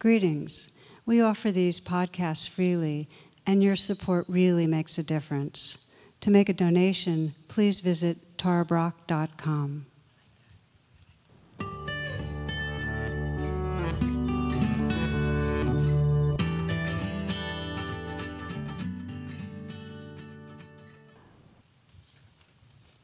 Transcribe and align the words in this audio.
Greetings. 0.00 0.70
We 1.04 1.20
offer 1.20 1.52
these 1.52 1.78
podcasts 1.78 2.48
freely, 2.48 3.06
and 3.46 3.62
your 3.62 3.76
support 3.76 4.24
really 4.28 4.66
makes 4.66 4.96
a 4.96 5.02
difference. 5.02 5.76
To 6.22 6.30
make 6.30 6.48
a 6.48 6.54
donation, 6.54 7.34
please 7.48 7.80
visit 7.80 8.16
tarabrach.com. 8.38 9.84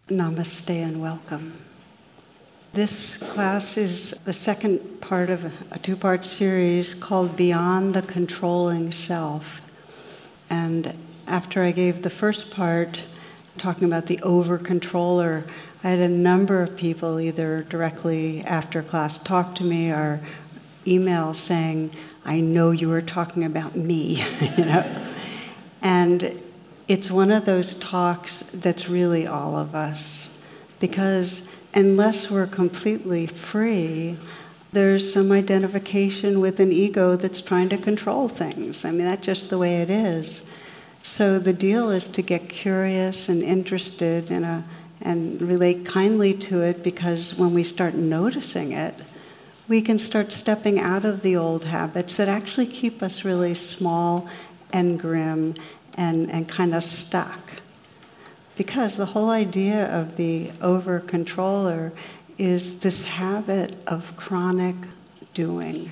Namaste 0.08 0.70
and 0.70 1.02
welcome. 1.02 1.58
This 2.72 3.18
class 3.18 3.76
is 3.76 4.14
the 4.24 4.32
second 4.32 4.95
part 5.07 5.30
of 5.30 5.52
a 5.70 5.79
two 5.79 5.95
part 5.95 6.25
series 6.25 6.93
called 6.93 7.37
Beyond 7.37 7.95
the 7.95 8.02
Controlling 8.02 8.91
Self. 8.91 9.62
And 10.51 10.92
after 11.28 11.62
I 11.62 11.70
gave 11.70 12.02
the 12.02 12.10
first 12.10 12.51
part, 12.51 12.98
talking 13.56 13.84
about 13.84 14.06
the 14.06 14.20
over 14.23 14.59
controller, 14.59 15.47
I 15.84 15.91
had 15.91 16.00
a 16.00 16.09
number 16.09 16.61
of 16.61 16.77
people 16.77 17.20
either 17.20 17.62
directly 17.69 18.42
after 18.42 18.83
class 18.83 19.19
talk 19.19 19.55
to 19.56 19.62
me 19.62 19.92
or 19.92 20.20
email 20.88 21.34
saying, 21.34 21.92
I 22.25 22.41
know 22.41 22.73
you 22.73 22.88
were 22.88 23.00
talking 23.00 23.45
about 23.45 23.77
me, 23.77 24.25
you 24.59 24.64
know. 24.64 25.06
And 25.83 26.42
it's 26.88 27.12
one 27.12 27.30
of 27.30 27.45
those 27.45 27.77
talks 27.77 28.42
that's 28.52 28.88
really 28.88 29.28
all 29.28 29.56
of 29.56 29.77
us 29.77 30.28
because 30.80 31.45
unless 31.75 32.28
we're 32.28 32.48
completely 32.48 33.28
free, 33.28 34.19
there's 34.73 35.12
some 35.12 35.33
identification 35.33 36.41
with 36.41 36.61
an 36.61 36.73
ego 36.73 37.16
that's 37.16 37.41
trying 37.41 37.69
to 37.70 37.77
control 37.79 38.29
things. 38.29 38.84
I 38.84 38.91
mean, 38.91 39.06
that's 39.06 39.25
just 39.25 39.50
the 39.50 39.58
way 39.58 39.77
it 39.77 39.91
is. 39.91 40.42
So 41.03 41.39
the 41.39 41.53
deal 41.53 41.91
is 41.91 42.08
to 42.08 42.23
get 42.23 42.48
curious 42.48 43.28
and 43.28 43.42
interested 43.42 44.31
in 44.31 44.45
a, 44.45 44.64
uh, 44.67 44.73
and 45.03 45.41
relate 45.42 45.84
kindly 45.84 46.33
to 46.33 46.62
it 46.62 46.83
because 46.83 47.34
when 47.34 47.55
we 47.55 47.62
start 47.62 47.95
noticing 47.95 48.73
it, 48.73 48.95
we 49.69 49.83
can 49.83 49.98
start 49.98 50.33
stepping 50.33 50.80
out 50.80 51.05
of 51.05 51.23
the 51.23 51.36
old 51.36 51.64
habits 51.64 52.17
that 52.17 52.28
actually 52.28 52.67
keep 52.67 53.03
us 53.03 53.25
really 53.25 53.55
small 53.55 54.28
and 54.73 54.98
grim 54.98 55.55
and, 55.95 56.30
and 56.30 56.48
kind 56.48 56.75
of 56.75 56.83
stuck. 56.83 57.61
Because 58.56 58.97
the 58.97 59.06
whole 59.06 59.30
idea 59.30 59.86
of 59.86 60.17
the 60.17 60.51
over 60.62 61.01
controller 61.01 61.92
is 62.39 62.77
this 62.77 63.05
habit 63.05 63.77
of 63.87 64.17
chronic 64.17 64.77
doing. 65.34 65.91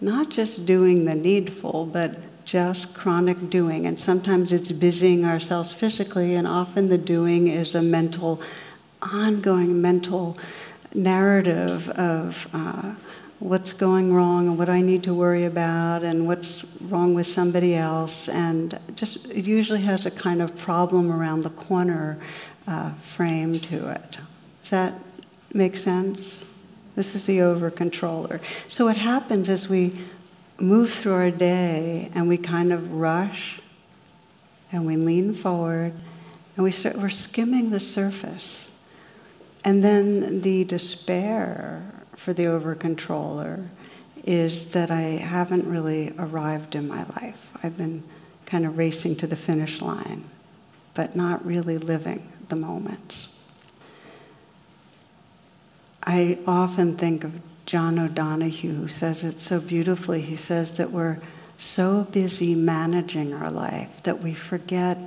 Not 0.00 0.30
just 0.30 0.66
doing 0.66 1.04
the 1.04 1.14
needful, 1.14 1.86
but 1.86 2.18
just 2.44 2.94
chronic 2.94 3.50
doing. 3.50 3.86
And 3.86 3.98
sometimes 3.98 4.52
it's 4.52 4.70
busying 4.70 5.24
ourselves 5.24 5.72
physically, 5.72 6.34
and 6.34 6.46
often 6.46 6.88
the 6.88 6.98
doing 6.98 7.48
is 7.48 7.74
a 7.74 7.82
mental, 7.82 8.40
ongoing 9.02 9.80
mental 9.80 10.36
narrative 10.94 11.88
of 11.90 12.48
uh, 12.52 12.94
what's 13.38 13.72
going 13.72 14.14
wrong 14.14 14.48
and 14.48 14.58
what 14.58 14.68
I 14.68 14.80
need 14.80 15.02
to 15.04 15.14
worry 15.14 15.44
about 15.44 16.02
and 16.02 16.26
what's 16.26 16.64
wrong 16.82 17.14
with 17.14 17.26
somebody 17.26 17.74
else. 17.74 18.28
And 18.28 18.78
just 18.94 19.26
it 19.26 19.44
usually 19.44 19.82
has 19.82 20.06
a 20.06 20.10
kind 20.10 20.40
of 20.40 20.56
problem 20.56 21.10
around 21.10 21.42
the 21.42 21.50
corner 21.50 22.18
uh, 22.66 22.92
frame 22.94 23.58
to 23.60 23.90
it. 23.90 24.18
Does 24.62 24.70
that 24.70 24.94
make 25.56 25.76
sense? 25.76 26.44
This 26.94 27.14
is 27.14 27.26
the 27.26 27.42
over 27.42 27.70
controller. 27.70 28.40
So 28.68 28.86
what 28.86 28.96
happens 28.96 29.48
is 29.48 29.68
we 29.68 29.98
move 30.58 30.92
through 30.92 31.12
our 31.12 31.30
day 31.30 32.10
and 32.14 32.28
we 32.28 32.38
kind 32.38 32.72
of 32.72 32.92
rush 32.92 33.60
and 34.72 34.86
we 34.86 34.96
lean 34.96 35.34
forward 35.34 35.92
and 36.56 36.64
we 36.64 36.70
start, 36.70 36.96
we're 36.96 37.08
skimming 37.08 37.70
the 37.70 37.80
surface. 37.80 38.68
And 39.64 39.84
then 39.84 40.40
the 40.40 40.64
despair 40.64 41.82
for 42.16 42.32
the 42.32 42.46
over 42.46 42.74
controller 42.74 43.68
is 44.24 44.68
that 44.68 44.90
I 44.90 45.00
haven't 45.00 45.66
really 45.66 46.14
arrived 46.18 46.74
in 46.74 46.88
my 46.88 47.04
life. 47.04 47.50
I've 47.62 47.76
been 47.76 48.02
kind 48.46 48.64
of 48.64 48.78
racing 48.78 49.16
to 49.16 49.26
the 49.26 49.36
finish 49.36 49.82
line, 49.82 50.24
but 50.94 51.14
not 51.14 51.44
really 51.44 51.78
living 51.78 52.32
the 52.48 52.56
moments. 52.56 53.28
I 56.06 56.38
often 56.46 56.96
think 56.96 57.24
of 57.24 57.32
John 57.66 57.98
O'Donohue, 57.98 58.74
who 58.74 58.88
says 58.88 59.24
it 59.24 59.40
so 59.40 59.58
beautifully. 59.58 60.20
He 60.20 60.36
says 60.36 60.76
that 60.78 60.92
we're 60.92 61.18
so 61.58 62.04
busy 62.12 62.54
managing 62.54 63.32
our 63.32 63.50
life 63.50 64.02
that 64.04 64.22
we 64.22 64.34
forget 64.34 64.98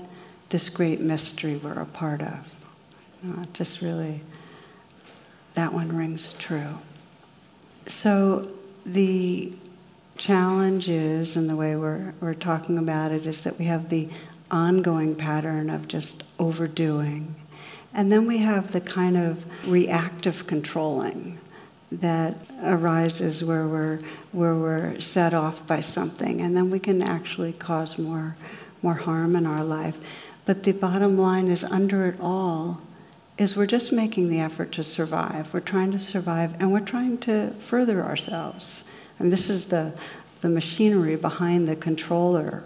this 0.49 0.67
great 0.67 0.99
mystery 0.99 1.55
we're 1.55 1.79
a 1.79 1.85
part 1.85 2.21
of. 2.21 2.27
Uh, 3.23 3.27
know, 3.27 3.43
just 3.53 3.81
really, 3.81 4.21
that 5.53 5.73
one 5.73 5.95
rings 5.95 6.33
true. 6.39 6.79
So 7.87 8.49
the 8.85 9.53
challenge 10.17 10.89
is, 10.89 11.35
and 11.35 11.49
the 11.49 11.55
way 11.55 11.75
we're, 11.75 12.13
we're 12.19 12.33
talking 12.33 12.77
about 12.77 13.11
it, 13.11 13.25
is 13.25 13.43
that 13.43 13.57
we 13.57 13.65
have 13.65 13.89
the 13.89 14.09
ongoing 14.51 15.15
pattern 15.15 15.69
of 15.69 15.87
just 15.87 16.23
overdoing. 16.39 17.35
And 17.93 18.11
then 18.11 18.27
we 18.27 18.37
have 18.39 18.71
the 18.71 18.81
kind 18.81 19.17
of 19.17 19.45
reactive 19.67 20.45
controlling 20.47 21.39
that 21.91 22.35
arises 22.63 23.43
where 23.43 23.67
we're, 23.67 23.99
where 24.31 24.55
we're 24.55 24.99
set 24.99 25.33
off 25.33 25.65
by 25.65 25.79
something. 25.79 26.39
And 26.41 26.55
then 26.55 26.69
we 26.69 26.79
can 26.79 27.01
actually 27.01 27.53
cause 27.53 27.97
more, 27.97 28.35
more 28.81 28.93
harm 28.93 29.35
in 29.35 29.45
our 29.45 29.63
life. 29.63 29.97
But 30.45 30.63
the 30.63 30.71
bottom 30.71 31.17
line 31.17 31.47
is 31.47 31.63
under 31.63 32.07
it 32.07 32.19
all 32.19 32.81
is 33.37 33.55
we're 33.55 33.65
just 33.65 33.91
making 33.91 34.29
the 34.29 34.39
effort 34.39 34.71
to 34.73 34.83
survive. 34.83 35.53
We're 35.53 35.61
trying 35.61 35.91
to 35.93 35.99
survive 35.99 36.53
and 36.59 36.71
we're 36.73 36.79
trying 36.81 37.17
to 37.19 37.51
further 37.51 38.03
ourselves. 38.03 38.83
And 39.17 39.31
this 39.31 39.49
is 39.49 39.67
the, 39.67 39.93
the 40.41 40.49
machinery 40.49 41.15
behind 41.15 41.67
the 41.67 41.75
controller. 41.75 42.63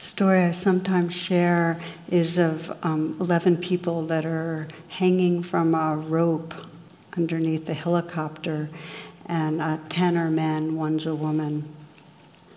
Story 0.00 0.44
I 0.44 0.52
sometimes 0.52 1.12
share 1.12 1.80
is 2.08 2.38
of 2.38 2.76
um, 2.84 3.16
11 3.20 3.56
people 3.56 4.06
that 4.06 4.24
are 4.24 4.68
hanging 4.86 5.42
from 5.42 5.74
a 5.74 5.96
rope 5.96 6.54
underneath 7.16 7.66
the 7.66 7.74
helicopter, 7.74 8.70
and 9.26 9.60
uh, 9.60 9.78
10 9.88 10.16
are 10.16 10.30
men, 10.30 10.76
one's 10.76 11.06
a 11.06 11.16
woman. 11.16 11.68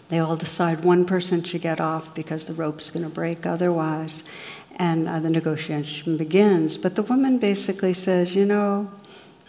They 0.09 0.19
all 0.19 0.35
decide 0.35 0.83
one 0.83 1.03
person 1.03 1.41
should 1.41 1.63
get 1.63 1.81
off 1.81 2.13
because 2.13 2.45
the 2.45 2.53
rope's 2.53 2.91
going 2.91 3.03
to 3.03 3.09
break 3.09 3.47
otherwise 3.47 4.23
and 4.75 5.09
uh, 5.09 5.19
the 5.19 5.29
negotiation 5.31 6.17
begins. 6.17 6.77
But 6.77 6.93
the 6.93 7.03
woman 7.03 7.39
basically 7.39 7.93
says, 7.95 8.35
you 8.35 8.45
know, 8.45 8.91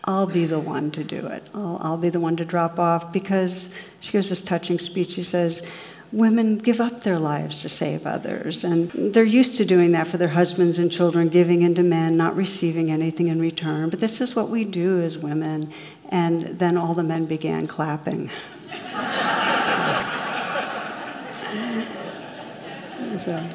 I'll 0.04 0.26
be 0.26 0.46
the 0.46 0.58
one 0.58 0.90
to 0.92 1.04
do 1.04 1.26
it. 1.26 1.46
I'll, 1.54 1.78
I'll 1.82 1.96
be 1.98 2.08
the 2.08 2.20
one 2.20 2.36
to 2.36 2.44
drop 2.44 2.78
off 2.78 3.12
because 3.12 3.70
she 4.00 4.12
gives 4.12 4.30
this 4.30 4.42
touching 4.42 4.78
speech. 4.78 5.12
She 5.12 5.22
says, 5.22 5.62
Women 6.12 6.58
give 6.58 6.80
up 6.80 7.04
their 7.04 7.18
lives 7.18 7.62
to 7.62 7.70
save 7.70 8.06
others, 8.06 8.64
and 8.64 8.90
they're 8.92 9.24
used 9.24 9.56
to 9.56 9.64
doing 9.64 9.92
that 9.92 10.06
for 10.06 10.18
their 10.18 10.28
husbands 10.28 10.78
and 10.78 10.92
children, 10.92 11.30
giving 11.30 11.62
into 11.62 11.82
men, 11.82 12.16
not 12.16 12.36
receiving 12.36 12.90
anything 12.90 13.28
in 13.28 13.40
return. 13.40 13.88
But 13.88 14.00
this 14.00 14.20
is 14.20 14.36
what 14.36 14.50
we 14.50 14.64
do 14.64 15.00
as 15.00 15.16
women. 15.16 15.72
And 16.10 16.58
then 16.58 16.76
all 16.76 16.92
the 16.92 17.02
men 17.02 17.24
began 17.24 17.66
clapping. 17.66 18.30
so. 23.18 23.48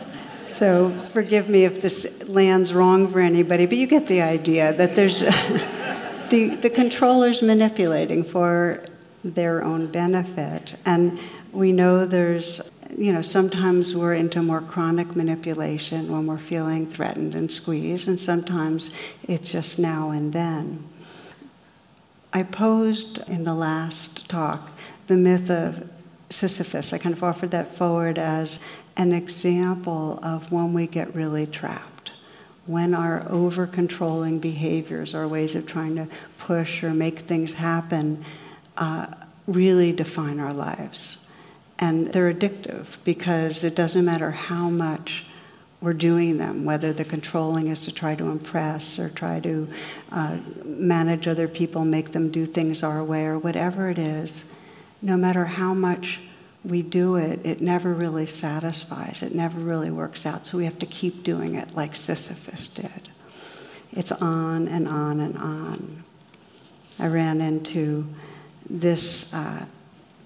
So 0.47 0.89
forgive 1.13 1.49
me 1.49 1.65
if 1.65 1.81
this 1.81 2.27
lands 2.27 2.73
wrong 2.73 3.07
for 3.07 3.19
anybody, 3.19 3.67
but 3.67 3.77
you 3.77 3.85
get 3.85 4.07
the 4.07 4.21
idea 4.21 4.73
that 4.73 4.95
there's 4.95 5.19
the, 5.19 6.57
the 6.59 6.71
controller's 6.71 7.43
manipulating 7.43 8.23
for 8.23 8.83
their 9.23 9.63
own 9.63 9.91
benefit. 9.91 10.75
And 10.83 11.19
we 11.57 11.71
know 11.71 12.05
there's, 12.05 12.61
you 12.95 13.11
know, 13.11 13.23
sometimes 13.23 13.95
we're 13.95 14.13
into 14.13 14.43
more 14.43 14.61
chronic 14.61 15.15
manipulation 15.15 16.11
when 16.11 16.27
we're 16.27 16.37
feeling 16.37 16.85
threatened 16.85 17.33
and 17.33 17.51
squeezed, 17.51 18.07
and 18.07 18.19
sometimes 18.19 18.91
it's 19.23 19.49
just 19.49 19.79
now 19.79 20.11
and 20.11 20.33
then. 20.33 20.87
I 22.31 22.43
posed 22.43 23.17
in 23.27 23.43
the 23.43 23.55
last 23.55 24.29
talk 24.29 24.69
the 25.07 25.17
myth 25.17 25.49
of 25.49 25.89
Sisyphus. 26.29 26.93
I 26.93 26.99
kind 26.99 27.15
of 27.15 27.23
offered 27.23 27.49
that 27.51 27.75
forward 27.75 28.19
as 28.19 28.59
an 28.95 29.11
example 29.11 30.19
of 30.21 30.51
when 30.51 30.75
we 30.75 30.85
get 30.85 31.15
really 31.15 31.47
trapped, 31.47 32.11
when 32.67 32.93
our 32.93 33.25
over 33.31 33.65
controlling 33.65 34.37
behaviors, 34.37 35.15
our 35.15 35.27
ways 35.27 35.55
of 35.55 35.65
trying 35.65 35.95
to 35.95 36.07
push 36.37 36.83
or 36.83 36.93
make 36.93 37.21
things 37.21 37.55
happen, 37.55 38.23
uh, 38.77 39.07
really 39.47 39.91
define 39.91 40.39
our 40.39 40.53
lives. 40.53 41.17
And 41.79 42.11
they're 42.11 42.33
addictive 42.33 42.97
because 43.03 43.63
it 43.63 43.75
doesn't 43.75 44.03
matter 44.03 44.31
how 44.31 44.69
much 44.69 45.25
we're 45.79 45.93
doing 45.93 46.37
them, 46.37 46.65
whether 46.65 46.91
the 46.91 47.05
controlling 47.05 47.67
is 47.67 47.81
to 47.81 47.91
try 47.91 48.15
to 48.15 48.25
impress 48.25 48.97
or 48.97 49.09
try 49.09 49.39
to 49.41 49.67
uh, 50.11 50.37
manage 50.65 51.27
other 51.27 51.47
people, 51.47 51.85
make 51.85 52.11
them 52.11 52.31
do 52.31 52.45
things 52.47 52.81
our 52.81 53.03
way, 53.03 53.25
or 53.25 53.37
whatever 53.37 53.89
it 53.89 53.99
is. 53.99 54.45
no 55.01 55.15
matter 55.15 55.45
how 55.45 55.75
much 55.75 56.19
we 56.63 56.81
do 56.81 57.15
it, 57.15 57.39
it 57.45 57.61
never 57.61 57.93
really 57.93 58.25
satisfies. 58.25 59.21
It 59.21 59.35
never 59.35 59.59
really 59.59 59.91
works 59.91 60.25
out. 60.25 60.47
So 60.47 60.57
we 60.57 60.65
have 60.65 60.79
to 60.79 60.87
keep 60.87 61.23
doing 61.23 61.53
it 61.55 61.75
like 61.75 61.95
Sisyphus 61.95 62.67
did. 62.67 63.09
It's 63.91 64.11
on 64.11 64.67
and 64.67 64.87
on 64.87 65.19
and 65.19 65.37
on. 65.37 66.03
I 66.99 67.07
ran 67.07 67.41
into 67.41 68.07
this 68.69 69.31
uh, 69.31 69.65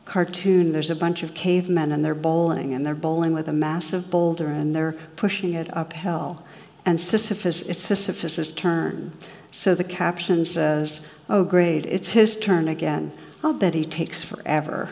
cartoon. 0.06 0.71
There's 0.71 0.89
a 0.89 0.95
bunch 0.95 1.24
of 1.24 1.33
cavemen 1.33 1.92
and 1.92 2.03
they're 2.03 2.15
bowling, 2.15 2.74
and 2.74 2.86
they're 2.86 2.95
bowling 2.95 3.33
with 3.33 3.48
a 3.48 3.53
massive 3.53 4.09
boulder 4.09 4.48
and 4.48 4.75
they're 4.75 4.94
pushing 5.15 5.53
it 5.53 5.75
uphill. 5.75 6.44
And 6.86 7.00
Sisyphus, 7.00 7.62
it's 7.63 7.80
Sisyphus's 7.80 8.51
turn. 8.51 9.13
So 9.51 9.75
the 9.75 9.83
caption 9.83 10.45
says, 10.45 11.00
Oh, 11.30 11.44
great, 11.44 11.86
it's 11.86 12.09
his 12.09 12.36
turn 12.36 12.68
again. 12.68 13.12
I'll 13.44 13.53
bet 13.53 13.74
he 13.74 13.86
takes 13.86 14.24
forever. 14.24 14.89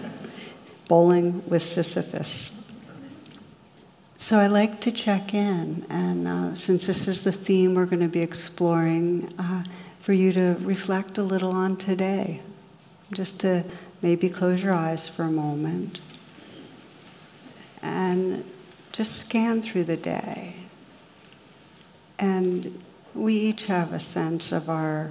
Bowling 0.88 1.42
with 1.48 1.62
Sisyphus. 1.62 2.50
So 4.18 4.38
I 4.38 4.48
like 4.48 4.80
to 4.80 4.90
check 4.90 5.32
in, 5.32 5.86
and 5.88 6.26
uh, 6.26 6.54
since 6.54 6.86
this 6.86 7.06
is 7.06 7.24
the 7.24 7.32
theme 7.32 7.74
we're 7.74 7.86
going 7.86 8.02
to 8.02 8.08
be 8.08 8.20
exploring, 8.20 9.32
uh, 9.38 9.62
for 10.00 10.12
you 10.12 10.32
to 10.32 10.56
reflect 10.60 11.18
a 11.18 11.22
little 11.22 11.52
on 11.52 11.76
today. 11.76 12.40
Just 13.12 13.38
to 13.40 13.62
maybe 14.02 14.28
close 14.28 14.62
your 14.62 14.72
eyes 14.72 15.08
for 15.08 15.24
a 15.24 15.30
moment 15.30 16.00
and 17.82 18.44
just 18.92 19.16
scan 19.16 19.62
through 19.62 19.84
the 19.84 19.96
day. 19.96 20.54
And 22.18 22.82
we 23.14 23.34
each 23.34 23.66
have 23.66 23.92
a 23.92 24.00
sense 24.00 24.52
of 24.52 24.68
our 24.68 25.10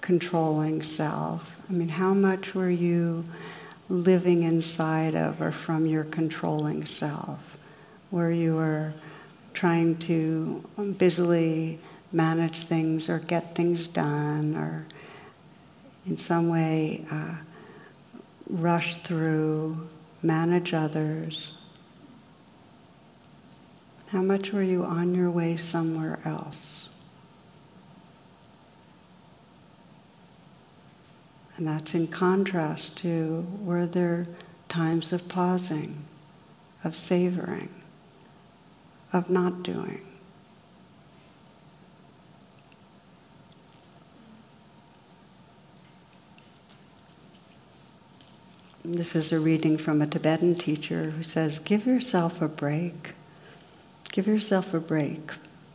controlling 0.00 0.82
self. 0.82 1.56
I 1.68 1.72
mean, 1.72 1.88
how 1.88 2.12
much 2.12 2.54
were 2.54 2.70
you 2.70 3.24
living 3.88 4.42
inside 4.42 5.14
of 5.14 5.40
or 5.40 5.52
from 5.52 5.86
your 5.86 6.04
controlling 6.04 6.84
self, 6.84 7.38
where 8.10 8.30
you 8.30 8.56
were 8.56 8.92
trying 9.54 9.96
to 9.98 10.64
busily 10.98 11.78
manage 12.10 12.64
things 12.64 13.08
or 13.08 13.18
get 13.18 13.54
things 13.54 13.86
done 13.88 14.54
or 14.54 14.86
in 16.06 16.16
some 16.16 16.48
way 16.48 17.04
uh, 17.10 17.34
rush 18.52 18.98
through, 18.98 19.88
manage 20.22 20.74
others? 20.74 21.52
How 24.08 24.20
much 24.20 24.52
were 24.52 24.62
you 24.62 24.84
on 24.84 25.14
your 25.14 25.30
way 25.30 25.56
somewhere 25.56 26.20
else? 26.24 26.90
And 31.56 31.66
that's 31.66 31.94
in 31.94 32.08
contrast 32.08 32.96
to 32.98 33.46
were 33.60 33.86
there 33.86 34.26
times 34.68 35.12
of 35.12 35.28
pausing, 35.28 36.04
of 36.84 36.94
savoring, 36.94 37.70
of 39.12 39.30
not 39.30 39.62
doing. 39.62 40.02
This 48.84 49.14
is 49.14 49.30
a 49.30 49.38
reading 49.38 49.78
from 49.78 50.02
a 50.02 50.08
Tibetan 50.08 50.56
teacher 50.56 51.10
who 51.10 51.22
says, 51.22 51.60
Give 51.60 51.86
yourself 51.86 52.42
a 52.42 52.48
break. 52.48 53.12
Give 54.10 54.26
yourself 54.26 54.74
a 54.74 54.80
break. 54.80 55.30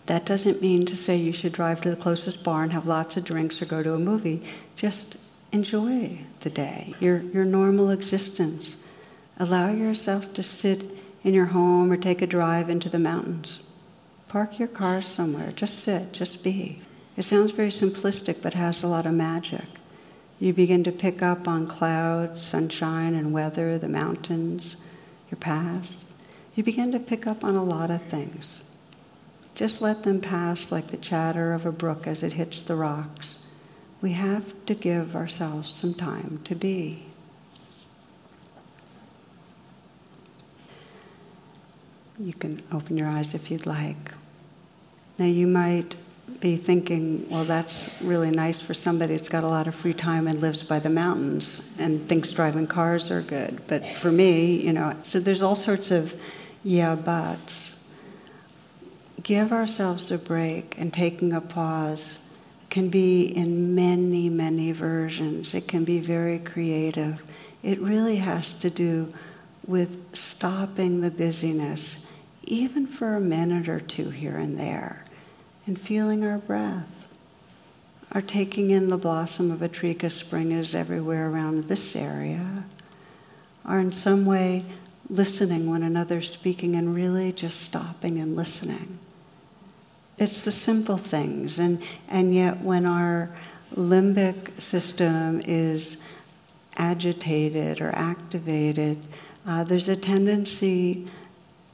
That 0.07 0.25
doesn't 0.25 0.61
mean 0.61 0.85
to 0.87 0.97
say 0.97 1.15
you 1.15 1.31
should 1.31 1.53
drive 1.53 1.79
to 1.81 1.89
the 1.89 1.95
closest 1.95 2.43
bar 2.43 2.63
and 2.63 2.73
have 2.73 2.85
lots 2.85 3.15
of 3.15 3.23
drinks 3.23 3.61
or 3.61 3.65
go 3.65 3.81
to 3.81 3.93
a 3.93 3.99
movie. 3.99 4.43
Just 4.75 5.15
enjoy 5.53 6.19
the 6.41 6.49
day, 6.49 6.95
your, 6.99 7.19
your 7.19 7.45
normal 7.45 7.91
existence. 7.91 8.75
Allow 9.39 9.71
yourself 9.71 10.33
to 10.33 10.43
sit 10.43 10.83
in 11.23 11.33
your 11.33 11.45
home 11.45 11.89
or 11.89 11.95
take 11.95 12.21
a 12.21 12.27
drive 12.27 12.69
into 12.69 12.89
the 12.89 12.99
mountains. 12.99 13.59
Park 14.27 14.59
your 14.59 14.67
car 14.67 15.01
somewhere. 15.01 15.53
Just 15.53 15.79
sit, 15.79 16.11
just 16.11 16.43
be. 16.43 16.81
It 17.15 17.23
sounds 17.23 17.51
very 17.51 17.69
simplistic, 17.69 18.41
but 18.41 18.53
has 18.53 18.83
a 18.83 18.87
lot 18.87 19.05
of 19.05 19.13
magic. 19.13 19.63
You 20.39 20.53
begin 20.53 20.83
to 20.83 20.91
pick 20.91 21.21
up 21.21 21.47
on 21.47 21.67
clouds, 21.67 22.41
sunshine, 22.41 23.15
and 23.15 23.33
weather, 23.33 23.77
the 23.77 23.89
mountains, 23.89 24.75
your 25.31 25.39
past. 25.39 26.05
You 26.55 26.63
begin 26.63 26.91
to 26.91 26.99
pick 26.99 27.25
up 27.27 27.43
on 27.43 27.55
a 27.55 27.63
lot 27.63 27.91
of 27.91 28.03
things. 28.03 28.61
Just 29.55 29.81
let 29.81 30.03
them 30.03 30.21
pass 30.21 30.71
like 30.71 30.91
the 30.91 30.97
chatter 30.97 31.53
of 31.53 31.65
a 31.65 31.71
brook 31.71 32.05
as 32.05 32.21
it 32.21 32.33
hits 32.33 32.61
the 32.61 32.75
rocks 32.75 33.35
we 34.01 34.11
have 34.11 34.53
to 34.65 34.75
give 34.75 35.15
ourselves 35.15 35.73
some 35.73 35.93
time 35.93 36.39
to 36.43 36.55
be. 36.55 37.03
You 42.19 42.33
can 42.33 42.61
open 42.71 42.97
your 42.97 43.07
eyes 43.07 43.33
if 43.33 43.51
you'd 43.51 43.65
like. 43.65 44.13
Now, 45.17 45.25
you 45.25 45.47
might 45.47 45.95
be 46.39 46.55
thinking, 46.55 47.27
well, 47.29 47.43
that's 47.43 47.89
really 48.01 48.29
nice 48.29 48.59
for 48.59 48.73
somebody 48.73 49.15
that's 49.15 49.29
got 49.29 49.43
a 49.43 49.47
lot 49.47 49.67
of 49.67 49.73
free 49.73 49.93
time 49.93 50.27
and 50.27 50.39
lives 50.39 50.61
by 50.61 50.79
the 50.79 50.89
mountains 50.89 51.61
and 51.79 52.07
thinks 52.07 52.31
driving 52.31 52.67
cars 52.67 53.09
are 53.09 53.21
good. 53.21 53.61
But 53.67 53.85
for 53.85 54.11
me, 54.11 54.61
you 54.61 54.73
know, 54.73 54.95
so 55.03 55.19
there's 55.19 55.41
all 55.41 55.55
sorts 55.55 55.89
of 55.91 56.15
yeah 56.63 56.95
buts. 56.95 57.75
Give 59.23 59.51
ourselves 59.51 60.11
a 60.11 60.17
break 60.17 60.75
and 60.77 60.93
taking 60.93 61.33
a 61.33 61.41
pause 61.41 62.19
can 62.69 62.89
be 62.89 63.23
in 63.23 63.73
many, 63.73 64.29
many 64.29 64.71
versions. 64.71 65.53
It 65.53 65.67
can 65.67 65.83
be 65.83 65.99
very 65.99 66.39
creative. 66.39 67.23
It 67.63 67.79
really 67.79 68.17
has 68.17 68.53
to 68.55 68.69
do 68.69 69.13
with 69.65 70.15
stopping 70.15 71.01
the 71.01 71.11
busyness, 71.11 71.97
even 72.43 72.87
for 72.87 73.15
a 73.15 73.19
minute 73.19 73.67
or 73.67 73.79
two 73.79 74.09
here 74.09 74.37
and 74.37 74.57
there, 74.57 75.03
and 75.67 75.79
feeling 75.79 76.23
our 76.23 76.37
breath. 76.37 76.87
Or 78.15 78.21
taking 78.21 78.71
in 78.71 78.87
the 78.87 78.97
blossom 78.97 79.51
of 79.51 79.61
a 79.61 79.67
tree 79.67 79.95
spring 80.09 80.51
is 80.53 80.73
everywhere 80.73 81.29
around 81.29 81.65
this 81.65 81.95
area. 81.95 82.63
Or 83.67 83.79
in 83.79 83.91
some 83.91 84.25
way 84.25 84.65
listening 85.09 85.69
when 85.69 85.83
another's 85.83 86.29
speaking 86.29 86.75
and 86.75 86.95
really 86.95 87.31
just 87.31 87.61
stopping 87.61 88.17
and 88.17 88.35
listening. 88.35 88.97
It's 90.17 90.45
the 90.45 90.51
simple 90.51 90.97
things. 90.97 91.59
And, 91.59 91.81
and 92.07 92.33
yet, 92.33 92.61
when 92.61 92.85
our 92.85 93.29
limbic 93.75 94.59
system 94.61 95.41
is 95.45 95.97
agitated 96.77 97.81
or 97.81 97.91
activated, 97.93 98.97
uh, 99.45 99.63
there's 99.63 99.89
a 99.89 99.95
tendency 99.95 101.07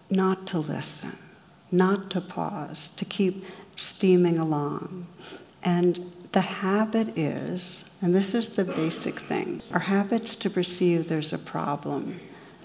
not 0.10 0.46
to 0.48 0.60
listen, 0.60 1.18
not 1.72 2.10
to 2.12 2.22
pause, 2.22 2.90
to 2.98 3.06
keep 3.06 3.46
steaming 3.76 4.40
along. 4.40 5.08
And 5.64 6.12
the 6.34 6.42
habit 6.42 7.18
is, 7.18 7.86
and 8.02 8.14
this 8.14 8.34
is 8.34 8.50
the 8.50 8.66
basic 8.66 9.20
thing, 9.20 9.62
our 9.72 9.80
habit's 9.80 10.36
to 10.38 10.50
perceive 10.50 11.08
there's 11.08 11.34
a 11.34 11.38
problem. 11.38 12.20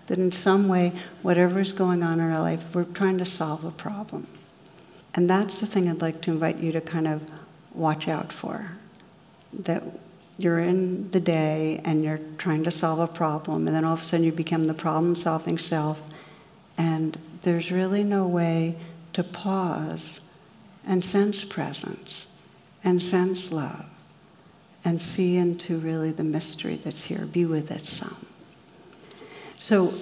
That 0.07 0.19
in 0.19 0.33
some 0.33 0.69
way, 0.69 0.93
whatever 1.21 1.61
is 1.61 1.75
going 1.75 2.03
on 2.03 2.19
in 2.19 2.33
our 2.33 2.41
life, 2.41 2.65
we're 2.75 2.85
trying 2.85 3.19
to 3.19 3.27
solve 3.27 3.65
a 3.65 3.71
problem. 3.71 4.27
And 5.15 5.29
that's 5.29 5.61
the 5.61 5.67
thing 5.67 5.89
I'd 5.89 6.01
like 6.01 6.23
to 6.23 6.31
invite 6.31 6.59
you 6.59 6.73
to 6.73 6.81
kind 6.81 7.07
of 7.07 7.23
watch 7.75 8.09
out 8.09 8.33
for. 8.33 8.71
That 9.53 9.83
you're 10.39 10.61
in 10.61 11.11
the 11.11 11.21
day 11.21 11.81
and 11.85 12.03
you're 12.03 12.21
trying 12.39 12.65
to 12.65 12.71
solve 12.71 13.01
a 13.01 13.07
problem, 13.07 13.67
and 13.67 13.77
then 13.77 13.85
all 13.85 13.95
of 13.95 14.01
a 14.01 14.05
sudden 14.05 14.25
you 14.25 14.33
become 14.33 14.65
the 14.65 14.75
problem 14.75 15.15
solving 15.15 15.59
self, 15.59 16.01
and 16.79 17.19
there's 17.43 17.71
really 17.71 18.05
no 18.05 18.27
way 18.27 18.77
to 19.13 19.23
pause 19.23 20.21
and 20.89 21.05
sense 21.05 21.45
presence 21.45 22.27
and 22.83 23.01
sense 23.01 23.53
love 23.53 23.85
and 24.85 25.01
see 25.01 25.37
into 25.37 25.79
really 25.79 26.11
the 26.11 26.25
mystery 26.25 26.81
that's 26.83 27.05
here. 27.05 27.27
Be 27.27 27.45
with 27.45 27.71
it 27.71 27.85
some. 27.85 28.27
So 29.59 29.95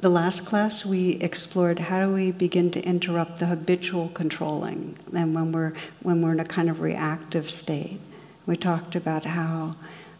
the 0.00 0.08
last 0.08 0.44
class, 0.44 0.84
we 0.84 1.10
explored 1.16 1.78
how 1.78 2.06
do 2.06 2.12
we 2.12 2.32
begin 2.32 2.70
to 2.72 2.82
interrupt 2.82 3.38
the 3.38 3.46
habitual 3.46 4.08
controlling, 4.08 4.96
and 5.14 5.34
when 5.34 5.52
we're 5.52 5.72
when 6.02 6.22
we're 6.22 6.32
in 6.32 6.40
a 6.40 6.44
kind 6.44 6.68
of 6.70 6.80
reactive 6.80 7.50
state. 7.50 8.00
We 8.46 8.56
talked 8.56 8.96
about 8.96 9.24
how, 9.24 9.76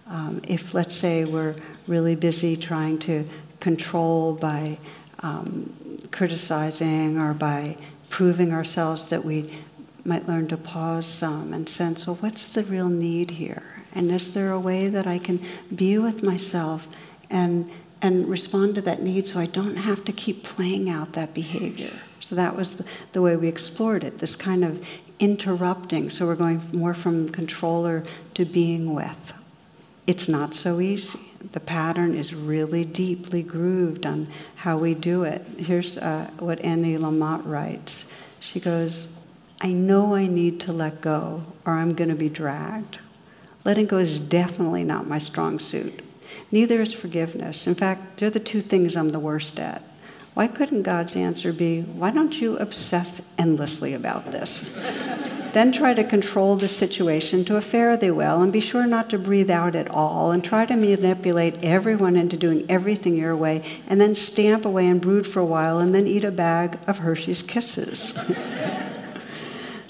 um, 0.06 0.40
if 0.46 0.74
let's 0.74 0.94
say 0.94 1.24
we're 1.24 1.56
really 1.88 2.14
busy 2.14 2.56
trying 2.56 2.98
to 3.00 3.24
control 3.58 4.34
by 4.34 4.78
um, 5.20 5.98
criticizing 6.12 7.20
or 7.20 7.34
by 7.34 7.76
proving 8.08 8.52
ourselves, 8.52 9.08
that 9.08 9.24
we 9.24 9.52
might 10.04 10.26
learn 10.28 10.48
to 10.48 10.56
pause 10.56 11.06
some 11.06 11.52
and 11.52 11.68
sense, 11.68 12.06
well, 12.06 12.16
what's 12.16 12.50
the 12.50 12.64
real 12.64 12.88
need 12.88 13.30
here? 13.30 13.62
And 13.94 14.10
is 14.10 14.32
there 14.32 14.52
a 14.52 14.60
way 14.60 14.88
that 14.88 15.06
I 15.06 15.18
can 15.18 15.44
be 15.74 15.98
with 15.98 16.22
myself 16.22 16.88
and 17.30 17.70
and 18.02 18.28
respond 18.28 18.74
to 18.74 18.82
that 18.82 19.00
need 19.00 19.24
so 19.24 19.38
I 19.38 19.46
don't 19.46 19.76
have 19.76 20.04
to 20.06 20.12
keep 20.12 20.42
playing 20.42 20.90
out 20.90 21.12
that 21.12 21.32
behavior. 21.32 21.92
So 22.18 22.34
that 22.34 22.56
was 22.56 22.74
the, 22.74 22.84
the 23.12 23.22
way 23.22 23.36
we 23.36 23.46
explored 23.46 24.02
it, 24.02 24.18
this 24.18 24.34
kind 24.34 24.64
of 24.64 24.84
interrupting. 25.20 26.10
So 26.10 26.26
we're 26.26 26.34
going 26.34 26.60
more 26.72 26.94
from 26.94 27.28
controller 27.28 28.02
to 28.34 28.44
being 28.44 28.92
with. 28.92 29.32
It's 30.08 30.28
not 30.28 30.52
so 30.52 30.80
easy. 30.80 31.20
the 31.52 31.60
pattern 31.60 32.16
is 32.16 32.34
really 32.34 32.84
deeply 32.84 33.42
grooved 33.42 34.06
on 34.06 34.28
how 34.56 34.78
we 34.78 34.94
do 34.94 35.24
it. 35.24 35.44
Here's 35.58 35.96
uh, 35.96 36.28
what 36.38 36.60
Annie 36.60 36.96
Lamott 36.96 37.42
writes. 37.44 38.04
She 38.40 38.58
goes, 38.58 39.08
I 39.64 39.68
know 39.72 40.16
I 40.16 40.26
need 40.26 40.58
to 40.62 40.72
let 40.72 41.00
go 41.00 41.44
or 41.64 41.74
I'm 41.74 41.94
going 41.94 42.10
to 42.10 42.16
be 42.16 42.28
dragged. 42.28 42.98
Letting 43.64 43.86
go 43.86 43.98
is 43.98 44.18
definitely 44.18 44.82
not 44.82 45.06
my 45.06 45.18
strong 45.18 45.60
suit. 45.60 46.02
Neither 46.50 46.82
is 46.82 46.92
forgiveness. 46.92 47.68
In 47.68 47.76
fact, 47.76 48.18
they're 48.18 48.28
the 48.28 48.40
two 48.40 48.60
things 48.60 48.96
I'm 48.96 49.10
the 49.10 49.20
worst 49.20 49.60
at. 49.60 49.84
Why 50.34 50.48
couldn't 50.48 50.82
God's 50.82 51.14
answer 51.14 51.52
be, 51.52 51.82
why 51.82 52.10
don't 52.10 52.40
you 52.40 52.56
obsess 52.56 53.20
endlessly 53.38 53.92
about 53.94 54.32
this? 54.32 54.72
then 55.52 55.70
try 55.70 55.94
to 55.94 56.02
control 56.02 56.56
the 56.56 56.68
situation 56.68 57.44
to 57.44 57.56
a 57.56 57.60
fare 57.60 57.96
thee 57.96 58.10
well 58.10 58.42
and 58.42 58.52
be 58.52 58.58
sure 58.58 58.86
not 58.86 59.10
to 59.10 59.18
breathe 59.18 59.50
out 59.50 59.76
at 59.76 59.88
all 59.90 60.32
and 60.32 60.42
try 60.42 60.66
to 60.66 60.74
manipulate 60.74 61.62
everyone 61.62 62.16
into 62.16 62.36
doing 62.36 62.64
everything 62.68 63.14
your 63.14 63.36
way 63.36 63.62
and 63.86 64.00
then 64.00 64.14
stamp 64.14 64.64
away 64.64 64.88
and 64.88 65.00
brood 65.00 65.26
for 65.26 65.40
a 65.40 65.46
while 65.46 65.78
and 65.78 65.94
then 65.94 66.06
eat 66.08 66.24
a 66.24 66.32
bag 66.32 66.78
of 66.88 66.98
Hershey's 66.98 67.42
Kisses. 67.42 68.12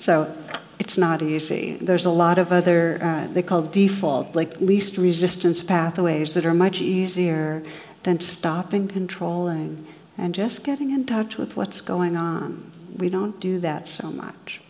so 0.03 0.35
it's 0.81 0.99
not 0.99 1.23
easy. 1.23 1.77
There's 1.81 2.07
a 2.07 2.11
lot 2.11 2.37
of 2.37 2.51
other, 2.51 2.99
uh, 3.01 3.29
they 3.29 3.41
call 3.41 3.63
default, 3.63 4.35
like 4.35 4.61
least 4.61 4.99
resistance 4.99 5.63
pathways 5.63 6.35
that 6.35 6.45
are 6.45 6.55
much 6.55 6.81
easier 6.81 7.63
than 8.03 8.19
stopping 8.19 8.89
controlling 8.89 9.87
and 10.19 10.35
just 10.35 10.65
getting 10.65 10.91
in 10.91 11.07
touch 11.07 11.37
with 11.37 11.57
what's 11.57 11.81
going 11.81 12.17
on. 12.17 12.73
We 12.97 13.11
don't 13.11 13.39
do 13.39 13.61
that 13.61 13.87
so 13.87 14.11
much. 14.11 14.61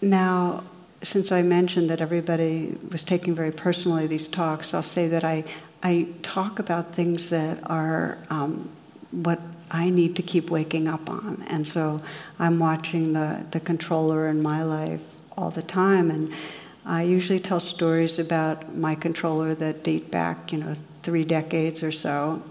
Now, 0.00 0.64
since 1.02 1.30
I 1.30 1.42
mentioned 1.42 1.88
that 1.88 2.00
everybody 2.00 2.76
was 2.90 3.04
taking 3.04 3.32
very 3.32 3.52
personally 3.52 4.08
these 4.08 4.26
talks, 4.26 4.74
I'll 4.74 4.82
say 4.82 5.06
that 5.06 5.22
I, 5.22 5.44
I 5.84 6.08
talk 6.24 6.58
about 6.58 6.96
things 6.96 7.30
that 7.30 7.60
are 7.70 8.18
um, 8.28 8.68
what 9.12 9.38
I 9.70 9.90
need 9.90 10.16
to 10.16 10.22
keep 10.22 10.50
waking 10.50 10.88
up 10.88 11.08
on. 11.08 11.44
And 11.48 11.66
so 11.66 12.00
I'm 12.38 12.58
watching 12.58 13.12
the, 13.12 13.46
the 13.50 13.60
controller 13.60 14.28
in 14.28 14.42
my 14.42 14.62
life 14.62 15.02
all 15.36 15.50
the 15.50 15.62
time. 15.62 16.10
And 16.10 16.32
I 16.84 17.02
usually 17.02 17.40
tell 17.40 17.60
stories 17.60 18.18
about 18.18 18.74
my 18.74 18.94
controller 18.94 19.54
that 19.54 19.84
date 19.84 20.10
back, 20.10 20.52
you 20.52 20.58
know, 20.58 20.74
three 21.02 21.24
decades 21.24 21.82
or 21.82 21.92
so. 21.92 22.42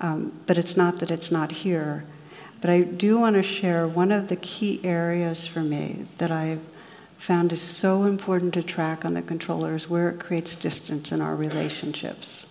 Um, 0.00 0.32
but 0.46 0.58
it's 0.58 0.76
not 0.76 0.98
that 1.00 1.10
it's 1.10 1.30
not 1.30 1.52
here. 1.52 2.04
But 2.60 2.70
I 2.70 2.80
do 2.80 3.18
want 3.18 3.34
to 3.36 3.42
share 3.42 3.86
one 3.86 4.12
of 4.12 4.28
the 4.28 4.36
key 4.36 4.80
areas 4.84 5.46
for 5.46 5.60
me 5.60 6.06
that 6.18 6.30
I've 6.30 6.60
found 7.18 7.52
is 7.52 7.60
so 7.60 8.04
important 8.04 8.54
to 8.54 8.62
track 8.62 9.04
on 9.04 9.14
the 9.14 9.22
controller 9.22 9.74
is 9.74 9.88
where 9.88 10.10
it 10.10 10.18
creates 10.18 10.56
distance 10.56 11.12
in 11.12 11.20
our 11.20 11.36
relationships. 11.36 12.46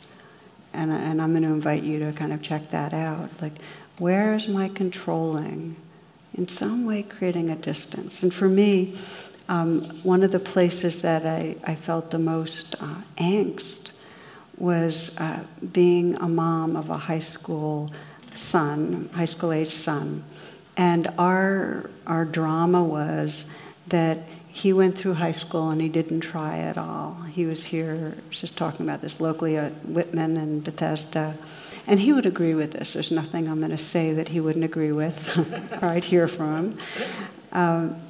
And, 0.73 0.91
and 0.91 1.21
I'm 1.21 1.31
going 1.31 1.43
to 1.43 1.49
invite 1.49 1.83
you 1.83 1.99
to 1.99 2.13
kind 2.13 2.31
of 2.31 2.41
check 2.41 2.71
that 2.71 2.93
out. 2.93 3.29
Like, 3.41 3.55
where 4.01 4.33
is 4.33 4.47
my 4.47 4.67
controlling? 4.67 5.75
In 6.33 6.47
some 6.47 6.85
way, 6.85 7.03
creating 7.03 7.51
a 7.51 7.55
distance. 7.55 8.23
And 8.23 8.33
for 8.33 8.49
me, 8.49 8.97
um, 9.47 9.99
one 10.01 10.23
of 10.23 10.31
the 10.31 10.39
places 10.39 11.03
that 11.03 11.23
I, 11.23 11.55
I 11.63 11.75
felt 11.75 12.09
the 12.09 12.17
most 12.17 12.75
uh, 12.79 12.95
angst 13.17 13.91
was 14.57 15.11
uh, 15.19 15.43
being 15.71 16.15
a 16.15 16.27
mom 16.27 16.75
of 16.75 16.89
a 16.89 16.97
high 16.97 17.19
school 17.19 17.91
son, 18.33 19.07
high 19.13 19.25
school 19.25 19.53
age 19.53 19.75
son. 19.75 20.23
And 20.77 21.07
our, 21.19 21.87
our 22.07 22.25
drama 22.25 22.83
was 22.83 23.45
that 23.89 24.17
he 24.47 24.73
went 24.73 24.97
through 24.97 25.13
high 25.13 25.31
school 25.31 25.69
and 25.69 25.79
he 25.79 25.89
didn't 25.89 26.21
try 26.21 26.57
at 26.57 26.75
all. 26.75 27.21
He 27.31 27.45
was 27.45 27.65
here, 27.65 28.17
just 28.31 28.57
talking 28.57 28.83
about 28.83 29.01
this 29.01 29.21
locally 29.21 29.57
at 29.57 29.73
Whitman 29.85 30.37
and 30.37 30.63
Bethesda. 30.63 31.37
And 31.91 31.99
he 31.99 32.13
would 32.13 32.25
agree 32.25 32.55
with 32.55 32.71
this. 32.71 32.93
There's 32.93 33.11
nothing 33.11 33.49
I'm 33.49 33.59
going 33.59 33.71
to 33.71 33.77
say 33.77 34.13
that 34.13 34.29
he 34.29 34.39
wouldn't 34.39 34.63
agree 34.63 34.93
with, 34.93 35.37
I'd 35.83 36.05
hear 36.05 36.29
from 36.29 36.55
him. 36.55 36.77
Um, 37.51 38.01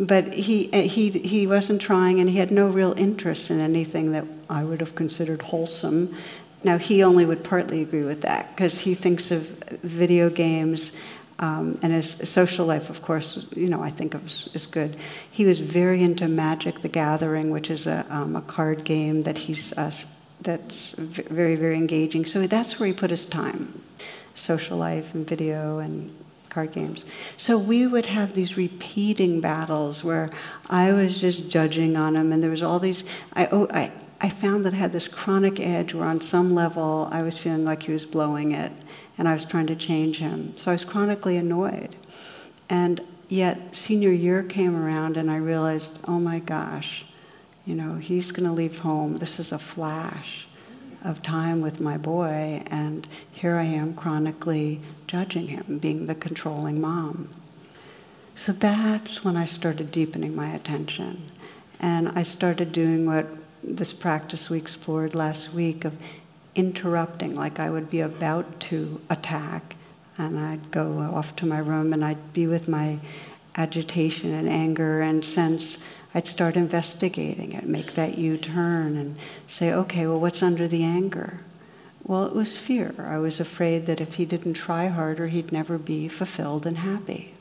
but 0.00 0.32
he, 0.32 0.68
he, 0.68 1.10
he 1.10 1.46
wasn't 1.46 1.82
trying 1.82 2.18
and 2.18 2.30
he 2.30 2.38
had 2.38 2.50
no 2.50 2.68
real 2.68 2.94
interest 2.96 3.50
in 3.50 3.60
anything 3.60 4.12
that 4.12 4.24
I 4.48 4.64
would 4.64 4.80
have 4.80 4.94
considered 4.94 5.42
wholesome. 5.42 6.16
Now, 6.64 6.78
he 6.78 7.02
only 7.02 7.26
would 7.26 7.44
partly 7.44 7.82
agree 7.82 8.04
with 8.04 8.22
that 8.22 8.56
because 8.56 8.78
he 8.78 8.94
thinks 8.94 9.30
of 9.30 9.46
video 9.82 10.30
games 10.30 10.92
um, 11.38 11.78
and 11.82 11.92
his 11.92 12.16
social 12.24 12.64
life, 12.64 12.88
of 12.88 13.02
course, 13.02 13.46
you 13.54 13.68
know, 13.68 13.82
I 13.82 13.90
think 13.90 14.14
is 14.54 14.66
good. 14.66 14.96
He 15.30 15.44
was 15.44 15.58
very 15.58 16.02
into 16.02 16.26
Magic: 16.28 16.80
The 16.80 16.88
Gathering, 16.88 17.50
which 17.50 17.70
is 17.70 17.86
a, 17.86 18.06
um, 18.08 18.36
a 18.36 18.40
card 18.40 18.84
game 18.84 19.22
that 19.24 19.36
he's 19.36 19.74
uh, 19.74 19.90
that's 20.40 20.90
very 20.96 21.56
very 21.56 21.76
engaging. 21.76 22.26
So 22.26 22.46
that's 22.46 22.78
where 22.78 22.86
he 22.86 22.92
put 22.92 23.10
his 23.10 23.24
time, 23.24 23.82
social 24.34 24.76
life 24.76 25.14
and 25.14 25.26
video 25.26 25.78
and 25.78 26.14
card 26.50 26.72
games. 26.72 27.04
So 27.36 27.58
we 27.58 27.86
would 27.86 28.06
have 28.06 28.32
these 28.34 28.56
repeating 28.56 29.40
battles 29.40 30.02
where 30.02 30.30
I 30.70 30.92
was 30.92 31.18
just 31.20 31.48
judging 31.48 31.96
on 31.96 32.16
him, 32.16 32.32
and 32.32 32.42
there 32.42 32.50
was 32.50 32.62
all 32.62 32.78
these. 32.78 33.04
I, 33.34 33.46
oh, 33.52 33.66
I, 33.70 33.92
I 34.20 34.30
found 34.30 34.64
that 34.64 34.72
I 34.72 34.76
had 34.76 34.92
this 34.92 35.08
chronic 35.08 35.60
edge 35.60 35.92
where, 35.92 36.06
on 36.06 36.20
some 36.20 36.54
level, 36.54 37.08
I 37.12 37.22
was 37.22 37.36
feeling 37.36 37.64
like 37.64 37.82
he 37.82 37.92
was 37.92 38.06
blowing 38.06 38.52
it, 38.52 38.72
and 39.18 39.28
I 39.28 39.32
was 39.32 39.44
trying 39.44 39.66
to 39.66 39.76
change 39.76 40.18
him. 40.18 40.56
So 40.56 40.70
I 40.70 40.74
was 40.74 40.84
chronically 40.84 41.36
annoyed. 41.36 41.94
And 42.70 43.00
yet, 43.28 43.76
senior 43.76 44.12
year 44.12 44.42
came 44.42 44.74
around, 44.74 45.16
and 45.16 45.30
I 45.30 45.36
realized, 45.36 45.98
oh 46.08 46.18
my 46.18 46.38
gosh, 46.38 47.04
you 47.66 47.74
know, 47.74 47.96
he's 47.96 48.30
going 48.30 48.46
to 48.46 48.52
leave 48.52 48.78
home. 48.78 49.18
This 49.18 49.38
is 49.38 49.52
a 49.52 49.58
flash 49.58 50.46
of 51.04 51.22
time 51.22 51.60
with 51.60 51.80
my 51.80 51.98
boy, 51.98 52.62
and 52.68 53.06
here 53.30 53.56
I 53.56 53.64
am 53.64 53.94
chronically 53.94 54.80
judging 55.06 55.48
him, 55.48 55.78
being 55.78 56.06
the 56.06 56.14
controlling 56.14 56.80
mom. 56.80 57.28
So 58.34 58.52
that's 58.52 59.24
when 59.24 59.36
I 59.36 59.44
started 59.44 59.90
deepening 59.90 60.34
my 60.34 60.54
attention. 60.54 61.30
And 61.80 62.08
I 62.10 62.22
started 62.22 62.72
doing 62.72 63.04
what 63.04 63.26
this 63.62 63.92
practice 63.92 64.48
we 64.48 64.58
explored 64.58 65.14
last 65.14 65.52
week 65.52 65.84
of 65.84 65.94
interrupting, 66.54 67.34
like 67.34 67.58
I 67.58 67.68
would 67.68 67.90
be 67.90 68.00
about 68.00 68.60
to 68.60 69.00
attack, 69.10 69.76
and 70.16 70.38
I'd 70.38 70.70
go 70.70 71.00
off 71.00 71.34
to 71.36 71.46
my 71.46 71.58
room 71.58 71.92
and 71.92 72.04
I'd 72.04 72.32
be 72.32 72.46
with 72.46 72.68
my 72.68 72.98
agitation 73.56 74.32
and 74.32 74.48
anger 74.48 75.00
and 75.00 75.24
sense 75.24 75.78
I'd 76.16 76.26
start 76.26 76.56
investigating 76.56 77.52
it, 77.52 77.66
make 77.66 77.92
that 77.92 78.16
U 78.16 78.38
turn 78.38 78.96
and 78.96 79.16
say, 79.46 79.70
okay, 79.70 80.06
well, 80.06 80.18
what's 80.18 80.42
under 80.42 80.66
the 80.66 80.82
anger? 80.82 81.40
Well, 82.04 82.24
it 82.24 82.34
was 82.34 82.56
fear. 82.56 82.94
I 82.98 83.18
was 83.18 83.38
afraid 83.38 83.84
that 83.84 84.00
if 84.00 84.14
he 84.14 84.24
didn't 84.24 84.54
try 84.54 84.86
harder, 84.86 85.26
he'd 85.26 85.52
never 85.52 85.76
be 85.76 86.08
fulfilled 86.08 86.64
and 86.64 86.78
happy. 86.78 87.34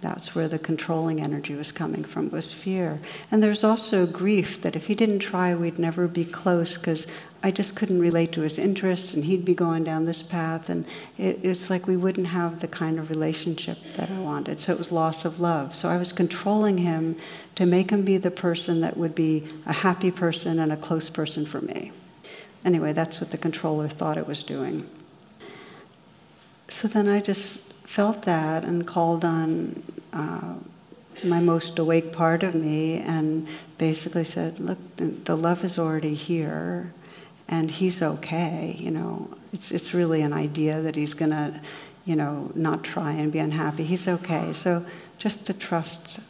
That's 0.00 0.32
where 0.32 0.46
the 0.46 0.60
controlling 0.60 1.20
energy 1.20 1.54
was 1.54 1.72
coming 1.72 2.04
from, 2.04 2.30
was 2.30 2.52
fear. 2.52 3.00
And 3.32 3.42
there's 3.42 3.64
also 3.64 4.06
grief 4.06 4.60
that 4.60 4.76
if 4.76 4.86
he 4.86 4.94
didn't 4.94 5.18
try, 5.18 5.54
we'd 5.56 5.78
never 5.78 6.06
be 6.06 6.24
close 6.24 6.76
because 6.76 7.08
I 7.42 7.50
just 7.50 7.74
couldn't 7.74 8.00
relate 8.00 8.30
to 8.32 8.42
his 8.42 8.58
interests 8.58 9.12
and 9.14 9.24
he'd 9.24 9.44
be 9.44 9.54
going 9.54 9.82
down 9.82 10.04
this 10.04 10.22
path. 10.22 10.68
And 10.68 10.86
it, 11.16 11.40
it's 11.42 11.68
like 11.68 11.88
we 11.88 11.96
wouldn't 11.96 12.28
have 12.28 12.60
the 12.60 12.68
kind 12.68 13.00
of 13.00 13.10
relationship 13.10 13.78
that 13.96 14.08
I 14.08 14.20
wanted. 14.20 14.60
So 14.60 14.72
it 14.72 14.78
was 14.78 14.92
loss 14.92 15.24
of 15.24 15.40
love. 15.40 15.74
So 15.74 15.88
I 15.88 15.96
was 15.96 16.12
controlling 16.12 16.78
him 16.78 17.16
to 17.56 17.66
make 17.66 17.90
him 17.90 18.04
be 18.04 18.18
the 18.18 18.30
person 18.30 18.80
that 18.82 18.96
would 18.96 19.16
be 19.16 19.48
a 19.66 19.72
happy 19.72 20.12
person 20.12 20.60
and 20.60 20.70
a 20.70 20.76
close 20.76 21.10
person 21.10 21.44
for 21.44 21.60
me. 21.60 21.90
Anyway, 22.64 22.92
that's 22.92 23.20
what 23.20 23.32
the 23.32 23.38
controller 23.38 23.88
thought 23.88 24.16
it 24.16 24.28
was 24.28 24.44
doing. 24.44 24.88
So 26.68 26.86
then 26.86 27.08
I 27.08 27.20
just 27.20 27.60
felt 27.88 28.22
that 28.22 28.64
and 28.64 28.86
called 28.86 29.24
on. 29.24 29.82
Uh, 30.12 30.54
my 31.24 31.40
most 31.40 31.76
awake 31.80 32.12
part 32.12 32.44
of 32.44 32.54
me 32.54 32.98
and 33.00 33.48
basically 33.76 34.22
said, 34.22 34.60
Look, 34.60 34.78
the 34.96 35.36
love 35.36 35.64
is 35.64 35.76
already 35.76 36.14
here 36.14 36.92
and 37.48 37.70
he's 37.70 38.02
okay. 38.02 38.76
You 38.78 38.90
know, 38.90 39.28
it's 39.52 39.72
it's 39.72 39.94
really 39.94 40.20
an 40.20 40.32
idea 40.32 40.80
that 40.82 40.94
he's 40.96 41.14
gonna, 41.14 41.60
you 42.04 42.14
know, 42.14 42.52
not 42.54 42.84
try 42.84 43.12
and 43.12 43.32
be 43.32 43.38
unhappy. 43.38 43.84
He's 43.84 44.06
okay. 44.06 44.52
So 44.52 44.84
just 45.16 45.46
to 45.46 45.52
trust 45.52 46.20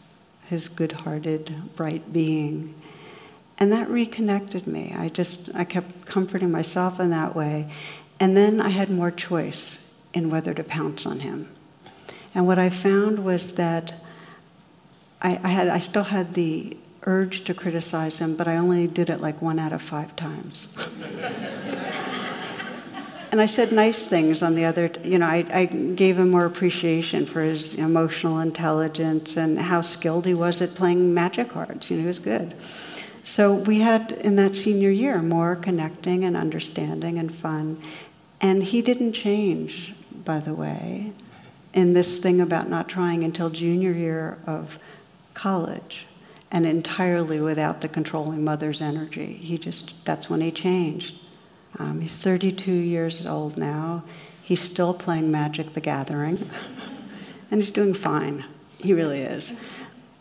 his 0.46 0.68
good-hearted, 0.68 1.76
bright 1.76 2.10
being, 2.10 2.74
and 3.58 3.70
that 3.72 3.90
reconnected 3.90 4.66
me. 4.66 4.94
I 4.96 5.10
just 5.10 5.50
I 5.54 5.64
kept 5.64 6.06
comforting 6.06 6.50
myself 6.50 6.98
in 7.00 7.10
that 7.10 7.34
way, 7.36 7.70
and 8.18 8.36
then 8.36 8.60
I 8.60 8.70
had 8.70 8.90
more 8.90 9.10
choice 9.10 9.78
in 10.14 10.30
whether 10.30 10.54
to 10.54 10.64
pounce 10.64 11.06
on 11.06 11.20
him. 11.20 11.48
And 12.34 12.46
what 12.46 12.58
I 12.58 12.70
found 12.70 13.20
was 13.20 13.54
that 13.54 13.94
I, 15.20 15.40
I 15.42 15.48
had 15.48 15.68
I 15.68 15.78
still 15.78 16.04
had 16.04 16.34
the 16.34 16.76
urge 17.02 17.44
to 17.44 17.54
criticize 17.54 18.18
him, 18.18 18.36
but 18.36 18.46
I 18.48 18.56
only 18.56 18.86
did 18.86 19.10
it 19.10 19.20
like 19.20 19.40
one 19.40 19.58
out 19.58 19.72
of 19.72 19.80
five 19.80 20.14
times. 20.16 20.68
and 23.32 23.40
I 23.40 23.46
said 23.46 23.72
nice 23.72 24.06
things 24.06 24.42
on 24.42 24.54
the 24.54 24.64
other, 24.64 24.90
you 25.02 25.18
know, 25.18 25.26
I, 25.26 25.46
I, 25.52 25.64
gave 25.66 26.18
him 26.18 26.30
more 26.30 26.44
appreciation 26.44 27.24
for 27.24 27.40
his 27.40 27.74
emotional 27.76 28.40
intelligence 28.40 29.36
and 29.36 29.58
how 29.58 29.80
skilled 29.80 30.26
he 30.26 30.34
was 30.34 30.60
at 30.60 30.74
playing 30.74 31.14
magic 31.14 31.50
cards. 31.50 31.90
You 31.90 31.96
know, 31.96 32.02
he 32.02 32.06
was 32.06 32.18
good. 32.18 32.54
So 33.24 33.54
we 33.54 33.80
had 33.80 34.12
in 34.12 34.36
that 34.36 34.54
senior 34.54 34.90
year 34.90 35.20
more 35.22 35.56
connecting 35.56 36.24
and 36.24 36.36
understanding 36.36 37.18
and 37.18 37.34
fun. 37.34 37.80
And 38.40 38.62
he 38.62 38.82
didn't 38.82 39.12
change, 39.12 39.94
by 40.28 40.38
the 40.40 40.52
way, 40.52 41.10
in 41.72 41.94
this 41.94 42.18
thing 42.18 42.38
about 42.38 42.68
not 42.68 42.86
trying 42.86 43.24
until 43.24 43.48
junior 43.48 43.92
year 43.92 44.36
of 44.46 44.78
college 45.32 46.04
and 46.50 46.66
entirely 46.66 47.40
without 47.40 47.80
the 47.80 47.88
controlling 47.88 48.44
mother's 48.44 48.82
energy. 48.82 49.38
He 49.40 49.56
just, 49.56 50.04
that's 50.04 50.28
when 50.28 50.42
he 50.42 50.50
changed. 50.50 51.14
Um, 51.78 52.02
he's 52.02 52.18
32 52.18 52.70
years 52.70 53.24
old 53.24 53.56
now. 53.56 54.04
He's 54.42 54.60
still 54.60 54.92
playing 54.92 55.30
Magic 55.30 55.72
the 55.72 55.80
Gathering, 55.80 56.50
and 57.50 57.62
he's 57.62 57.70
doing 57.70 57.94
fine. 57.94 58.44
He 58.76 58.92
really 58.92 59.22
is. 59.22 59.54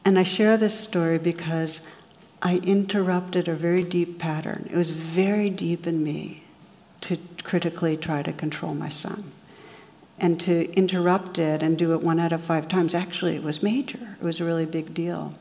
And 0.06 0.18
I 0.18 0.24
share 0.24 0.56
this 0.56 0.80
story 0.80 1.18
because 1.18 1.82
I 2.42 2.60
interrupted 2.60 3.50
a 3.50 3.56
very 3.56 3.84
deep 3.84 4.20
pattern. 4.20 4.70
It 4.72 4.78
was 4.78 4.90
very 4.90 5.50
deep 5.50 5.86
in 5.86 6.02
me 6.02 6.46
to 7.02 7.18
critically 7.44 7.98
try 7.98 8.22
to 8.24 8.32
control 8.32 8.74
my 8.74 8.88
son. 8.88 9.34
And 10.20 10.40
to 10.42 10.72
interrupt 10.74 11.38
it 11.38 11.62
and 11.62 11.78
do 11.78 11.94
it 11.94 12.02
one 12.02 12.20
out 12.20 12.32
of 12.32 12.42
five 12.42 12.68
times, 12.68 12.96
actually, 12.96 13.36
it 13.36 13.44
was 13.44 13.62
major. 13.62 14.18
It 14.20 14.26
was 14.26 14.40
a 14.40 14.46
really 14.46 14.66
big 14.66 14.94
deal. 14.94 15.36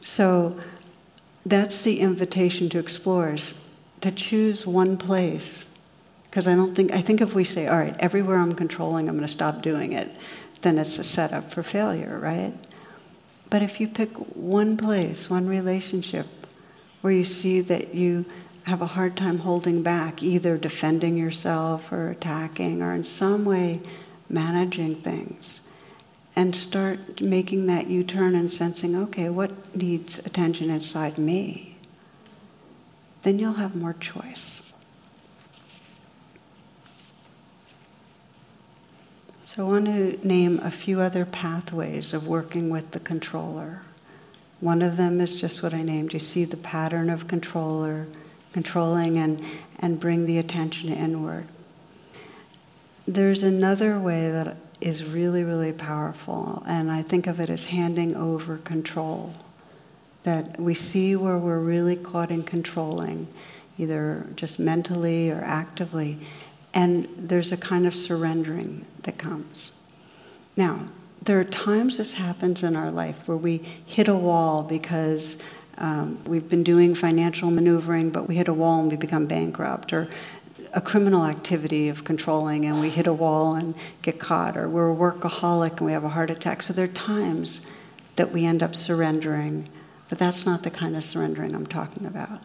So 0.00 0.58
that's 1.46 1.82
the 1.82 2.00
invitation 2.00 2.68
to 2.70 2.78
explorers 2.78 3.54
to 4.00 4.10
choose 4.10 4.66
one 4.66 4.96
place. 4.96 5.66
Because 6.28 6.46
I 6.46 6.54
don't 6.54 6.74
think, 6.74 6.92
I 6.92 7.00
think 7.00 7.20
if 7.20 7.34
we 7.34 7.44
say, 7.44 7.66
all 7.66 7.78
right, 7.78 7.96
everywhere 7.98 8.38
I'm 8.38 8.54
controlling, 8.54 9.08
I'm 9.08 9.16
going 9.16 9.26
to 9.26 9.32
stop 9.32 9.62
doing 9.62 9.92
it, 9.92 10.10
then 10.62 10.78
it's 10.78 10.98
a 10.98 11.04
setup 11.04 11.52
for 11.52 11.62
failure, 11.62 12.18
right? 12.18 12.54
But 13.48 13.62
if 13.62 13.80
you 13.80 13.88
pick 13.88 14.10
one 14.36 14.76
place, 14.76 15.28
one 15.28 15.48
relationship, 15.48 16.26
where 17.00 17.12
you 17.12 17.24
see 17.24 17.60
that 17.62 17.94
you 17.94 18.24
have 18.64 18.82
a 18.82 18.86
hard 18.86 19.16
time 19.16 19.38
holding 19.38 19.82
back, 19.82 20.22
either 20.22 20.56
defending 20.56 21.16
yourself 21.16 21.90
or 21.90 22.10
attacking 22.10 22.82
or 22.82 22.94
in 22.94 23.04
some 23.04 23.44
way 23.44 23.80
managing 24.28 24.94
things, 24.96 25.60
and 26.36 26.54
start 26.54 27.20
making 27.20 27.66
that 27.66 27.88
U 27.88 28.04
turn 28.04 28.34
and 28.34 28.52
sensing, 28.52 28.94
okay, 28.94 29.28
what 29.28 29.74
needs 29.74 30.18
attention 30.20 30.70
inside 30.70 31.18
me? 31.18 31.76
Then 33.22 33.38
you'll 33.38 33.54
have 33.54 33.74
more 33.74 33.94
choice. 33.94 34.62
So 39.44 39.66
I 39.66 39.68
want 39.68 39.86
to 39.86 40.26
name 40.26 40.60
a 40.62 40.70
few 40.70 41.00
other 41.00 41.24
pathways 41.24 42.12
of 42.12 42.28
working 42.28 42.70
with 42.70 42.92
the 42.92 43.00
controller. 43.00 43.82
One 44.60 44.80
of 44.80 44.96
them 44.96 45.20
is 45.20 45.40
just 45.40 45.60
what 45.60 45.74
I 45.74 45.82
named. 45.82 46.12
You 46.12 46.20
see 46.20 46.44
the 46.44 46.56
pattern 46.56 47.10
of 47.10 47.26
controller, 47.26 48.06
controlling 48.52 49.18
and, 49.18 49.42
and 49.78 50.00
bring 50.00 50.26
the 50.26 50.38
attention 50.38 50.88
inward. 50.88 51.46
There's 53.06 53.42
another 53.42 53.98
way 53.98 54.30
that 54.30 54.56
is 54.80 55.04
really, 55.04 55.44
really 55.44 55.72
powerful, 55.72 56.62
and 56.66 56.90
I 56.90 57.02
think 57.02 57.26
of 57.26 57.40
it 57.40 57.50
as 57.50 57.66
handing 57.66 58.16
over 58.16 58.58
control. 58.58 59.34
That 60.22 60.60
we 60.60 60.74
see 60.74 61.16
where 61.16 61.38
we're 61.38 61.58
really 61.60 61.96
caught 61.96 62.30
in 62.30 62.42
controlling, 62.42 63.28
either 63.78 64.26
just 64.36 64.58
mentally 64.58 65.30
or 65.30 65.42
actively, 65.42 66.18
and 66.74 67.08
there's 67.16 67.52
a 67.52 67.56
kind 67.56 67.86
of 67.86 67.94
surrendering 67.94 68.84
that 69.02 69.18
comes. 69.18 69.72
Now, 70.56 70.86
there 71.22 71.40
are 71.40 71.44
times 71.44 71.96
this 71.96 72.14
happens 72.14 72.62
in 72.62 72.76
our 72.76 72.90
life 72.90 73.26
where 73.26 73.36
we 73.36 73.58
hit 73.84 74.08
a 74.08 74.14
wall 74.14 74.62
because 74.62 75.36
um, 75.80 76.22
we've 76.24 76.48
been 76.48 76.62
doing 76.62 76.94
financial 76.94 77.50
maneuvering, 77.50 78.10
but 78.10 78.28
we 78.28 78.36
hit 78.36 78.48
a 78.48 78.54
wall 78.54 78.80
and 78.80 78.90
we 78.90 78.96
become 78.96 79.26
bankrupt, 79.26 79.92
or 79.92 80.08
a 80.72 80.80
criminal 80.80 81.24
activity 81.24 81.88
of 81.88 82.04
controlling 82.04 82.64
and 82.64 82.80
we 82.80 82.90
hit 82.90 83.06
a 83.06 83.12
wall 83.12 83.54
and 83.54 83.74
get 84.02 84.18
caught, 84.18 84.56
or 84.56 84.68
we're 84.68 84.92
a 84.92 84.94
workaholic 84.94 85.78
and 85.78 85.86
we 85.86 85.92
have 85.92 86.04
a 86.04 86.08
heart 86.08 86.30
attack. 86.30 86.62
So 86.62 86.72
there 86.72 86.84
are 86.84 86.88
times 86.88 87.60
that 88.16 88.30
we 88.30 88.44
end 88.44 88.62
up 88.62 88.74
surrendering, 88.74 89.68
but 90.08 90.18
that's 90.18 90.46
not 90.46 90.62
the 90.62 90.70
kind 90.70 90.96
of 90.96 91.02
surrendering 91.02 91.54
I'm 91.54 91.66
talking 91.66 92.06
about. 92.06 92.40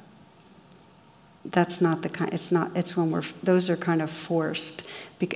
That's 1.44 1.80
not 1.80 2.02
the 2.02 2.10
kind, 2.10 2.34
it's 2.34 2.52
not, 2.52 2.76
it's 2.76 2.98
when 2.98 3.12
we're, 3.12 3.24
those 3.44 3.70
are 3.70 3.78
kind 3.78 4.02
of 4.02 4.10
forced. 4.10 4.82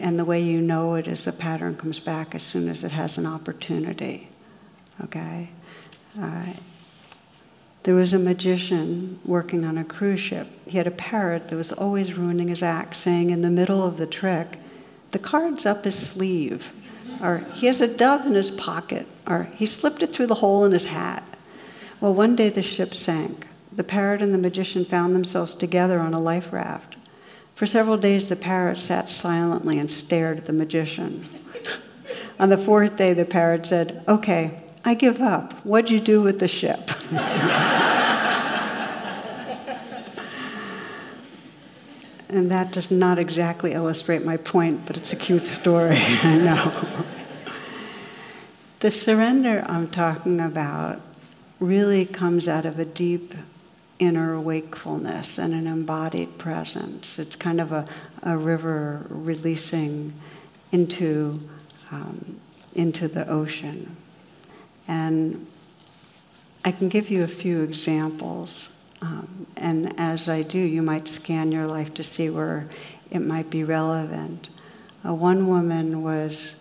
And 0.02 0.18
the 0.18 0.26
way 0.26 0.42
you 0.42 0.60
know 0.60 0.96
it 0.96 1.08
is 1.08 1.26
the 1.26 1.32
pattern 1.32 1.76
comes 1.76 2.00
back 2.00 2.34
as 2.34 2.42
soon 2.42 2.68
as 2.70 2.84
it 2.84 2.92
has 2.92 3.18
an 3.18 3.28
opportunity. 3.28 4.30
Okay? 5.04 5.50
Uh, 6.20 6.54
there 7.90 7.96
was 7.96 8.14
a 8.14 8.20
magician 8.20 9.20
working 9.26 9.66
on 9.66 9.76
a 9.76 9.84
cruise 9.84 10.20
ship. 10.20 10.48
He 10.68 10.78
had 10.78 10.86
a 10.86 10.92
parrot 10.92 11.48
that 11.48 11.56
was 11.56 11.72
always 11.72 12.16
ruining 12.16 12.50
his 12.50 12.62
act, 12.62 12.96
saying 12.96 13.32
in 13.32 13.42
the 13.42 13.50
middle 13.50 13.84
of 13.84 13.98
the 13.98 14.06
trick, 14.06 14.60
The 15.10 15.18
card's 15.18 15.66
up 15.66 15.86
his 15.86 15.96
sleeve, 15.96 16.72
or 17.20 17.40
he 17.52 17.66
has 17.66 17.82
a 17.82 17.88
dove 17.88 18.28
in 18.28 18.36
his 18.36 18.52
pocket, 18.52 19.08
or 19.26 19.50
he 19.56 19.66
slipped 19.66 20.04
it 20.04 20.14
through 20.14 20.28
the 20.28 20.36
hole 20.36 20.66
in 20.66 20.72
his 20.72 20.86
hat. 20.86 21.24
Well, 22.00 22.14
one 22.14 22.36
day 22.36 22.50
the 22.50 22.62
ship 22.62 22.94
sank. 22.94 23.48
The 23.72 23.84
parrot 23.84 24.22
and 24.22 24.36
the 24.36 24.38
magician 24.38 24.86
found 24.86 25.16
themselves 25.16 25.56
together 25.56 26.00
on 26.00 26.14
a 26.14 26.22
life 26.22 26.54
raft. 26.54 26.96
For 27.56 27.66
several 27.66 27.98
days, 27.98 28.30
the 28.30 28.36
parrot 28.36 28.78
sat 28.78 29.10
silently 29.10 29.80
and 29.80 29.90
stared 29.90 30.38
at 30.38 30.46
the 30.46 30.54
magician. 30.54 31.28
on 32.40 32.50
the 32.50 32.58
fourth 32.58 32.98
day, 32.98 33.14
the 33.14 33.26
parrot 33.26 33.66
said, 33.66 34.04
Okay, 34.08 34.62
I 34.86 34.94
give 34.94 35.22
up. 35.22 35.54
What'd 35.66 35.92
you 35.92 36.00
do 36.00 36.22
with 36.22 36.40
the 36.40 36.48
ship? 36.48 36.92
and 42.30 42.52
that 42.52 42.72
does 42.72 42.92
not 42.92 43.20
exactly 43.20 43.74
illustrate 43.74 44.24
my 44.24 44.38
point, 44.38 44.86
but 44.86 44.96
it's 44.96 45.12
a 45.12 45.16
cute 45.16 45.46
story, 45.46 45.98
I 46.24 46.38
know. 46.38 47.06
the 48.80 48.92
surrender 48.92 49.66
I'm 49.68 49.90
talking 49.90 50.40
about 50.40 51.02
really 51.60 52.06
comes 52.06 52.48
out 52.48 52.66
of 52.66 52.80
a 52.80 52.86
deep 52.86 53.34
inner 53.98 54.40
wakefulness 54.40 55.38
and 55.38 55.54
an 55.54 55.68
embodied 55.68 56.38
presence. 56.38 57.20
It's 57.20 57.36
kind 57.36 57.60
of 57.60 57.74
a, 57.74 57.86
a 58.24 58.38
river 58.38 59.06
releasing 59.10 60.14
into, 60.72 61.42
um, 61.92 62.40
into 62.74 63.10
the 63.10 63.28
ocean. 63.28 63.98
And 64.90 65.46
I 66.66 66.72
can 66.72 66.90
give 66.90 67.12
you 67.12 67.24
a 67.24 67.28
few 67.28 67.62
examples. 67.62 68.70
Um, 69.04 69.46
and 69.56 69.94
as 70.00 70.28
I 70.28 70.42
do, 70.42 70.58
you 70.58 70.82
might 70.82 71.08
scan 71.08 71.52
your 71.52 71.68
life 71.68 71.94
to 71.94 72.04
see 72.04 72.32
where 72.32 72.68
it 73.12 73.20
might 73.20 73.52
be 73.52 73.64
relevant. 73.64 74.50
Uh, 75.06 75.14
one 75.14 75.48
woman 75.48 76.02
was 76.02 76.56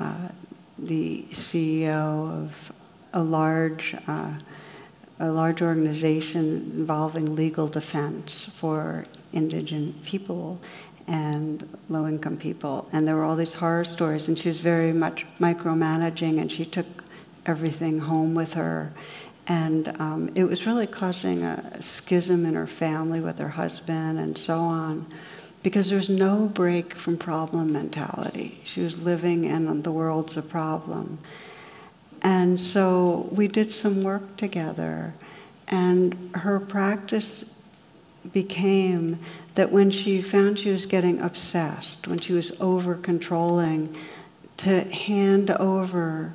uh, 0.00 0.28
the 0.80 1.24
CEO 1.30 2.44
of 2.44 2.72
a 3.12 3.22
large, 3.22 3.94
uh, 4.08 4.32
a 5.20 5.30
large 5.30 5.62
organization 5.62 6.72
involving 6.74 7.36
legal 7.36 7.68
defense 7.68 8.48
for 8.52 9.04
indigent 9.32 10.02
people 10.02 10.60
and 11.06 11.68
low 11.88 12.08
income 12.08 12.36
people. 12.36 12.88
And 12.92 13.06
there 13.06 13.14
were 13.14 13.24
all 13.24 13.36
these 13.36 13.54
horror 13.54 13.84
stories, 13.84 14.26
and 14.26 14.36
she 14.36 14.48
was 14.48 14.58
very 14.58 14.92
much 14.92 15.24
micromanaging, 15.38 16.40
and 16.40 16.50
she 16.50 16.64
took 16.64 17.04
everything 17.46 18.00
home 18.00 18.34
with 18.34 18.54
her. 18.54 18.92
And 19.46 19.88
um, 20.00 20.30
it 20.34 20.44
was 20.44 20.66
really 20.66 20.86
causing 20.86 21.42
a 21.42 21.82
schism 21.82 22.46
in 22.46 22.54
her 22.54 22.66
family 22.66 23.20
with 23.20 23.38
her 23.38 23.48
husband 23.48 24.18
and 24.18 24.38
so 24.38 24.58
on, 24.58 25.06
because 25.62 25.90
there's 25.90 26.08
no 26.08 26.46
break 26.46 26.94
from 26.94 27.16
problem 27.16 27.72
mentality. 27.72 28.60
She 28.64 28.80
was 28.80 28.98
living 28.98 29.44
in 29.44 29.82
the 29.82 29.90
world's 29.90 30.36
a 30.36 30.42
problem. 30.42 31.18
And 32.22 32.60
so 32.60 33.28
we 33.32 33.48
did 33.48 33.70
some 33.70 34.02
work 34.02 34.36
together, 34.36 35.14
and 35.66 36.30
her 36.34 36.60
practice 36.60 37.44
became 38.32 39.18
that 39.54 39.72
when 39.72 39.90
she 39.90 40.20
found 40.22 40.58
she 40.58 40.70
was 40.70 40.86
getting 40.86 41.20
obsessed, 41.20 42.06
when 42.06 42.18
she 42.18 42.34
was 42.34 42.52
over 42.60 42.94
controlling, 42.94 43.96
to 44.58 44.82
hand 44.92 45.50
over 45.52 46.34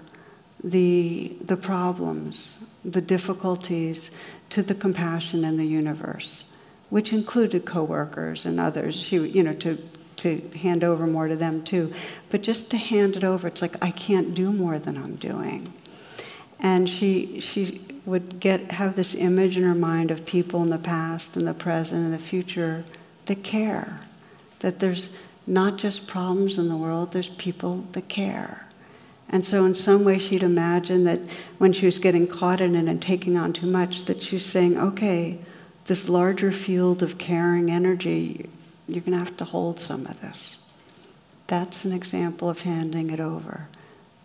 the, 0.65 1.38
the 1.41 1.56
problems, 1.56 2.58
the 2.84 3.01
difficulties 3.01 4.10
to 4.49 4.63
the 4.63 4.73
compassion 4.73 5.45
in 5.45 5.58
the 5.58 5.65
universe, 5.65 6.43
which 6.89 7.13
included 7.13 7.65
coworkers 7.65 8.45
and 8.45 8.60
others. 8.60 8.95
She, 8.95 9.17
you 9.17 9.43
know, 9.43 9.54
to 9.54 9.78
to 10.17 10.39
hand 10.56 10.82
over 10.82 11.06
more 11.06 11.28
to 11.28 11.36
them 11.36 11.62
too, 11.62 11.93
but 12.30 12.41
just 12.41 12.71
to 12.71 12.78
hand 12.78 13.17
it 13.17 13.23
over, 13.25 13.49
it's 13.49 13.62
like 13.62 13.75
I 13.84 13.91
can't 13.91 14.34
do 14.34 14.49
more 14.49 14.80
than 14.80 14.97
I'm 14.97 15.15
doing. 15.15 15.73
And 16.60 16.88
she 16.88 17.41
she 17.41 17.82
would 18.06 18.39
get 18.39 18.71
have 18.71 18.95
this 18.95 19.13
image 19.13 19.58
in 19.58 19.63
her 19.63 19.75
mind 19.75 20.12
of 20.12 20.25
people 20.25 20.63
in 20.63 20.69
the 20.69 20.78
past 20.78 21.36
and 21.36 21.45
the 21.45 21.54
present 21.54 22.06
and 22.06 22.13
the 22.13 22.19
future 22.19 22.86
that 23.25 23.43
care, 23.43 23.99
that 24.60 24.80
there's 24.80 25.10
not 25.45 25.78
just 25.78 26.08
problems 26.08 26.58
in 26.58 26.69
the 26.69 26.78
world, 26.78 27.12
there's 27.12 27.30
people 27.30 27.86
that 27.91 28.08
care. 28.08 28.64
And 29.29 29.43
so, 29.43 29.65
in 29.65 29.73
some 29.73 30.03
way, 30.03 30.17
she'd 30.19 30.43
imagine 30.43 31.03
that 31.05 31.19
when 31.57 31.73
she 31.73 31.85
was 31.85 31.97
getting 31.97 32.27
caught 32.27 32.61
in 32.61 32.75
it 32.75 32.88
and 32.88 33.01
taking 33.01 33.38
on 33.38 33.53
too 33.53 33.65
much, 33.65 34.05
that 34.05 34.21
she's 34.21 34.45
saying, 34.45 34.77
okay, 34.77 35.39
this 35.85 36.09
larger 36.09 36.51
field 36.51 37.01
of 37.01 37.17
caring 37.17 37.71
energy, 37.71 38.49
you're 38.88 39.01
going 39.01 39.13
to 39.13 39.19
have 39.19 39.38
to 39.38 39.45
hold 39.45 39.79
some 39.79 40.05
of 40.05 40.21
this. 40.21 40.57
That's 41.47 41.85
an 41.85 41.91
example 41.91 42.49
of 42.49 42.61
handing 42.61 43.09
it 43.09 43.19
over. 43.19 43.67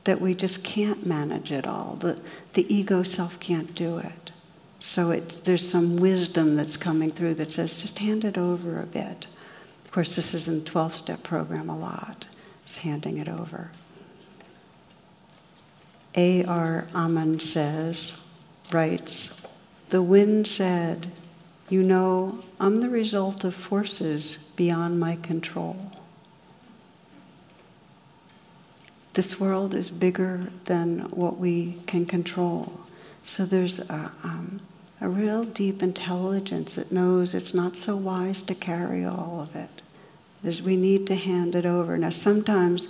That 0.04 0.20
we 0.20 0.34
just 0.34 0.62
can't 0.62 1.06
manage 1.06 1.52
it 1.52 1.66
all. 1.66 1.96
The, 2.00 2.20
the 2.54 2.72
ego 2.74 3.02
self 3.02 3.38
can't 3.40 3.74
do 3.74 3.98
it. 3.98 4.30
So 4.80 5.12
there's 5.44 5.68
some 5.68 5.96
wisdom 5.96 6.56
that's 6.56 6.78
coming 6.78 7.10
through 7.10 7.34
that 7.34 7.50
says 7.50 7.74
just 7.74 7.98
hand 7.98 8.24
it 8.24 8.38
over 8.38 8.80
a 8.80 8.86
bit. 8.86 9.26
Of 9.84 9.90
course, 9.92 10.16
this 10.16 10.32
is 10.32 10.48
in 10.48 10.60
the 10.60 10.70
12 10.70 10.94
step 10.94 11.22
program 11.22 11.68
a 11.68 11.78
lot, 11.78 12.26
it's 12.64 12.78
handing 12.78 13.18
it 13.18 13.28
over. 13.28 13.70
A.R. 16.14 16.88
Ammons 16.92 17.42
says, 17.42 18.12
writes, 18.72 19.30
The 19.90 20.02
wind 20.02 20.46
said, 20.46 21.12
You 21.68 21.82
know, 21.82 22.42
I'm 22.58 22.76
the 22.76 22.90
result 22.90 23.44
of 23.44 23.54
forces 23.54 24.38
beyond 24.56 24.98
my 24.98 25.16
control. 25.16 25.92
This 29.14 29.40
world 29.40 29.74
is 29.74 29.88
bigger 29.90 30.50
than 30.66 31.00
what 31.10 31.38
we 31.38 31.78
can 31.86 32.06
control. 32.06 32.80
So 33.24 33.44
there's 33.44 33.80
a, 33.80 34.12
um, 34.22 34.60
a 35.00 35.08
real 35.08 35.44
deep 35.44 35.82
intelligence 35.82 36.74
that 36.74 36.92
knows 36.92 37.34
it's 37.34 37.54
not 37.54 37.76
so 37.76 37.96
wise 37.96 38.42
to 38.42 38.54
carry 38.54 39.04
all 39.04 39.40
of 39.40 39.56
it. 39.56 39.82
There's, 40.42 40.62
we 40.62 40.76
need 40.76 41.06
to 41.08 41.14
hand 41.14 41.54
it 41.54 41.66
over. 41.66 41.98
Now, 41.98 42.10
sometimes 42.10 42.88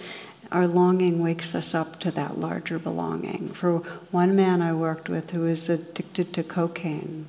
our 0.53 0.67
longing 0.67 1.23
wakes 1.23 1.55
us 1.55 1.75
up 1.75 2.01
to 2.01 2.11
that 2.13 2.39
larger 2.39 2.79
belonging. 2.79 3.53
For 3.53 3.79
one 4.11 4.35
man 4.35 4.63
I 4.63 4.73
worked 4.73 5.09
with 5.09 5.31
who 5.31 5.43
was 5.43 5.69
addicted 5.69 6.33
to 6.35 6.43
cocaine, 6.43 7.27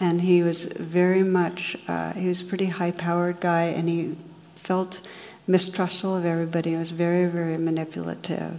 and 0.00 0.20
he 0.20 0.42
was 0.42 0.64
very 0.64 1.22
much, 1.22 1.76
uh, 1.88 2.12
he 2.12 2.28
was 2.28 2.42
a 2.42 2.44
pretty 2.44 2.66
high 2.66 2.92
powered 2.92 3.40
guy, 3.40 3.64
and 3.64 3.88
he 3.88 4.16
felt 4.56 5.00
mistrustful 5.46 6.16
of 6.16 6.24
everybody 6.24 6.70
He 6.70 6.76
was 6.76 6.90
very, 6.90 7.26
very 7.26 7.56
manipulative. 7.56 8.58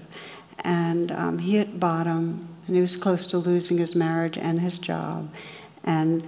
And 0.60 1.12
um, 1.12 1.38
he 1.40 1.58
hit 1.58 1.80
bottom, 1.80 2.48
and 2.66 2.76
he 2.76 2.82
was 2.82 2.96
close 2.96 3.28
to 3.28 3.38
losing 3.38 3.78
his 3.78 3.96
marriage 3.96 4.38
and 4.38 4.60
his 4.60 4.78
job. 4.78 5.32
And 5.84 6.28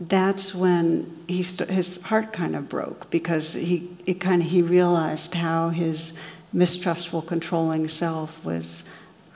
that's 0.00 0.54
when 0.54 1.24
he 1.26 1.42
st- 1.42 1.70
his 1.70 2.00
heart 2.02 2.32
kind 2.32 2.54
of 2.54 2.68
broke 2.68 3.10
because 3.10 3.52
he 3.52 3.90
it 4.06 4.20
kind 4.20 4.42
of 4.42 4.48
he 4.48 4.62
realized 4.62 5.34
how 5.34 5.70
his 5.70 6.12
mistrustful, 6.52 7.22
controlling 7.22 7.88
self 7.88 8.44
was 8.44 8.84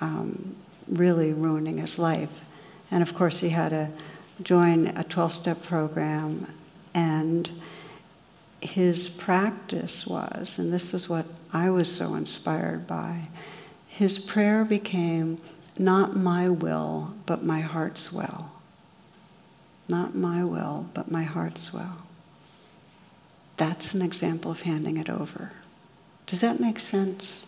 um, 0.00 0.56
really 0.88 1.32
ruining 1.32 1.78
his 1.78 1.98
life. 1.98 2.40
And 2.90 3.02
of 3.02 3.14
course, 3.14 3.40
he 3.40 3.48
had 3.48 3.70
to 3.70 3.88
join 4.42 4.88
a 4.88 5.04
12 5.04 5.32
step 5.32 5.62
program. 5.62 6.46
And 6.94 7.50
his 8.60 9.08
practice 9.08 10.06
was, 10.06 10.58
and 10.58 10.72
this 10.72 10.94
is 10.94 11.08
what 11.08 11.26
I 11.52 11.70
was 11.70 11.90
so 11.90 12.14
inspired 12.14 12.86
by, 12.86 13.28
his 13.88 14.18
prayer 14.18 14.64
became, 14.64 15.38
Not 15.78 16.16
my 16.16 16.48
will, 16.48 17.14
but 17.26 17.44
my 17.44 17.60
heart's 17.60 18.12
will. 18.12 18.50
Not 19.88 20.14
my 20.14 20.44
will, 20.44 20.86
but 20.94 21.10
my 21.10 21.24
heart's 21.24 21.72
will. 21.72 21.96
That's 23.56 23.94
an 23.94 24.02
example 24.02 24.50
of 24.50 24.62
handing 24.62 24.96
it 24.96 25.10
over. 25.10 25.52
Does 26.26 26.40
that 26.40 26.60
make 26.60 26.78
sense? 26.78 27.42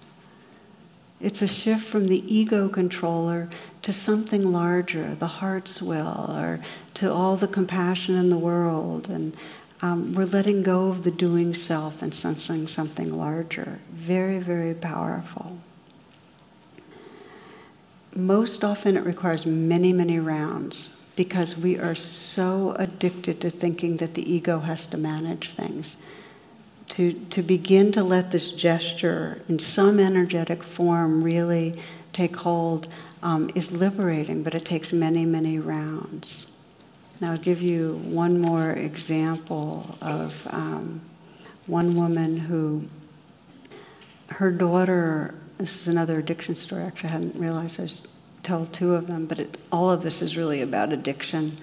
It's 1.20 1.40
a 1.40 1.46
shift 1.46 1.86
from 1.86 2.08
the 2.08 2.22
ego 2.32 2.68
controller 2.68 3.48
to 3.82 3.92
something 3.92 4.52
larger, 4.52 5.14
the 5.14 5.26
heart's 5.26 5.80
will, 5.80 6.26
or 6.36 6.60
to 6.94 7.10
all 7.12 7.36
the 7.36 7.48
compassion 7.48 8.16
in 8.16 8.30
the 8.30 8.38
world. 8.38 9.08
And 9.08 9.34
um, 9.80 10.12
we're 10.12 10.26
letting 10.26 10.62
go 10.62 10.88
of 10.88 11.02
the 11.02 11.10
doing 11.10 11.54
self 11.54 12.02
and 12.02 12.12
sensing 12.12 12.68
something 12.68 13.14
larger. 13.14 13.78
Very, 13.92 14.38
very 14.38 14.74
powerful. 14.74 15.58
Most 18.14 18.62
often, 18.62 18.96
it 18.96 19.04
requires 19.04 19.46
many, 19.46 19.92
many 19.92 20.18
rounds 20.18 20.88
because 21.16 21.56
we 21.56 21.78
are 21.78 21.94
so 21.94 22.74
addicted 22.78 23.40
to 23.40 23.50
thinking 23.50 23.96
that 23.96 24.14
the 24.14 24.30
ego 24.30 24.60
has 24.60 24.84
to 24.86 24.96
manage 24.96 25.52
things 25.52 25.96
to, 26.90 27.12
to 27.30 27.42
begin 27.42 27.92
to 27.92 28.02
let 28.02 28.30
this 28.30 28.50
gesture 28.50 29.42
in 29.48 29.58
some 29.58 29.98
energetic 29.98 30.62
form 30.62 31.22
really 31.22 31.80
take 32.12 32.36
hold 32.36 32.88
um, 33.22 33.50
is 33.54 33.72
liberating, 33.72 34.42
but 34.42 34.54
it 34.54 34.64
takes 34.64 34.92
many, 34.92 35.24
many 35.24 35.58
rounds. 35.58 36.46
Now, 37.20 37.32
I'll 37.32 37.38
give 37.38 37.62
you 37.62 37.94
one 38.04 38.40
more 38.40 38.72
example 38.72 39.96
of 40.00 40.46
um, 40.50 41.00
one 41.66 41.94
woman 41.94 42.36
who, 42.36 42.84
her 44.28 44.50
daughter, 44.50 45.34
this 45.58 45.80
is 45.80 45.88
another 45.88 46.18
addiction 46.18 46.54
story, 46.54 46.82
actually, 46.82 47.10
I 47.10 47.12
hadn't 47.12 47.36
realized 47.36 47.80
I 47.80 47.88
tell 48.42 48.66
two 48.66 48.94
of 48.94 49.06
them, 49.06 49.26
but 49.26 49.38
it, 49.38 49.58
all 49.72 49.90
of 49.90 50.02
this 50.02 50.20
is 50.20 50.36
really 50.36 50.60
about 50.60 50.92
addiction. 50.92 51.58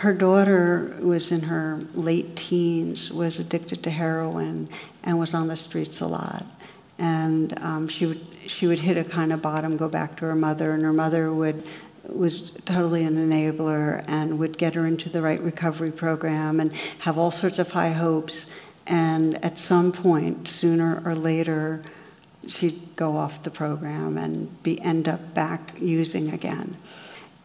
Her 0.00 0.14
daughter 0.14 0.96
was 1.02 1.30
in 1.30 1.42
her 1.42 1.84
late 1.92 2.34
teens, 2.34 3.12
was 3.12 3.38
addicted 3.38 3.82
to 3.82 3.90
heroin, 3.90 4.70
and 5.02 5.18
was 5.18 5.34
on 5.34 5.48
the 5.48 5.56
streets 5.56 6.00
a 6.00 6.06
lot. 6.06 6.46
And 6.98 7.58
um, 7.58 7.86
she 7.86 8.06
would 8.06 8.26
she 8.46 8.66
would 8.66 8.78
hit 8.78 8.96
a 8.96 9.04
kind 9.04 9.30
of 9.30 9.42
bottom, 9.42 9.76
go 9.76 9.88
back 9.88 10.16
to 10.16 10.24
her 10.24 10.34
mother, 10.34 10.72
and 10.72 10.82
her 10.84 10.92
mother 10.94 11.30
would 11.30 11.66
was 12.08 12.50
totally 12.64 13.04
an 13.04 13.16
enabler 13.16 14.02
and 14.08 14.38
would 14.38 14.56
get 14.56 14.74
her 14.74 14.86
into 14.86 15.10
the 15.10 15.20
right 15.20 15.42
recovery 15.42 15.92
program 15.92 16.60
and 16.60 16.72
have 17.00 17.18
all 17.18 17.30
sorts 17.30 17.58
of 17.58 17.72
high 17.72 17.92
hopes. 17.92 18.46
And 18.86 19.44
at 19.44 19.58
some 19.58 19.92
point, 19.92 20.48
sooner 20.48 21.02
or 21.04 21.14
later, 21.14 21.82
she'd 22.46 22.96
go 22.96 23.18
off 23.18 23.42
the 23.42 23.50
program 23.50 24.16
and 24.16 24.62
be 24.62 24.80
end 24.80 25.08
up 25.08 25.34
back 25.34 25.74
using 25.78 26.32
again. 26.32 26.78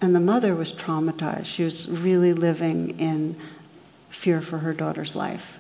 And 0.02 0.16
the 0.16 0.20
mother 0.20 0.54
was 0.56 0.74
traumatized. 0.74 1.46
She 1.46 1.64
was 1.64 1.88
really 1.88 2.34
living 2.34 3.00
in 3.00 3.38
fear 4.10 4.42
for 4.42 4.60
her 4.60 4.74
daughter's 4.74 5.16
life. 5.16 5.60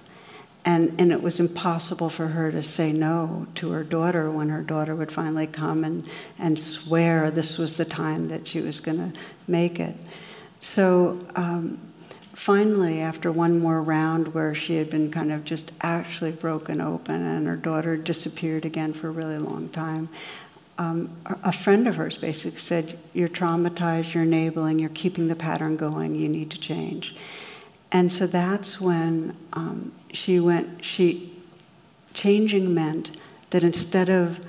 And, 0.65 0.99
and 0.99 1.11
it 1.11 1.21
was 1.21 1.39
impossible 1.39 2.09
for 2.09 2.27
her 2.27 2.51
to 2.51 2.63
say 2.63 2.91
no 2.91 3.45
to 3.55 3.69
her 3.69 3.83
daughter 3.83 4.31
when 4.31 4.49
her 4.49 4.63
daughter 4.63 4.95
would 4.95 5.11
finally 5.11 5.45
come 5.45 5.83
and, 5.83 6.07
and 6.39 6.57
swear 6.57 7.29
this 7.29 7.59
was 7.59 7.77
the 7.77 7.85
time 7.85 8.25
that 8.25 8.47
she 8.47 8.61
was 8.61 8.79
going 8.79 8.97
to 8.97 9.19
make 9.47 9.79
it. 9.79 9.95
So 10.61 11.23
um, 11.35 11.79
finally, 12.33 12.99
after 12.99 13.31
one 13.31 13.59
more 13.59 13.83
round 13.83 14.33
where 14.33 14.55
she 14.55 14.77
had 14.77 14.89
been 14.89 15.11
kind 15.11 15.31
of 15.31 15.43
just 15.45 15.71
actually 15.81 16.31
broken 16.31 16.81
open 16.81 17.23
and 17.23 17.45
her 17.45 17.55
daughter 17.55 17.95
disappeared 17.95 18.65
again 18.65 18.91
for 18.91 19.09
a 19.09 19.11
really 19.11 19.37
long 19.37 19.69
time, 19.69 20.09
um, 20.77 21.15
a 21.43 21.51
friend 21.51 21.87
of 21.87 21.95
hers 21.95 22.17
basically 22.17 22.57
said, 22.59 22.99
You're 23.13 23.29
traumatized, 23.29 24.13
you're 24.13 24.23
enabling, 24.23 24.79
you're 24.79 24.89
keeping 24.89 25.27
the 25.27 25.35
pattern 25.35 25.77
going, 25.77 26.15
you 26.15 26.27
need 26.27 26.51
to 26.51 26.59
change. 26.59 27.15
And 27.91 28.11
so 28.11 28.27
that's 28.27 28.81
when 28.81 29.37
um, 29.53 29.93
she 30.11 30.39
went, 30.39 30.83
she, 30.83 31.31
changing 32.13 32.73
meant 32.73 33.17
that 33.51 33.63
instead 33.63 34.09
of 34.09 34.39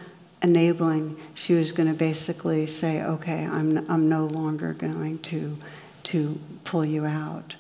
enabling, 0.42 1.16
she 1.34 1.54
was 1.54 1.72
going 1.72 1.88
to 1.88 1.94
basically 1.94 2.66
say, 2.66 3.02
Okay, 3.02 3.46
I'm, 3.46 3.88
I'm 3.90 4.08
no 4.08 4.26
longer 4.26 4.72
going 4.72 5.20
to, 5.20 5.56
to 6.04 6.40
pull 6.64 6.84
you 6.84 7.04
out. 7.04 7.54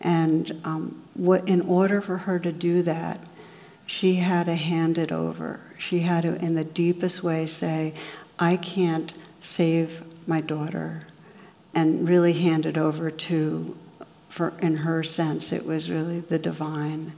And 0.00 0.60
um, 0.64 1.02
what, 1.14 1.48
in 1.48 1.62
order 1.62 2.00
for 2.00 2.18
her 2.18 2.38
to 2.38 2.52
do 2.52 2.82
that, 2.82 3.20
she 3.86 4.16
had 4.16 4.46
to 4.46 4.54
hand 4.54 4.98
it 4.98 5.12
over. 5.12 5.60
She 5.78 6.00
had 6.00 6.22
to, 6.22 6.34
in 6.36 6.54
the 6.54 6.64
deepest 6.64 7.22
way, 7.22 7.46
say, 7.46 7.94
I 8.38 8.56
can't 8.56 9.12
save 9.40 10.02
my 10.26 10.40
daughter, 10.40 11.06
and 11.74 12.08
really 12.08 12.32
hand 12.32 12.66
it 12.66 12.78
over 12.78 13.10
to, 13.10 13.76
for, 14.28 14.54
in 14.60 14.76
her 14.76 15.02
sense, 15.02 15.52
it 15.52 15.66
was 15.66 15.90
really 15.90 16.20
the 16.20 16.38
divine 16.38 17.12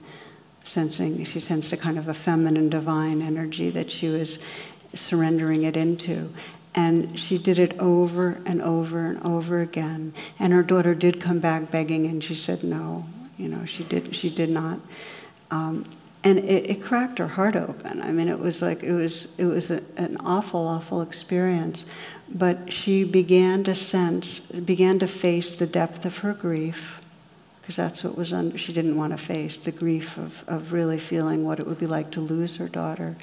sensing. 0.65 1.23
She 1.25 1.41
sensed 1.41 1.73
a 1.73 1.77
kind 1.77 1.99
of 1.99 2.09
a 2.09 2.15
feminine 2.15 2.69
divine 2.69 3.23
energy 3.23 3.71
that 3.71 3.91
she 3.91 4.09
was 4.09 4.39
surrendering 4.95 5.63
it 5.63 5.77
into. 5.77 6.33
And 6.75 7.19
she 7.19 7.39
did 7.39 7.59
it 7.59 7.79
over 7.79 8.41
and 8.45 8.61
over 8.61 9.07
and 9.07 9.23
over 9.27 9.61
again. 9.61 10.13
And 10.39 10.53
her 10.53 10.63
daughter 10.63 10.95
did 10.95 11.21
come 11.21 11.39
back 11.39 11.71
begging, 11.71 12.07
and 12.07 12.23
she 12.23 12.35
said 12.35 12.63
no. 12.63 13.07
You 13.39 13.49
know, 13.49 13.65
she 13.65 13.85
did. 13.85 14.15
She 14.15 14.29
did 14.29 14.51
not. 14.51 14.81
Um, 15.51 15.87
and 16.27 16.41
it, 16.41 16.69
it, 16.69 16.83
cracked 16.83 17.19
her 17.19 17.29
heart 17.29 17.55
open. 17.55 18.03
I 18.03 18.11
mean, 18.11 18.29
it 18.29 18.41
was 18.41 18.61
like 18.61 18.83
it 18.83 18.93
was 18.93 19.29
it 19.39 19.45
was 19.45 19.71
a, 19.71 19.81
an 19.97 20.17
awful, 20.17 20.67
awful 20.67 21.01
experience. 21.01 21.85
But 22.29 22.73
she 22.73 23.05
began 23.05 23.63
to 23.63 23.77
sense, 23.77 24.41
began 24.41 24.99
to 24.99 25.07
face 25.07 25.55
the 25.55 25.69
depth 25.69 26.05
of 26.05 26.19
her 26.19 26.33
grief, 26.33 27.01
because 27.61 27.77
that's 27.77 28.03
what 28.03 28.19
was 28.19 28.33
under. 28.33 28.59
She 28.59 28.73
didn't 28.73 28.97
want 28.97 29.13
to 29.13 29.17
face 29.17 29.57
the 29.57 29.71
grief 29.71 30.19
of 30.19 30.43
of 30.49 30.73
really 30.73 30.99
feeling 30.99 31.45
what 31.45 31.61
it 31.61 31.67
would 31.67 31.79
be 31.79 31.87
like 31.87 32.11
to 32.13 32.21
lose 32.21 32.57
her 32.57 32.69
daughter, 32.69 33.17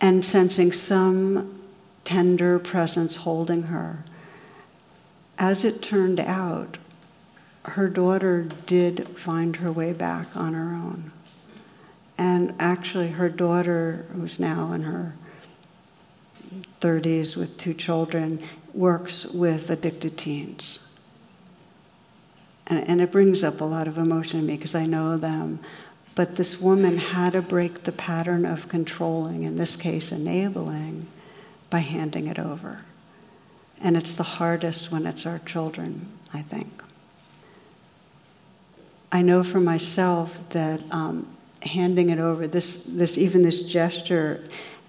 and 0.00 0.24
sensing 0.24 0.72
some 0.72 1.60
tender 2.04 2.58
presence 2.58 3.16
holding 3.16 3.64
her. 3.64 4.04
As 5.38 5.66
it 5.66 5.82
turned 5.82 6.18
out, 6.18 6.78
her 7.64 7.90
daughter 7.90 8.48
did 8.64 9.06
find 9.18 9.56
her 9.56 9.70
way 9.70 9.92
back 9.92 10.34
on 10.34 10.54
her 10.54 10.72
own. 10.72 11.12
And 12.18 12.54
actually, 12.58 13.08
her 13.08 13.28
daughter, 13.28 14.06
who's 14.12 14.40
now 14.40 14.72
in 14.72 14.82
her 14.82 15.14
30s 16.80 17.36
with 17.36 17.56
two 17.56 17.74
children, 17.74 18.42
works 18.74 19.24
with 19.26 19.70
addicted 19.70 20.18
teens. 20.18 20.80
And, 22.66 22.86
and 22.88 23.00
it 23.00 23.12
brings 23.12 23.44
up 23.44 23.60
a 23.60 23.64
lot 23.64 23.86
of 23.86 23.96
emotion 23.96 24.40
in 24.40 24.46
me 24.46 24.56
because 24.56 24.74
I 24.74 24.84
know 24.84 25.16
them. 25.16 25.60
But 26.16 26.34
this 26.34 26.60
woman 26.60 26.98
had 26.98 27.34
to 27.34 27.42
break 27.42 27.84
the 27.84 27.92
pattern 27.92 28.44
of 28.44 28.68
controlling, 28.68 29.44
in 29.44 29.56
this 29.56 29.76
case, 29.76 30.10
enabling, 30.10 31.06
by 31.70 31.78
handing 31.78 32.26
it 32.26 32.40
over. 32.40 32.84
And 33.80 33.96
it's 33.96 34.16
the 34.16 34.24
hardest 34.24 34.90
when 34.90 35.06
it's 35.06 35.24
our 35.24 35.38
children, 35.38 36.08
I 36.34 36.42
think. 36.42 36.82
I 39.12 39.22
know 39.22 39.44
for 39.44 39.60
myself 39.60 40.36
that 40.50 40.82
um, 40.90 41.37
handing 41.62 42.10
it 42.10 42.18
over, 42.18 42.46
this, 42.46 42.82
this, 42.86 43.18
even 43.18 43.42
this 43.42 43.62
gesture, 43.62 44.42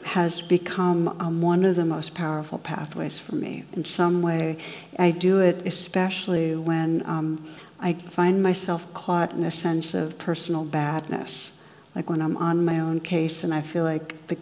has 0.04 0.42
become 0.42 1.10
um, 1.20 1.42
one 1.42 1.66
of 1.66 1.76
the 1.76 1.86
most 1.86 2.14
powerful 2.14 2.58
pathways 2.58 3.20
for 3.20 3.36
me. 3.36 3.66
In 3.74 3.84
some 3.84 4.22
way, 4.22 4.58
I 4.98 5.12
do 5.12 5.40
it 5.40 5.68
especially 5.68 6.56
when 6.56 7.04
um, 7.06 7.46
I 7.80 7.94
find 7.94 8.42
myself 8.42 8.94
caught 8.94 9.34
in 9.34 9.44
a 9.44 9.52
sense 9.52 9.94
of 9.94 10.18
personal 10.18 10.64
badness. 10.64 11.52
Like 11.96 12.10
when 12.10 12.22
I'm 12.22 12.38
on 12.38 12.64
my 12.64 12.80
own 12.80 13.02
case 13.02 13.44
and 13.44 13.54
I 13.54 13.62
feel 13.62 13.84
like 13.84 14.28
the, 14.28 14.38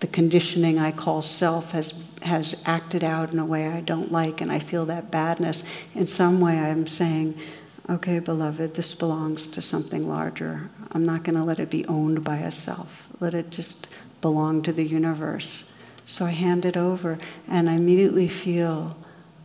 the 0.00 0.06
conditioning 0.06 0.78
I 0.78 0.92
call 0.92 1.22
self 1.22 1.72
has, 1.72 1.92
has 2.22 2.54
acted 2.64 3.02
out 3.02 3.32
in 3.32 3.38
a 3.38 3.44
way 3.44 3.66
I 3.66 3.80
don't 3.80 4.12
like, 4.12 4.40
and 4.40 4.50
I 4.50 4.58
feel 4.58 4.86
that 4.86 5.10
badness. 5.10 5.62
In 5.94 6.06
some 6.06 6.40
way, 6.40 6.58
I'm 6.58 6.86
saying, 6.86 7.38
okay, 7.88 8.18
beloved, 8.18 8.74
this 8.74 8.94
belongs 8.94 9.46
to 9.48 9.62
something 9.62 10.08
larger. 10.08 10.70
I'm 10.92 11.04
not 11.04 11.24
going 11.24 11.36
to 11.36 11.44
let 11.44 11.58
it 11.58 11.70
be 11.70 11.86
owned 11.86 12.22
by 12.22 12.38
a 12.38 12.50
self. 12.50 13.08
Let 13.20 13.34
it 13.34 13.50
just 13.50 13.88
belong 14.20 14.62
to 14.62 14.72
the 14.72 14.84
universe. 14.84 15.64
So 16.04 16.24
I 16.26 16.30
hand 16.30 16.64
it 16.64 16.76
over, 16.76 17.18
and 17.48 17.70
I 17.70 17.74
immediately 17.74 18.28
feel 18.28 18.96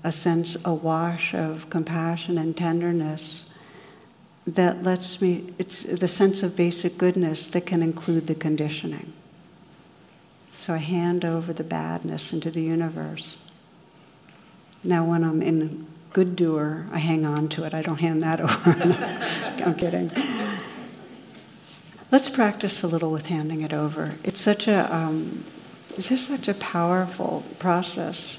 a 0.04 0.12
sense, 0.12 0.58
a 0.66 0.74
wash 0.74 1.34
of 1.34 1.70
compassion 1.70 2.38
and 2.38 2.56
tenderness 2.56 3.44
that 4.48 4.84
lets 4.84 5.22
me, 5.22 5.54
it's 5.58 5.84
the 5.84 6.08
sense 6.08 6.44
of 6.44 6.56
basic 6.56 6.98
goodness 6.98 7.48
that 7.50 7.66
can 7.66 7.82
include 7.82 8.28
the 8.28 8.36
conditioning. 8.36 9.12
So 10.52 10.74
I 10.74 10.78
hand 10.78 11.26
over 11.26 11.52
the 11.52 11.64
badness 11.64 12.32
into 12.32 12.52
the 12.52 12.62
universe. 12.62 13.36
Now, 14.84 15.04
when 15.04 15.24
I'm 15.24 15.42
in 15.42 15.88
good 16.16 16.38
doer, 16.38 16.86
I 16.94 17.00
hang 17.00 17.26
on 17.26 17.50
to 17.50 17.66
it. 17.66 17.74
I 17.74 17.82
don't 17.82 18.00
hand 18.00 18.22
that 18.22 18.40
over. 18.48 18.72
I'm 19.66 19.76
kidding. 19.76 20.10
Let's 22.10 22.30
practice 22.30 22.84
a 22.84 22.88
little 22.88 23.12
with 23.12 23.26
handing 23.26 23.62
it 23.62 23.74
over. 23.74 24.16
It's 24.24 24.40
such 24.40 24.70
a, 24.70 24.96
um, 24.96 25.44
it's 25.90 26.08
just 26.08 26.26
such 26.26 26.48
a 26.48 26.54
powerful 26.54 27.44
process 27.60 28.38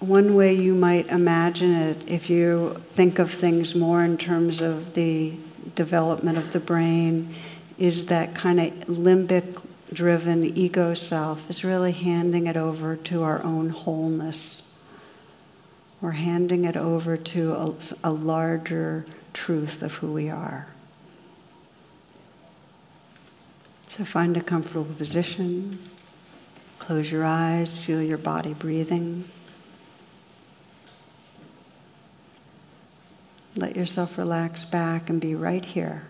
one 0.00 0.34
way 0.34 0.52
you 0.52 0.74
might 0.74 1.06
imagine 1.08 1.72
it, 1.72 2.10
if 2.10 2.28
you 2.28 2.82
think 2.92 3.18
of 3.18 3.30
things 3.30 3.74
more 3.74 4.04
in 4.04 4.18
terms 4.18 4.60
of 4.60 4.94
the 4.94 5.34
development 5.74 6.36
of 6.36 6.52
the 6.52 6.60
brain, 6.60 7.34
is 7.78 8.06
that 8.06 8.34
kind 8.34 8.60
of 8.60 8.72
limbic 8.86 9.60
driven 9.92 10.44
ego 10.44 10.92
self 10.94 11.48
is 11.48 11.64
really 11.64 11.92
handing 11.92 12.46
it 12.46 12.56
over 12.56 12.96
to 12.96 13.22
our 13.22 13.42
own 13.42 13.70
wholeness. 13.70 14.62
We're 16.00 16.12
handing 16.12 16.64
it 16.64 16.76
over 16.76 17.16
to 17.16 17.52
a, 17.52 17.74
a 18.04 18.10
larger 18.10 19.06
truth 19.32 19.82
of 19.82 19.94
who 19.94 20.12
we 20.12 20.28
are. 20.28 20.68
So 23.88 24.04
find 24.04 24.36
a 24.36 24.42
comfortable 24.42 24.92
position. 24.94 25.90
Close 26.78 27.10
your 27.10 27.24
eyes, 27.24 27.76
feel 27.76 28.02
your 28.02 28.18
body 28.18 28.52
breathing. 28.52 29.24
Let 33.56 33.74
yourself 33.74 34.18
relax 34.18 34.64
back 34.64 35.08
and 35.08 35.18
be 35.18 35.34
right 35.34 35.64
here. 35.64 36.08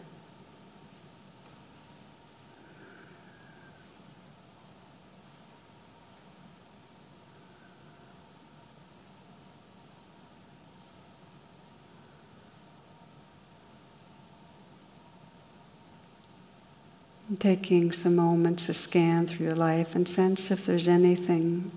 Taking 17.39 17.93
some 17.93 18.17
moments 18.17 18.67
to 18.67 18.75
scan 18.75 19.27
through 19.27 19.47
your 19.47 19.55
life 19.55 19.95
and 19.95 20.07
sense 20.07 20.51
if 20.51 20.67
there's 20.67 20.89
anything, 20.89 21.71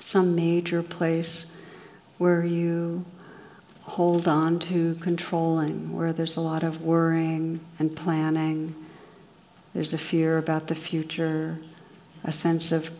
some 0.00 0.34
major 0.34 0.82
place 0.82 1.46
where 2.18 2.44
you 2.44 3.04
hold 3.82 4.28
on 4.28 4.58
to 4.58 4.94
controlling, 4.96 5.92
where 5.92 6.12
there's 6.12 6.36
a 6.36 6.40
lot 6.40 6.62
of 6.62 6.82
worrying 6.82 7.60
and 7.78 7.96
planning. 7.96 8.74
There's 9.72 9.94
a 9.94 9.98
fear 9.98 10.38
about 10.38 10.66
the 10.66 10.74
future, 10.74 11.58
a 12.24 12.32
sense 12.32 12.72
of 12.72 12.90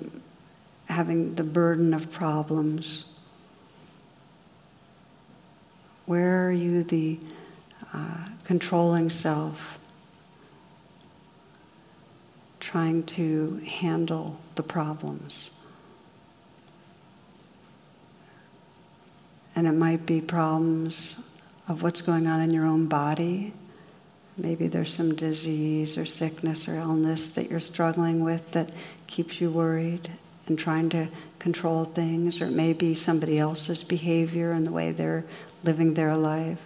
having 0.87 1.35
the 1.35 1.43
burden 1.43 1.93
of 1.93 2.11
problems. 2.11 3.05
Where 6.07 6.49
are 6.49 6.53
you 6.53 6.85
the 6.85 7.19
uh, 7.93 8.29
controlling 8.45 9.11
self, 9.11 9.79
trying 12.69 13.03
to 13.03 13.57
handle 13.65 14.39
the 14.57 14.63
problems? 14.63 15.49
And 19.57 19.67
it 19.67 19.73
might 19.73 20.05
be 20.05 20.21
problems 20.21 21.17
of 21.67 21.83
what's 21.83 22.03
going 22.03 22.27
on 22.27 22.43
in 22.43 22.51
your 22.51 22.67
own 22.67 22.85
body. 22.85 23.55
Maybe 24.37 24.69
there's 24.69 24.93
some 24.93 25.15
disease 25.15 25.97
or 25.97 26.05
sickness 26.05 26.69
or 26.69 26.75
illness 26.75 27.31
that 27.31 27.51
you're 27.51 27.59
struggling 27.59 28.23
with 28.23 28.51
that 28.51 28.69
keeps 29.07 29.41
you 29.41 29.51
worried 29.51 30.11
and 30.47 30.59
trying 30.59 30.91
to 30.91 31.09
control 31.39 31.87
things, 31.87 32.43
or 32.43 32.49
it 32.49 32.53
may 32.53 32.75
be 32.75 32.95
somebody 32.95 33.39
else's 33.39 33.83
behavior 33.83 34.53
and 34.53 34.67
the 34.67 34.73
way 34.73 34.93
they're 34.93 35.25
living 35.65 35.95
their 35.95 36.19
life. 36.19 36.61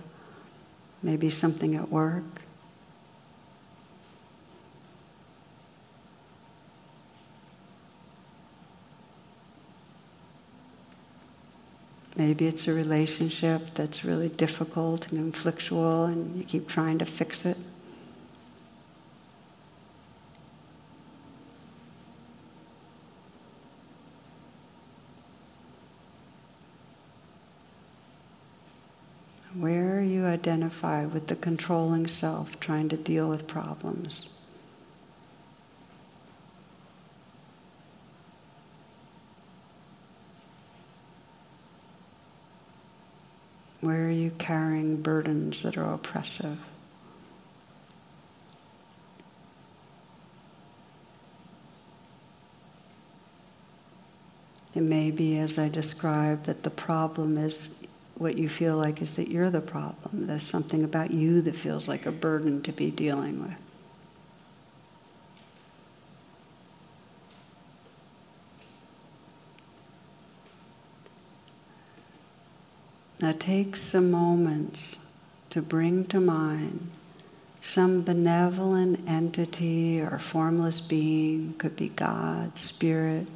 Maybe 1.00 1.30
something 1.30 1.76
at 1.76 1.90
work. 1.90 2.24
Maybe 12.24 12.46
it's 12.46 12.68
a 12.68 12.72
relationship 12.72 13.74
that's 13.74 14.04
really 14.04 14.28
difficult 14.28 15.10
and 15.10 15.34
conflictual, 15.34 16.06
and 16.06 16.36
you 16.36 16.44
keep 16.44 16.68
trying 16.68 16.98
to 16.98 17.04
fix 17.04 17.44
it. 17.44 17.56
Where 29.58 30.00
you 30.00 30.24
identify 30.24 31.04
with 31.04 31.26
the 31.26 31.34
controlling 31.34 32.06
self 32.06 32.60
trying 32.60 32.88
to 32.90 32.96
deal 32.96 33.28
with 33.28 33.48
problems. 33.48 34.28
Where 43.82 44.06
are 44.06 44.10
you 44.10 44.30
carrying 44.38 45.02
burdens 45.02 45.62
that 45.62 45.76
are 45.76 45.92
oppressive? 45.92 46.56
It 54.72 54.82
may 54.82 55.10
be, 55.10 55.36
as 55.38 55.58
I 55.58 55.68
described, 55.68 56.46
that 56.46 56.62
the 56.62 56.70
problem 56.70 57.36
is 57.36 57.70
what 58.14 58.38
you 58.38 58.48
feel 58.48 58.76
like 58.76 59.02
is 59.02 59.16
that 59.16 59.26
you're 59.26 59.50
the 59.50 59.60
problem. 59.60 60.28
There's 60.28 60.46
something 60.46 60.84
about 60.84 61.10
you 61.10 61.40
that 61.42 61.56
feels 61.56 61.88
like 61.88 62.06
a 62.06 62.12
burden 62.12 62.62
to 62.62 62.72
be 62.72 62.92
dealing 62.92 63.42
with. 63.42 63.71
Now 73.22 73.32
take 73.38 73.76
some 73.76 74.10
moments 74.10 74.98
to 75.50 75.62
bring 75.62 76.06
to 76.06 76.18
mind 76.18 76.90
some 77.60 78.02
benevolent 78.02 79.08
entity 79.08 80.00
or 80.00 80.18
formless 80.18 80.80
being, 80.80 81.54
could 81.56 81.76
be 81.76 81.90
God, 81.90 82.58
Spirit, 82.58 83.28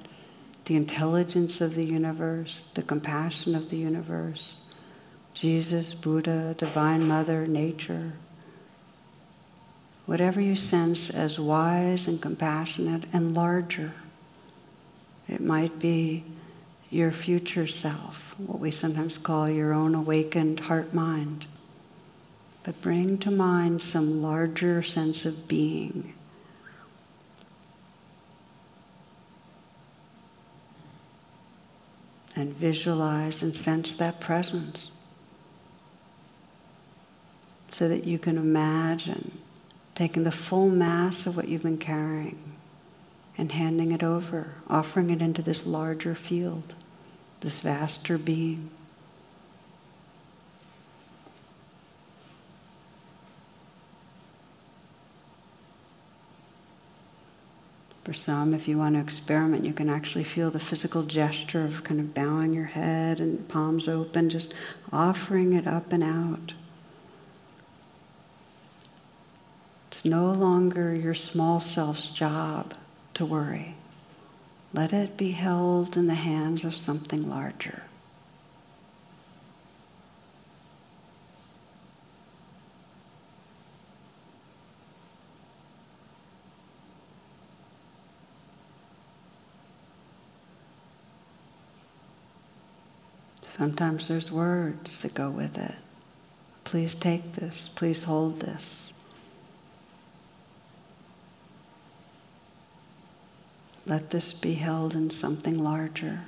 the 0.65 0.75
intelligence 0.75 1.61
of 1.61 1.77
the 1.77 1.87
universe, 1.87 2.67
the 2.75 2.83
compassion 2.83 3.55
of 3.55 3.69
the 3.69 3.77
universe, 3.77 4.57
Jesus, 5.35 5.95
Buddha, 5.95 6.57
Divine 6.59 7.07
Mother, 7.07 7.47
nature. 7.47 8.15
Whatever 10.05 10.41
you 10.41 10.57
sense 10.57 11.11
as 11.11 11.39
wise 11.39 12.09
and 12.09 12.21
compassionate 12.21 13.05
and 13.13 13.37
larger. 13.37 13.93
It 15.29 15.41
might 15.41 15.79
be 15.79 16.25
your 16.91 17.11
future 17.11 17.67
self, 17.67 18.35
what 18.39 18.61
we 18.61 18.71
sometimes 18.71 19.19
call 19.19 19.49
your 19.49 19.73
own 19.73 19.95
awakened 19.95 20.61
heart 20.61 20.95
mind. 20.95 21.47
But 22.63 22.81
bring 22.81 23.19
to 23.19 23.31
mind 23.31 23.83
some 23.83 24.23
larger 24.23 24.83
sense 24.83 25.25
of 25.25 25.49
being. 25.49 26.15
And 32.35 32.55
visualize 32.55 33.43
and 33.43 33.57
sense 33.57 33.97
that 33.97 34.21
presence 34.21 34.91
so 37.71 37.89
that 37.89 38.05
you 38.05 38.19
can 38.19 38.37
imagine 38.37 39.39
taking 39.95 40.25
the 40.25 40.33
full 40.33 40.69
mass 40.69 41.27
of 41.27 41.37
what 41.37 41.49
you've 41.49 41.63
been 41.63 41.79
carrying 41.79 42.46
and 43.39 43.53
handing 43.53 43.93
it 43.93 44.03
over, 44.03 44.55
offering 44.69 45.11
it 45.11 45.21
into 45.21 45.43
this 45.43 45.67
larger 45.67 46.15
field, 46.15 46.75
this 47.41 47.61
vaster 47.61 48.17
being. 48.17 48.71
For 58.05 58.15
some, 58.15 58.55
if 58.55 58.69
you 58.69 58.79
want 58.79 58.95
to 58.95 59.01
experiment, 59.01 59.65
you 59.65 59.73
can 59.73 59.91
actually 59.91 60.23
feel 60.23 60.49
the 60.49 60.61
physical 60.61 61.03
gesture 61.03 61.65
of 61.65 61.83
kind 61.83 61.99
of 61.99 62.15
bowing 62.15 62.55
your 62.55 62.67
head 62.67 63.19
and 63.19 63.49
palms 63.49 63.89
open, 63.89 64.31
just 64.31 64.55
offering 64.93 65.53
it 65.53 65.67
up 65.67 65.93
and 65.93 66.05
out. 66.05 66.55
It's 69.89 70.05
no 70.05 70.31
longer 70.33 70.95
your 70.95 71.15
small 71.15 71.59
self's 71.59 72.07
job 72.07 72.75
to 73.17 73.25
worry. 73.25 73.75
Let 74.75 74.93
it 74.93 75.17
be 75.17 75.31
held 75.31 75.97
in 75.97 76.07
the 76.07 76.15
hands 76.15 76.65
of 76.65 76.75
something 76.75 77.29
larger. 77.31 77.83
Sometimes 93.57 94.09
there's 94.09 94.31
words 94.31 95.01
that 95.01 95.15
go 95.15 95.31
with 95.31 95.57
it. 95.57 95.75
Please 96.65 96.95
take 96.95 97.33
this. 97.33 97.71
Please 97.75 98.05
hold 98.05 98.41
this. 98.41 98.93
Let 103.87 104.11
this 104.11 104.33
be 104.33 104.55
held 104.55 104.95
in 104.95 105.11
something 105.11 105.63
larger. 105.63 106.21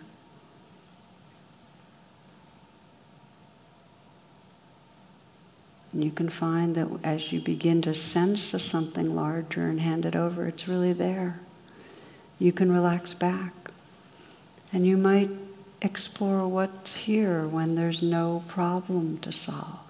And 5.93 6.05
you 6.05 6.13
can 6.13 6.29
find 6.29 6.77
that 6.77 6.89
as 7.03 7.33
you 7.33 7.41
begin 7.41 7.83
to 7.83 7.95
sense 7.95 8.55
a 8.55 8.61
something 8.61 9.17
larger 9.17 9.67
and 9.67 9.81
hand 9.81 10.07
it 10.07 10.15
over, 10.15 10.47
it's 10.47 10.69
really 10.69 10.93
there. 10.93 11.41
You 12.39 12.53
can 12.53 12.71
relax 12.71 13.13
back. 13.13 13.53
And 14.73 14.87
you 14.87 14.97
might 14.97 15.31
explore 15.83 16.47
what's 16.47 16.95
here 16.95 17.49
when 17.49 17.75
there's 17.75 18.03
no 18.03 18.45
problem 18.47 19.19
to 19.19 19.33
solve. 19.33 19.81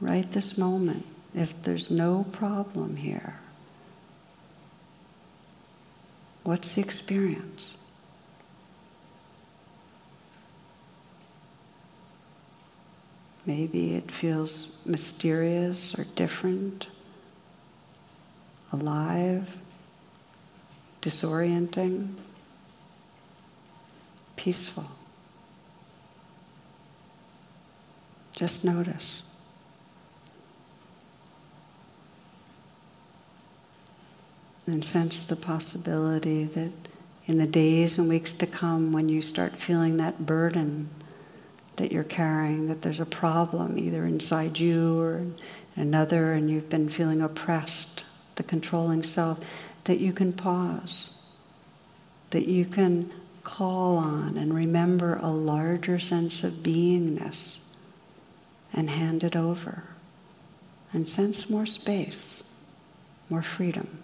Right 0.00 0.30
this 0.30 0.58
moment, 0.58 1.06
if 1.34 1.62
there's 1.62 1.90
no 1.90 2.26
problem 2.32 2.96
here, 2.96 3.36
What's 6.46 6.74
the 6.74 6.80
experience? 6.80 7.74
Maybe 13.44 13.96
it 13.96 14.12
feels 14.12 14.68
mysterious 14.84 15.92
or 15.98 16.04
different, 16.14 16.86
alive, 18.70 19.48
disorienting, 21.02 22.14
peaceful. 24.36 24.86
Just 28.36 28.62
notice. 28.62 29.22
And 34.66 34.84
sense 34.84 35.24
the 35.24 35.36
possibility 35.36 36.44
that 36.44 36.72
in 37.26 37.38
the 37.38 37.46
days 37.46 37.98
and 37.98 38.08
weeks 38.08 38.32
to 38.34 38.46
come, 38.46 38.92
when 38.92 39.08
you 39.08 39.22
start 39.22 39.56
feeling 39.56 39.96
that 39.96 40.24
burden 40.26 40.88
that 41.76 41.92
you're 41.92 42.04
carrying, 42.04 42.66
that 42.66 42.82
there's 42.82 43.00
a 43.00 43.06
problem 43.06 43.78
either 43.78 44.06
inside 44.06 44.58
you 44.58 44.98
or 44.98 45.26
another, 45.74 46.32
and 46.32 46.50
you've 46.50 46.68
been 46.68 46.88
feeling 46.88 47.20
oppressed, 47.20 48.04
the 48.36 48.42
controlling 48.42 49.02
self, 49.02 49.38
that 49.84 50.00
you 50.00 50.12
can 50.12 50.32
pause, 50.32 51.10
that 52.30 52.46
you 52.46 52.64
can 52.64 53.12
call 53.44 53.96
on 53.96 54.36
and 54.36 54.54
remember 54.54 55.16
a 55.22 55.30
larger 55.30 55.98
sense 55.98 56.42
of 56.42 56.52
beingness 56.54 57.56
and 58.72 58.90
hand 58.90 59.22
it 59.22 59.36
over 59.36 59.84
and 60.92 61.08
sense 61.08 61.48
more 61.50 61.66
space, 61.66 62.42
more 63.28 63.42
freedom. 63.42 64.02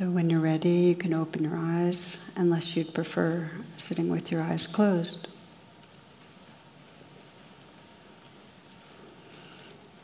So 0.00 0.06
when 0.08 0.29
you're 0.40 0.50
ready, 0.50 0.70
you 0.70 0.94
can 0.94 1.12
open 1.12 1.44
your 1.44 1.56
eyes, 1.56 2.16
unless 2.34 2.74
you'd 2.74 2.94
prefer 2.94 3.50
sitting 3.76 4.08
with 4.08 4.32
your 4.32 4.40
eyes 4.40 4.66
closed. 4.66 5.28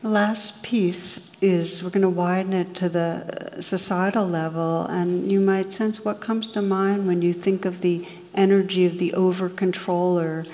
The 0.02 0.10
last 0.10 0.62
piece 0.62 1.20
is 1.40 1.82
we're 1.82 1.88
going 1.88 2.02
to 2.02 2.10
widen 2.10 2.52
it 2.52 2.74
to 2.74 2.90
the 2.90 3.62
societal 3.62 4.28
level, 4.28 4.82
and 4.82 5.32
you 5.32 5.40
might 5.40 5.72
sense 5.72 6.04
what 6.04 6.20
comes 6.20 6.48
to 6.48 6.60
mind 6.60 7.06
when 7.06 7.22
you 7.22 7.32
think 7.32 7.64
of 7.64 7.80
the 7.80 8.06
energy 8.34 8.84
of 8.84 8.98
the 8.98 9.14
over 9.14 9.48
controller 9.48 10.44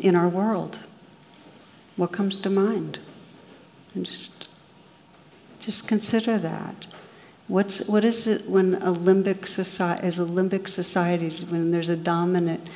in 0.00 0.16
our 0.16 0.28
world. 0.28 0.78
What 1.96 2.10
comes 2.10 2.38
to 2.38 2.48
mind? 2.48 3.00
And 3.94 4.06
just, 4.06 4.48
just 5.60 5.86
consider 5.86 6.38
that. 6.38 6.86
What's, 7.48 7.80
what 7.86 8.04
is 8.04 8.26
it 8.26 8.48
when 8.48 8.74
a 8.76 8.92
limbic 8.92 9.46
society, 9.46 10.02
as 10.02 10.18
a 10.18 10.24
limbic 10.24 10.68
societies, 10.68 11.44
when 11.44 11.70
there's 11.70 11.88
a 11.88 11.96
dominant 11.96 12.68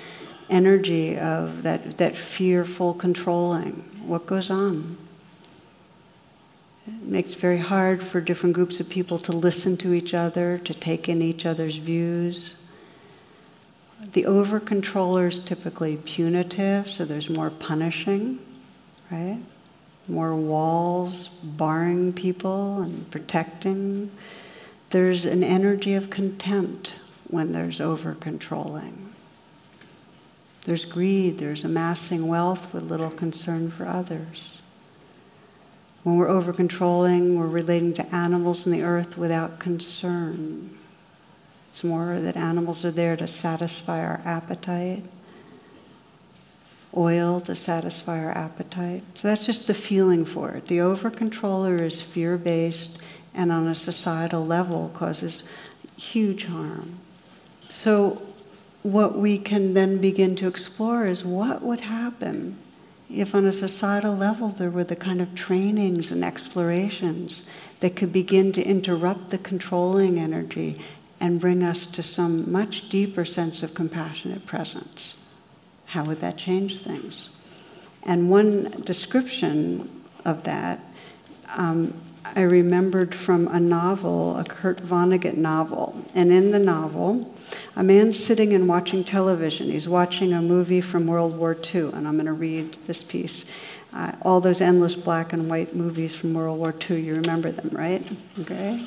energy 0.49 1.19
of 1.19 1.65
that, 1.65 1.99
that 1.99 2.17
fearful 2.17 2.95
controlling? 2.95 3.73
What 4.07 4.27
goes 4.27 4.49
on? 4.51 4.97
It 6.87 7.03
makes 7.03 7.33
it 7.33 7.39
very 7.39 7.59
hard 7.59 8.03
for 8.03 8.21
different 8.21 8.55
groups 8.55 8.81
of 8.81 8.89
people 8.89 9.19
to 9.21 9.33
listen 9.33 9.77
to 9.79 9.93
each 9.93 10.15
other, 10.15 10.59
to 10.59 10.75
take 10.75 11.09
in 11.09 11.21
each 11.21 11.47
other's 11.47 11.77
views. 11.77 12.55
The 14.13 14.27
over 14.27 14.61
controller 14.61 15.27
is 15.27 15.39
typically 15.41 15.97
punitive, 15.99 16.89
so 16.91 17.05
there's 17.05 17.29
more 17.29 17.51
punishing, 17.51 18.39
right? 19.11 19.41
More 20.09 20.35
walls 20.35 21.29
barring 21.43 22.13
people 22.13 22.83
and 22.83 23.11
protecting. 23.11 24.11
There's 24.91 25.25
an 25.25 25.45
energy 25.45 25.95
of 25.95 26.11
contempt 26.11 26.95
when 27.29 27.53
there's 27.53 27.81
over 27.81 28.15
controlling. 28.15 29.15
There's 30.65 30.85
greed, 30.85 31.39
there's 31.39 31.65
amassing 31.65 32.27
wealth 32.27 32.75
with 32.75 32.91
little 32.91 33.11
concern 33.11 33.71
for 33.71 33.87
others. 33.87 34.59
When 36.03 36.17
we're 36.17 36.29
over 36.29 36.53
controlling, 36.53 37.39
we're 37.39 37.47
relating 37.47 37.95
to 37.95 38.15
animals 38.15 38.67
in 38.67 38.73
the 38.73 38.83
earth 38.83 39.17
without 39.17 39.59
concern. 39.59 40.77
It's 41.71 41.85
more 41.85 42.21
that 42.21 42.37
animals 42.37 42.85
are 42.85 42.91
there 42.91 43.17
to 43.17 43.27
satisfy 43.27 44.05
our 44.05 44.21
appetite, 44.25 45.05
oil 46.97 47.41
to 47.43 47.55
satisfy 47.55 48.25
our 48.25 48.33
appetite. 48.33 49.05
So 49.15 49.29
that's 49.29 49.47
just 49.47 49.67
the 49.67 49.75
feeling 49.75 50.25
for 50.25 50.51
it. 50.53 50.67
The 50.67 50.81
over 50.81 51.11
controller 51.11 51.77
is 51.77 52.03
fear 52.03 52.37
based 52.37 52.99
and 53.41 53.51
on 53.51 53.67
a 53.67 53.75
societal 53.75 54.45
level 54.45 54.91
causes 54.93 55.45
huge 55.97 56.45
harm. 56.45 56.99
So 57.71 58.21
what 58.83 59.17
we 59.17 59.39
can 59.39 59.73
then 59.73 59.97
begin 59.97 60.37
to 60.37 60.47
explore 60.47 61.07
is 61.07 61.25
what 61.25 61.63
would 61.63 61.81
happen 61.81 62.59
if, 63.09 63.35
on 63.35 63.47
a 63.47 63.53
societal 63.53 64.15
level, 64.15 64.51
there 64.51 64.71
were 64.71 64.85
the 64.85 64.95
kind 64.95 65.21
of 65.21 65.35
trainings 65.35 66.13
and 66.13 66.23
explorations 66.23 67.43
that 67.81 67.97
could 67.97 68.13
begin 68.13 68.53
to 68.53 68.63
interrupt 68.63 69.31
the 69.31 69.39
controlling 69.39 70.19
energy 70.19 70.81
and 71.19 71.41
bring 71.41 71.65
us 71.65 71.87
to 71.87 72.03
some 72.03 72.53
much 72.53 72.89
deeper 72.89 73.25
sense 73.25 73.63
of 73.63 73.75
compassionate 73.75 74.47
presence. 74.47 75.15
How 75.87 76.05
would 76.05 76.21
that 76.21 76.37
change 76.37 76.79
things? 76.79 77.31
And 78.05 78.31
one 78.31 78.83
description 78.85 80.05
of 80.25 80.45
that 80.45 80.79
um, 81.49 81.95
I 82.25 82.43
remembered 82.43 83.15
from 83.15 83.49
a 83.49 83.59
novel, 83.59 84.37
a 84.37 84.45
Kurt 84.45 84.83
Vonnegut 84.83 85.37
novel. 85.37 86.05
And 86.15 86.33
in 86.33 86.51
the 86.51 86.59
novel, 86.59 87.35
a 87.77 87.83
man's 87.83 88.23
sitting 88.23 88.53
and 88.53 88.69
watching 88.69 89.05
television. 89.05 89.71
He's 89.71 89.89
watching 89.89 90.33
a 90.33 90.43
movie 90.43 90.81
from 90.81 91.07
World 91.07 91.37
War 91.37 91.57
II, 91.75 91.93
and 91.93 92.07
I'm 92.07 92.15
going 92.15 92.27
to 92.27 92.33
read 92.33 92.77
this 92.87 93.03
piece. 93.03 93.45
Uh, 93.93 94.13
all 94.23 94.41
those 94.41 94.61
endless 94.61 94.95
black 94.95 95.33
and 95.33 95.51
white 95.51 95.75
movies 95.75 96.15
from 96.15 96.35
World 96.35 96.59
War 96.59 96.75
II, 96.89 97.01
you 97.01 97.15
remember 97.15 97.51
them, 97.51 97.71
right? 97.73 98.07
Okay? 98.39 98.87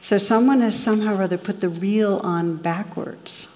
So 0.00 0.18
someone 0.18 0.60
has 0.60 0.78
somehow 0.78 1.16
or 1.16 1.22
other 1.22 1.38
put 1.38 1.60
the 1.60 1.68
reel 1.68 2.20
on 2.22 2.56
backwards. 2.56 3.48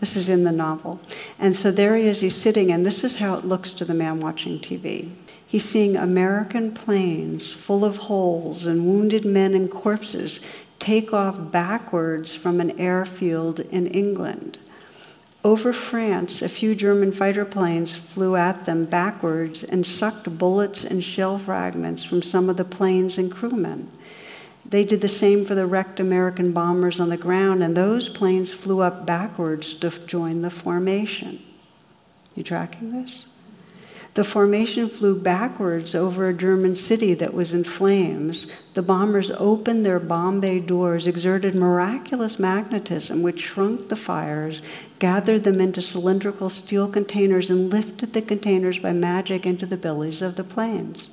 This 0.00 0.16
is 0.16 0.28
in 0.28 0.44
the 0.44 0.52
novel. 0.52 1.00
And 1.38 1.56
so 1.56 1.70
there 1.70 1.96
he 1.96 2.06
is, 2.06 2.20
he's 2.20 2.36
sitting, 2.36 2.70
and 2.70 2.84
this 2.86 3.04
is 3.04 3.16
how 3.16 3.34
it 3.34 3.44
looks 3.44 3.74
to 3.74 3.84
the 3.84 3.94
man 3.94 4.20
watching 4.20 4.58
TV. 4.60 5.10
He's 5.54 5.64
seeing 5.64 5.94
American 5.94 6.72
planes 6.72 7.52
full 7.52 7.84
of 7.84 7.96
holes 7.96 8.66
and 8.66 8.88
wounded 8.88 9.24
men 9.24 9.54
and 9.54 9.70
corpses 9.70 10.40
take 10.80 11.12
off 11.12 11.52
backwards 11.52 12.34
from 12.34 12.60
an 12.60 12.76
airfield 12.80 13.60
in 13.60 13.86
England. 13.86 14.58
Over 15.44 15.72
France, 15.72 16.42
a 16.42 16.48
few 16.48 16.74
German 16.74 17.12
fighter 17.12 17.44
planes 17.44 17.94
flew 17.94 18.34
at 18.34 18.64
them 18.64 18.84
backwards 18.84 19.62
and 19.62 19.86
sucked 19.86 20.36
bullets 20.38 20.82
and 20.82 21.04
shell 21.04 21.38
fragments 21.38 22.02
from 22.02 22.20
some 22.20 22.50
of 22.50 22.56
the 22.56 22.64
planes 22.64 23.16
and 23.16 23.30
crewmen. 23.30 23.92
They 24.68 24.84
did 24.84 25.02
the 25.02 25.08
same 25.08 25.44
for 25.44 25.54
the 25.54 25.66
wrecked 25.66 26.00
American 26.00 26.50
bombers 26.50 26.98
on 26.98 27.10
the 27.10 27.16
ground, 27.16 27.62
and 27.62 27.76
those 27.76 28.08
planes 28.08 28.52
flew 28.52 28.80
up 28.80 29.06
backwards 29.06 29.72
to 29.74 29.90
join 29.90 30.42
the 30.42 30.50
formation. 30.50 31.40
You 32.34 32.42
tracking 32.42 32.90
this? 32.90 33.26
The 34.14 34.22
formation 34.22 34.88
flew 34.88 35.18
backwards 35.18 35.92
over 35.92 36.28
a 36.28 36.34
German 36.34 36.76
city 36.76 37.14
that 37.14 37.34
was 37.34 37.52
in 37.52 37.64
flames. 37.64 38.46
The 38.74 38.82
bombers 38.82 39.32
opened 39.32 39.84
their 39.84 39.98
bomb 39.98 40.40
bay 40.40 40.60
doors, 40.60 41.08
exerted 41.08 41.56
miraculous 41.56 42.38
magnetism, 42.38 43.22
which 43.22 43.40
shrunk 43.40 43.88
the 43.88 43.96
fires, 43.96 44.62
gathered 45.00 45.42
them 45.42 45.60
into 45.60 45.82
cylindrical 45.82 46.48
steel 46.48 46.86
containers, 46.86 47.50
and 47.50 47.72
lifted 47.72 48.12
the 48.12 48.22
containers 48.22 48.78
by 48.78 48.92
magic 48.92 49.44
into 49.46 49.66
the 49.66 49.76
bellies 49.76 50.22
of 50.22 50.36
the 50.36 50.44
planes. 50.44 51.08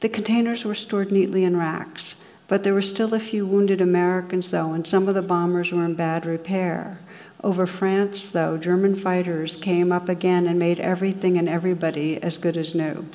The 0.00 0.08
containers 0.08 0.64
were 0.64 0.74
stored 0.74 1.12
neatly 1.12 1.44
in 1.44 1.58
racks, 1.58 2.14
but 2.48 2.64
there 2.64 2.74
were 2.74 2.80
still 2.80 3.12
a 3.12 3.20
few 3.20 3.46
wounded 3.46 3.82
Americans, 3.82 4.50
though, 4.50 4.72
and 4.72 4.86
some 4.86 5.06
of 5.06 5.14
the 5.14 5.20
bombers 5.20 5.70
were 5.70 5.84
in 5.84 5.94
bad 5.94 6.24
repair. 6.24 6.98
Over 7.42 7.66
France, 7.66 8.30
though, 8.30 8.56
German 8.56 8.94
fighters 8.94 9.56
came 9.56 9.90
up 9.90 10.08
again 10.08 10.46
and 10.46 10.58
made 10.58 10.78
everything 10.78 11.36
and 11.38 11.48
everybody 11.48 12.22
as 12.22 12.38
good 12.38 12.56
as 12.56 12.74
new. 12.74 13.06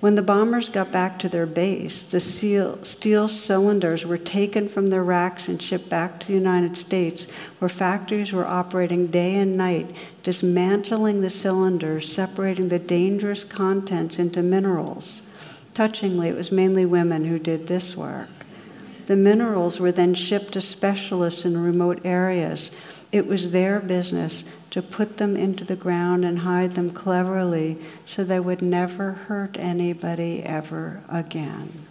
When 0.00 0.14
the 0.14 0.22
bombers 0.22 0.70
got 0.70 0.90
back 0.90 1.18
to 1.18 1.28
their 1.28 1.44
base, 1.46 2.02
the 2.04 2.20
steel 2.20 3.28
cylinders 3.28 4.06
were 4.06 4.16
taken 4.16 4.66
from 4.68 4.86
their 4.86 5.04
racks 5.04 5.46
and 5.46 5.60
shipped 5.60 5.90
back 5.90 6.18
to 6.18 6.26
the 6.26 6.32
United 6.32 6.76
States, 6.76 7.26
where 7.58 7.68
factories 7.68 8.32
were 8.32 8.46
operating 8.46 9.08
day 9.08 9.36
and 9.36 9.58
night, 9.58 9.94
dismantling 10.22 11.20
the 11.20 11.28
cylinders, 11.28 12.10
separating 12.10 12.68
the 12.68 12.78
dangerous 12.78 13.44
contents 13.44 14.18
into 14.18 14.42
minerals. 14.42 15.20
Touchingly, 15.74 16.28
it 16.28 16.36
was 16.36 16.50
mainly 16.50 16.86
women 16.86 17.26
who 17.26 17.38
did 17.38 17.66
this 17.66 17.94
work. 17.94 18.30
The 19.04 19.16
minerals 19.16 19.78
were 19.78 19.92
then 19.92 20.14
shipped 20.14 20.54
to 20.54 20.60
specialists 20.62 21.44
in 21.44 21.62
remote 21.62 22.00
areas 22.04 22.70
it 23.12 23.26
was 23.26 23.50
their 23.50 23.80
business 23.80 24.44
to 24.70 24.80
put 24.80 25.16
them 25.16 25.36
into 25.36 25.64
the 25.64 25.76
ground 25.76 26.24
and 26.24 26.40
hide 26.40 26.74
them 26.74 26.90
cleverly 26.90 27.78
so 28.06 28.22
they 28.22 28.38
would 28.38 28.62
never 28.62 29.12
hurt 29.12 29.56
anybody 29.58 30.42
ever 30.44 31.02
again. 31.08 31.86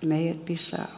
May 0.00 0.28
it 0.28 0.44
be 0.44 0.54
so. 0.54 0.88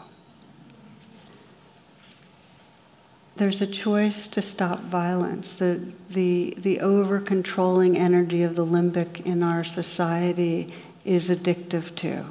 There's 3.36 3.60
a 3.60 3.66
choice 3.66 4.26
to 4.28 4.42
stop 4.42 4.80
violence. 4.84 5.56
The, 5.56 5.92
the, 6.10 6.54
the 6.58 6.80
over 6.80 7.20
controlling 7.20 7.96
energy 7.96 8.42
of 8.42 8.54
the 8.54 8.64
limbic 8.66 9.24
in 9.24 9.42
our 9.42 9.62
society 9.62 10.72
is 11.04 11.30
addictive 11.30 11.94
too. 11.94 12.24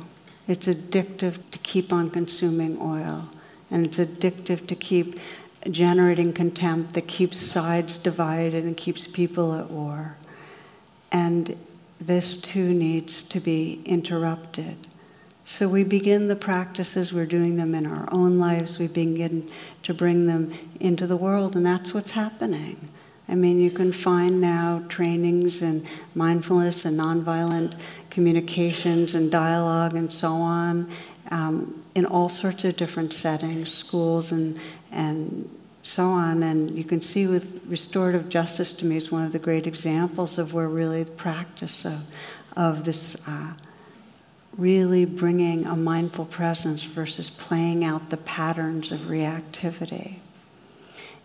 It's 0.48 0.68
addictive 0.68 1.40
to 1.52 1.60
keep 1.60 1.94
on 1.94 2.10
consuming 2.10 2.80
oil 2.82 3.30
and 3.72 3.86
it's 3.86 3.98
addictive 3.98 4.68
to 4.68 4.76
keep 4.76 5.20
generating 5.72 6.32
contempt 6.32 6.94
that 6.94 7.08
keeps 7.08 7.38
sides 7.38 7.98
divided 7.98 8.64
and 8.64 8.78
keeps 8.78 9.08
people 9.08 9.56
at 9.56 9.70
war. 9.70 10.16
And 11.12 11.58
this 12.00 12.36
too 12.38 12.74
needs 12.74 13.24
to 13.24 13.40
be 13.40 13.82
interrupted. 13.86 14.76
So 15.44 15.68
we 15.68 15.84
begin 15.84 16.28
the 16.28 16.36
practices, 16.36 17.14
we're 17.14 17.28
doing 17.28 17.56
them 17.56 17.76
in 17.76 17.86
our 17.86 18.12
own 18.12 18.40
lives, 18.40 18.80
we 18.80 18.88
begin 18.88 19.50
to 19.84 19.94
bring 19.94 20.26
them 20.26 20.52
into 20.80 21.06
the 21.06 21.16
world, 21.16 21.56
and 21.56 21.66
that's 21.66 21.94
what's 21.94 22.12
happening. 22.12 22.90
I 23.28 23.36
mean, 23.36 23.60
you 23.60 23.72
can 23.72 23.92
find 23.92 24.42
now 24.42 24.84
trainings 24.90 25.62
in 25.62 25.86
mindfulness 26.14 26.86
and 26.86 27.00
nonviolent 27.00 27.80
communications 28.10 29.16
and 29.16 29.32
dialogue 29.32 29.96
and 29.96 30.12
so 30.12 30.32
on 30.34 30.92
um, 31.32 31.85
in 31.96 32.06
all 32.06 32.30
sorts 32.30 32.64
of 32.66 32.76
different 32.76 33.14
settings, 33.14 33.74
schools 33.74 34.32
and, 34.32 34.60
and 34.92 35.50
so 35.82 36.06
on. 36.06 36.44
And 36.44 36.70
you 36.72 36.84
can 36.84 37.02
see 37.02 37.26
with 37.26 37.62
restorative 37.66 38.30
justice 38.30 38.74
to 38.74 38.86
me 38.86 38.98
is 38.98 39.12
one 39.12 39.24
of 39.24 39.32
the 39.32 39.40
great 39.40 39.66
examples 39.66 40.38
of 40.38 40.54
where 40.54 40.68
really 40.68 41.04
the 41.04 41.12
practice 41.12 41.86
of, 41.86 42.02
of 42.56 42.84
this 42.84 43.16
uh, 43.26 43.54
really 44.58 45.06
bringing 45.06 45.66
a 45.66 45.76
mindful 45.76 46.26
presence 46.26 46.84
versus 46.84 47.30
playing 47.30 47.84
out 47.84 48.10
the 48.10 48.18
patterns 48.18 48.92
of 48.92 49.02
reactivity. 49.02 50.18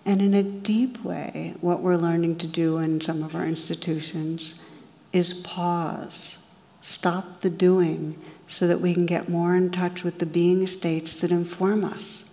And 0.05 0.23
in 0.23 0.35
a 0.35 0.43
deep 0.43 1.05
way, 1.05 1.55
what 1.61 1.83
we're 1.83 1.97
learning 1.97 2.37
to 2.39 2.47
do 2.47 2.79
in 2.79 3.01
some 3.01 3.23
of 3.23 3.35
our 3.35 3.45
institutions 3.47 4.55
is 5.13 5.35
pause, 5.35 6.39
stop 6.81 7.41
the 7.41 7.51
doing, 7.51 8.19
so 8.51 8.67
that 8.67 8.81
we 8.81 8.93
can 8.93 9.07
get 9.07 9.29
more 9.29 9.55
in 9.55 9.71
touch 9.71 10.03
with 10.03 10.19
the 10.19 10.27
being 10.27 10.67
states 10.67 11.17
that 11.21 11.31
inform 11.31 11.85
us, 11.85 12.25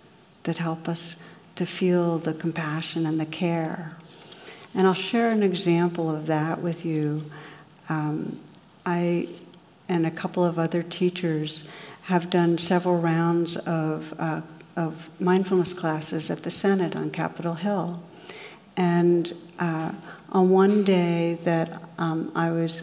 that 0.42 0.58
help 0.58 0.88
us 0.88 1.16
to 1.54 1.64
feel 1.64 2.18
the 2.18 2.34
compassion 2.34 3.06
and 3.06 3.20
the 3.20 3.26
care. 3.26 3.96
And 4.74 4.86
I'll 4.86 4.94
share 4.94 5.30
an 5.30 5.44
example 5.44 6.10
of 6.10 6.26
that 6.26 6.60
with 6.60 6.84
you. 6.84 7.30
Um, 7.88 8.40
I 8.84 9.28
and 9.88 10.06
a 10.06 10.10
couple 10.10 10.44
of 10.44 10.58
other 10.58 10.82
teachers 10.82 11.64
have 12.02 12.28
done 12.30 12.58
several 12.58 12.98
rounds 12.98 13.56
of, 13.56 14.14
uh, 14.18 14.40
of 14.76 15.08
mindfulness 15.20 15.72
classes 15.72 16.30
at 16.30 16.42
the 16.42 16.50
Senate 16.50 16.94
on 16.94 17.10
Capitol 17.10 17.54
Hill. 17.54 18.02
And 18.76 19.34
uh, 19.58 19.92
on 20.30 20.50
one 20.50 20.84
day 20.84 21.38
that 21.44 21.82
um, 21.96 22.30
I 22.34 22.50
was 22.50 22.82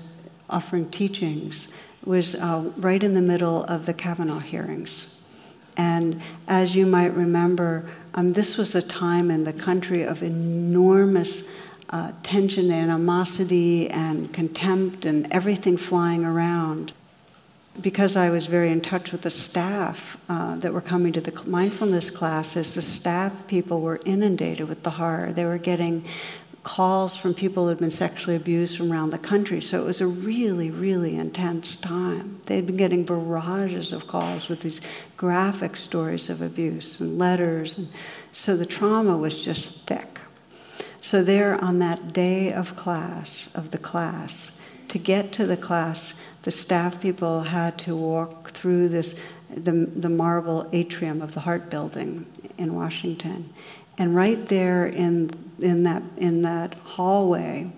offering 0.49 0.89
teachings, 0.89 1.67
was 2.05 2.35
uh, 2.35 2.71
right 2.77 3.03
in 3.03 3.13
the 3.13 3.21
middle 3.21 3.63
of 3.65 3.85
the 3.85 3.93
Kavanaugh 3.93 4.39
hearings. 4.39 5.07
And 5.77 6.21
as 6.47 6.75
you 6.75 6.85
might 6.85 7.13
remember, 7.13 7.89
um, 8.13 8.33
this 8.33 8.57
was 8.57 8.75
a 8.75 8.81
time 8.81 9.29
in 9.29 9.43
the 9.43 9.53
country 9.53 10.03
of 10.03 10.23
enormous 10.23 11.43
uh, 11.89 12.11
tension, 12.23 12.71
animosity, 12.71 13.89
and 13.89 14.33
contempt, 14.33 15.05
and 15.05 15.27
everything 15.31 15.77
flying 15.77 16.25
around. 16.25 16.93
Because 17.81 18.15
I 18.15 18.29
was 18.29 18.45
very 18.45 18.71
in 18.71 18.79
touch 18.79 19.11
with 19.11 19.23
the 19.23 19.29
staff 19.29 20.15
uh, 20.29 20.55
that 20.57 20.73
were 20.73 20.81
coming 20.81 21.11
to 21.11 21.19
the 21.21 21.43
mindfulness 21.45 22.09
classes, 22.09 22.73
the 22.73 22.81
staff 22.81 23.33
people 23.47 23.81
were 23.81 23.99
inundated 24.05 24.69
with 24.69 24.83
the 24.83 24.91
horror. 24.91 25.33
They 25.33 25.43
were 25.43 25.57
getting 25.57 26.05
calls 26.65 27.15
from 27.15 27.35
people 27.35 27.63
who 27.63 27.69
had 27.69 27.77
been 27.77 27.91
sexually 27.91 28.35
abused 28.35 28.75
from 28.75 28.91
around 28.91 29.11
the 29.11 29.19
country. 29.19 29.61
So 29.61 29.79
it 29.79 29.85
was 29.85 30.01
a 30.01 30.07
really, 30.07 30.71
really 30.71 31.15
intense 31.15 31.75
time. 31.75 32.41
They'd 32.47 32.65
been 32.65 32.75
getting 32.75 33.05
barrages 33.05 33.93
of 33.93 34.07
calls 34.07 34.49
with 34.49 34.61
these 34.61 34.81
graphic 35.15 35.75
stories 35.75 36.27
of 36.27 36.41
abuse 36.41 36.99
and 36.99 37.19
letters. 37.19 37.77
And 37.77 37.89
so 38.31 38.57
the 38.57 38.65
trauma 38.65 39.15
was 39.15 39.45
just 39.45 39.85
thick. 39.85 40.19
So 41.01 41.23
there 41.23 41.63
on 41.63 41.77
that 41.79 42.13
day 42.13 42.51
of 42.51 42.75
class, 42.75 43.47
of 43.53 43.69
the 43.69 43.77
class, 43.77 44.49
to 44.87 44.97
get 44.97 45.31
to 45.33 45.45
the 45.45 45.57
class, 45.57 46.15
the 46.41 46.51
staff 46.51 46.99
people 46.99 47.43
had 47.43 47.77
to 47.79 47.95
walk 47.95 48.51
through 48.51 48.89
this 48.89 49.13
the, 49.51 49.71
the 49.71 50.09
marble 50.09 50.67
atrium 50.73 51.21
of 51.21 51.35
the 51.35 51.41
Hart 51.41 51.69
Building 51.69 52.25
in 52.57 52.73
Washington. 52.73 53.53
And 53.97 54.15
right 54.15 54.45
there 54.47 54.85
in, 54.85 55.31
in, 55.59 55.83
that, 55.83 56.03
in 56.17 56.41
that 56.41 56.73
hallway, 56.73 57.71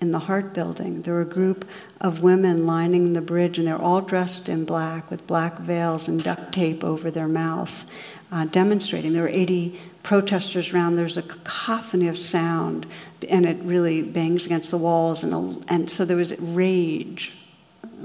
in 0.00 0.10
the 0.10 0.18
Hart 0.18 0.52
Building, 0.52 1.02
there 1.02 1.14
were 1.14 1.22
a 1.22 1.24
group 1.24 1.66
of 2.00 2.20
women 2.20 2.66
lining 2.66 3.14
the 3.14 3.22
bridge, 3.22 3.58
and 3.58 3.66
they're 3.66 3.80
all 3.80 4.02
dressed 4.02 4.48
in 4.48 4.66
black 4.66 5.10
with 5.10 5.26
black 5.26 5.58
veils 5.58 6.08
and 6.08 6.22
duct 6.22 6.52
tape 6.52 6.84
over 6.84 7.10
their 7.10 7.28
mouth, 7.28 7.86
uh, 8.30 8.44
demonstrating. 8.44 9.14
There 9.14 9.22
were 9.22 9.28
80 9.28 9.80
protesters 10.02 10.72
around. 10.72 10.96
There's 10.96 11.16
a 11.16 11.22
cacophony 11.22 12.08
of 12.08 12.18
sound, 12.18 12.86
and 13.30 13.46
it 13.46 13.56
really 13.62 14.02
bangs 14.02 14.44
against 14.44 14.70
the 14.70 14.78
walls, 14.78 15.24
and, 15.24 15.32
a, 15.32 15.72
and 15.72 15.88
so 15.88 16.04
there 16.04 16.18
was 16.18 16.38
rage 16.38 17.32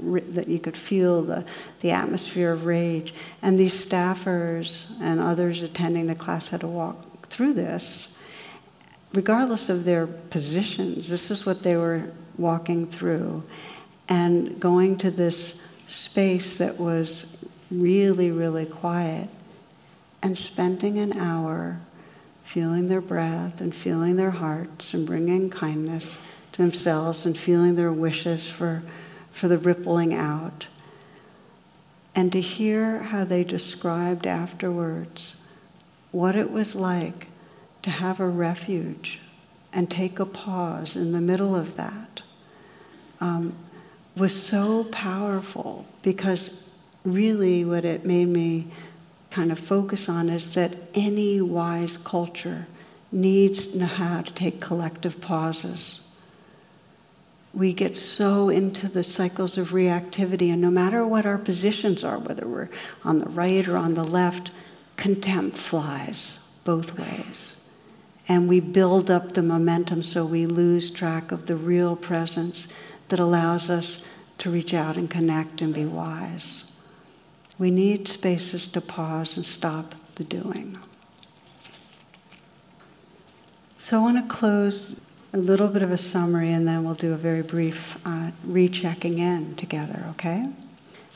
that 0.00 0.48
you 0.48 0.58
could 0.58 0.76
feel 0.76 1.22
the, 1.22 1.44
the 1.80 1.90
atmosphere 1.90 2.52
of 2.52 2.64
rage. 2.64 3.12
And 3.42 3.58
these 3.58 3.84
staffers 3.84 4.86
and 5.00 5.20
others 5.20 5.62
attending 5.62 6.06
the 6.06 6.14
class 6.14 6.48
had 6.48 6.62
to 6.62 6.66
walk 6.66 6.96
through 7.32 7.54
this. 7.54 8.08
Regardless 9.14 9.68
of 9.68 9.84
their 9.84 10.06
positions, 10.06 11.08
this 11.08 11.30
is 11.30 11.44
what 11.44 11.62
they 11.62 11.76
were 11.76 12.10
walking 12.38 12.86
through 12.86 13.42
and 14.08 14.58
going 14.60 14.96
to 14.98 15.10
this 15.10 15.54
space 15.86 16.58
that 16.58 16.78
was 16.78 17.26
really, 17.70 18.30
really 18.30 18.66
quiet 18.66 19.28
and 20.22 20.38
spending 20.38 20.98
an 20.98 21.18
hour 21.18 21.80
feeling 22.42 22.88
their 22.88 23.00
breath 23.00 23.60
and 23.60 23.74
feeling 23.74 24.16
their 24.16 24.30
hearts 24.30 24.94
and 24.94 25.06
bringing 25.06 25.48
kindness 25.48 26.18
to 26.52 26.62
themselves 26.62 27.24
and 27.24 27.38
feeling 27.38 27.76
their 27.76 27.92
wishes 27.92 28.48
for 28.48 28.82
for 29.32 29.48
the 29.48 29.58
rippling 29.58 30.14
out. 30.14 30.66
And 32.14 32.30
to 32.32 32.40
hear 32.40 32.98
how 32.98 33.24
they 33.24 33.42
described 33.42 34.26
afterwards 34.26 35.34
what 36.12 36.36
it 36.36 36.50
was 36.50 36.74
like 36.74 37.26
to 37.82 37.90
have 37.90 38.20
a 38.20 38.28
refuge 38.28 39.18
and 39.72 39.90
take 39.90 40.20
a 40.20 40.26
pause 40.26 40.94
in 40.94 41.12
the 41.12 41.20
middle 41.20 41.56
of 41.56 41.76
that 41.76 42.22
um, 43.20 43.54
was 44.16 44.34
so 44.34 44.84
powerful 44.84 45.86
because 46.02 46.50
really 47.04 47.64
what 47.64 47.84
it 47.84 48.04
made 48.04 48.28
me 48.28 48.70
kind 49.30 49.50
of 49.50 49.58
focus 49.58 50.08
on 50.08 50.28
is 50.28 50.54
that 50.54 50.76
any 50.94 51.40
wise 51.40 51.96
culture 51.96 52.66
needs 53.10 53.68
to 53.68 53.78
know 53.78 53.86
how 53.86 54.20
to 54.20 54.32
take 54.32 54.60
collective 54.60 55.20
pauses. 55.20 56.00
We 57.54 57.72
get 57.72 57.96
so 57.96 58.48
into 58.48 58.88
the 58.88 59.02
cycles 59.02 59.58
of 59.58 59.70
reactivity, 59.70 60.50
and 60.50 60.60
no 60.60 60.70
matter 60.70 61.06
what 61.06 61.26
our 61.26 61.38
positions 61.38 62.02
are, 62.02 62.18
whether 62.18 62.46
we're 62.46 62.70
on 63.04 63.18
the 63.18 63.28
right 63.28 63.66
or 63.68 63.76
on 63.76 63.94
the 63.94 64.04
left, 64.04 64.50
contempt 65.02 65.56
flies 65.56 66.38
both 66.62 66.96
ways. 66.96 67.56
And 68.28 68.48
we 68.48 68.60
build 68.60 69.10
up 69.10 69.32
the 69.32 69.42
momentum 69.42 70.00
so 70.00 70.24
we 70.24 70.46
lose 70.46 70.90
track 70.90 71.32
of 71.32 71.46
the 71.46 71.56
real 71.56 71.96
presence 71.96 72.68
that 73.08 73.18
allows 73.18 73.68
us 73.68 73.98
to 74.38 74.48
reach 74.48 74.72
out 74.72 74.96
and 74.96 75.10
connect 75.10 75.60
and 75.60 75.74
be 75.74 75.84
wise. 75.84 76.62
We 77.58 77.68
need 77.72 78.06
spaces 78.06 78.68
to 78.68 78.80
pause 78.80 79.36
and 79.36 79.44
stop 79.44 79.96
the 80.14 80.22
doing. 80.22 80.78
So 83.78 83.98
I 83.98 84.02
want 84.02 84.18
to 84.18 84.32
close 84.32 84.94
a 85.32 85.38
little 85.38 85.66
bit 85.66 85.82
of 85.82 85.90
a 85.90 85.98
summary 85.98 86.52
and 86.52 86.66
then 86.68 86.84
we'll 86.84 86.94
do 86.94 87.12
a 87.12 87.16
very 87.16 87.42
brief 87.42 87.98
uh, 88.04 88.30
rechecking 88.44 89.18
in 89.18 89.56
together, 89.56 90.04
okay? 90.10 90.48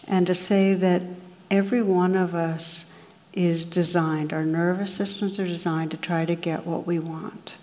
And 0.08 0.26
to 0.26 0.34
say 0.34 0.74
that 0.74 1.02
every 1.52 1.82
one 1.82 2.16
of 2.16 2.34
us 2.34 2.84
is 3.36 3.64
designed, 3.64 4.32
our 4.32 4.44
nervous 4.44 4.92
systems 4.92 5.38
are 5.38 5.46
designed 5.46 5.92
to 5.92 5.96
try 5.96 6.24
to 6.24 6.34
get 6.34 6.66
what 6.66 6.86
we 6.86 6.98
want. 6.98 7.54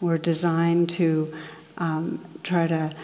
We're 0.00 0.16
designed 0.16 0.88
to 0.90 1.34
um, 1.76 2.24
try 2.42 2.66
to 2.66 2.94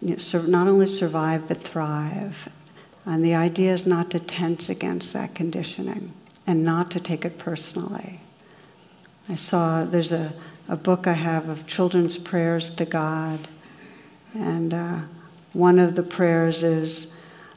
you 0.00 0.16
know, 0.32 0.42
not 0.42 0.68
only 0.68 0.86
survive 0.86 1.48
but 1.48 1.60
thrive. 1.60 2.48
And 3.04 3.24
the 3.24 3.34
idea 3.34 3.72
is 3.72 3.86
not 3.86 4.10
to 4.10 4.20
tense 4.20 4.68
against 4.68 5.12
that 5.14 5.34
conditioning 5.34 6.12
and 6.46 6.62
not 6.62 6.92
to 6.92 7.00
take 7.00 7.24
it 7.24 7.38
personally. 7.38 8.20
I 9.28 9.34
saw 9.34 9.84
there's 9.84 10.12
a 10.12 10.32
a 10.68 10.76
book 10.76 11.06
I 11.06 11.12
have 11.12 11.48
of 11.48 11.66
children's 11.66 12.18
prayers 12.18 12.70
to 12.70 12.84
God. 12.84 13.48
And 14.34 14.74
uh, 14.74 15.00
one 15.52 15.78
of 15.78 15.94
the 15.94 16.02
prayers 16.02 16.62
is 16.62 17.06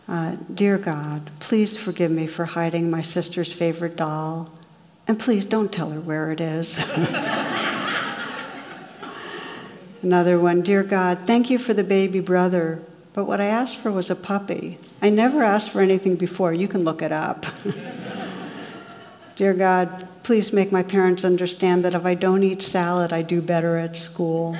uh, 0.09 0.35
Dear 0.53 0.77
God, 0.77 1.29
please 1.39 1.77
forgive 1.77 2.09
me 2.09 2.25
for 2.27 2.43
hiding 2.45 2.89
my 2.89 3.03
sister's 3.03 3.51
favorite 3.51 3.95
doll, 3.95 4.49
and 5.07 5.19
please 5.19 5.45
don't 5.45 5.71
tell 5.71 5.91
her 5.91 6.01
where 6.01 6.31
it 6.31 6.41
is. 6.41 6.77
Another 10.01 10.39
one 10.39 10.61
Dear 10.61 10.81
God, 10.83 11.27
thank 11.27 11.49
you 11.49 11.57
for 11.57 11.73
the 11.73 11.83
baby 11.83 12.21
brother, 12.21 12.81
but 13.13 13.25
what 13.25 13.39
I 13.39 13.45
asked 13.45 13.77
for 13.77 13.91
was 13.91 14.09
a 14.09 14.15
puppy. 14.15 14.79
I 15.01 15.09
never 15.11 15.43
asked 15.43 15.69
for 15.69 15.81
anything 15.81 16.15
before. 16.15 16.53
You 16.53 16.67
can 16.67 16.83
look 16.83 17.01
it 17.01 17.11
up. 17.11 17.45
Dear 19.35 19.53
God, 19.53 20.07
please 20.23 20.51
make 20.51 20.71
my 20.71 20.83
parents 20.83 21.23
understand 21.23 21.85
that 21.85 21.93
if 21.93 22.03
I 22.05 22.13
don't 22.13 22.43
eat 22.43 22.61
salad, 22.61 23.13
I 23.13 23.21
do 23.21 23.41
better 23.41 23.77
at 23.77 23.95
school. 23.95 24.55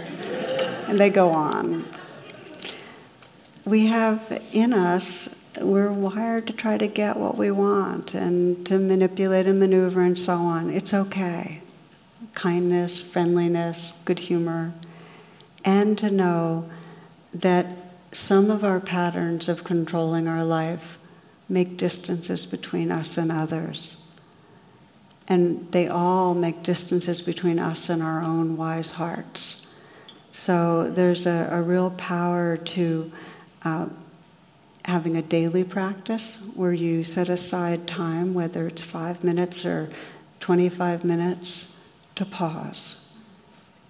and 0.87 0.99
they 0.99 1.09
go 1.09 1.31
on. 1.31 1.85
We 3.65 3.87
have 3.87 4.41
in 4.51 4.73
us, 4.73 5.29
we're 5.61 5.91
wired 5.91 6.47
to 6.47 6.53
try 6.53 6.77
to 6.77 6.87
get 6.87 7.17
what 7.17 7.37
we 7.37 7.51
want 7.51 8.13
and 8.13 8.65
to 8.67 8.77
manipulate 8.77 9.47
and 9.47 9.59
maneuver 9.59 10.01
and 10.01 10.17
so 10.17 10.33
on. 10.33 10.69
It's 10.69 10.93
okay. 10.93 11.61
Kindness, 12.33 13.01
friendliness, 13.01 13.93
good 14.05 14.19
humor, 14.19 14.73
and 15.65 15.97
to 15.97 16.09
know 16.09 16.69
that 17.33 17.67
some 18.11 18.49
of 18.49 18.63
our 18.63 18.79
patterns 18.79 19.47
of 19.47 19.63
controlling 19.63 20.27
our 20.27 20.43
life 20.43 20.97
make 21.47 21.77
distances 21.77 22.45
between 22.45 22.91
us 22.91 23.17
and 23.17 23.31
others. 23.31 23.97
And 25.27 25.71
they 25.71 25.87
all 25.87 26.33
make 26.33 26.63
distances 26.63 27.21
between 27.21 27.59
us 27.59 27.89
and 27.89 28.01
our 28.01 28.21
own 28.21 28.57
wise 28.57 28.91
hearts. 28.91 29.57
So 30.31 30.89
there's 30.89 31.25
a, 31.25 31.49
a 31.51 31.61
real 31.61 31.91
power 31.91 32.57
to 32.57 33.11
uh, 33.63 33.87
having 34.89 35.15
a 35.15 35.21
daily 35.21 35.63
practice 35.63 36.39
where 36.55 36.73
you 36.73 37.03
set 37.03 37.29
aside 37.29 37.87
time, 37.87 38.33
whether 38.33 38.67
it's 38.67 38.81
five 38.81 39.23
minutes 39.23 39.63
or 39.63 39.89
25 40.39 41.05
minutes, 41.05 41.67
to 42.15 42.25
pause. 42.25 42.97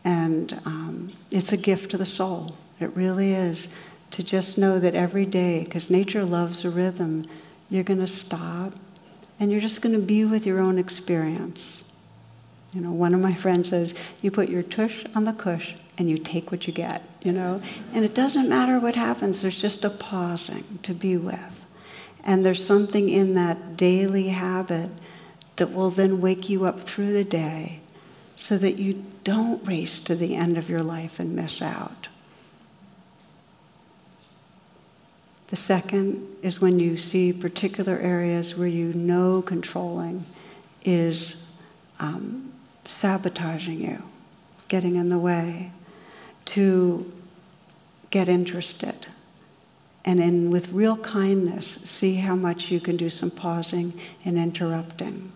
And 0.04 0.60
um, 0.66 1.12
it's 1.32 1.52
a 1.52 1.58
gift 1.58 1.92
to 1.92 1.98
the 1.98 2.06
soul. 2.06 2.56
It 2.80 2.96
really 2.96 3.34
is. 3.34 3.68
To 4.12 4.24
just 4.24 4.58
know 4.58 4.80
that 4.80 4.96
every 4.96 5.26
day, 5.26 5.64
because 5.64 5.90
nature 5.90 6.24
loves 6.24 6.66
a 6.66 6.70
rhythm, 6.70 7.26
you're 7.70 7.84
going 7.84 8.00
to 8.00 8.08
stop 8.08 8.74
and 9.40 9.52
you're 9.52 9.62
just 9.62 9.82
going 9.82 9.94
to 9.94 10.02
be 10.02 10.26
with 10.26 10.46
your 10.46 10.60
own 10.60 10.78
experience. 10.78 11.84
You 12.74 12.82
know, 12.82 12.92
one 12.92 13.14
of 13.14 13.20
my 13.20 13.34
friends 13.34 13.70
says, 13.70 13.96
you 14.22 14.30
put 14.30 14.50
your 14.50 14.64
tush 14.64 15.04
on 15.16 15.24
the 15.24 15.34
cush 15.34 15.76
and 15.98 16.10
you 16.10 16.18
take 16.18 16.52
what 16.52 16.68
you 16.68 16.74
get, 16.74 17.04
you 17.22 17.32
know? 17.32 17.62
And 17.94 18.06
it 18.06 18.14
doesn't 18.14 18.48
matter 18.48 18.80
what 18.80 18.96
happens, 18.96 19.42
there's 19.42 19.56
just 19.56 19.84
a 19.84 19.90
pausing 19.90 20.80
to 20.84 20.94
be 20.94 21.18
with. 21.18 21.60
And 22.24 22.46
there's 22.46 22.64
something 22.64 23.10
in 23.10 23.34
that 23.36 23.76
daily 23.76 24.28
habit 24.28 24.92
that 25.56 25.74
will 25.74 25.90
then 25.90 26.22
wake 26.22 26.50
you 26.50 26.66
up 26.66 26.82
through 26.82 27.14
the 27.14 27.24
day 27.24 27.80
so 28.36 28.58
that 28.58 28.78
you 28.78 29.04
don't 29.24 29.66
race 29.68 30.00
to 30.00 30.16
the 30.16 30.36
end 30.36 30.58
of 30.58 30.70
your 30.70 30.84
life 30.84 31.20
and 31.20 31.36
miss 31.36 31.62
out. 31.62 32.08
The 35.48 35.56
second 35.56 36.38
is 36.44 36.62
when 36.62 36.80
you 36.80 36.96
see 36.96 37.34
particular 37.34 37.98
areas 37.98 38.56
where 38.56 38.68
you 38.68 38.94
know 38.94 39.42
controlling 39.42 40.26
is 40.86 41.36
um, 42.00 42.54
sabotaging 42.90 43.82
you, 43.82 44.04
getting 44.68 44.96
in 44.96 45.10
the 45.10 45.20
way, 45.20 45.72
to 46.46 47.12
get 48.10 48.28
interested. 48.28 49.08
And 50.06 50.20
in, 50.20 50.50
with 50.50 50.72
real 50.72 50.98
kindness, 50.98 51.80
see 51.84 52.16
how 52.16 52.36
much 52.36 52.72
you 52.72 52.80
can 52.80 52.98
do 52.98 53.10
some 53.10 53.30
pausing 53.30 54.00
and 54.26 54.38
interrupting. 54.38 55.32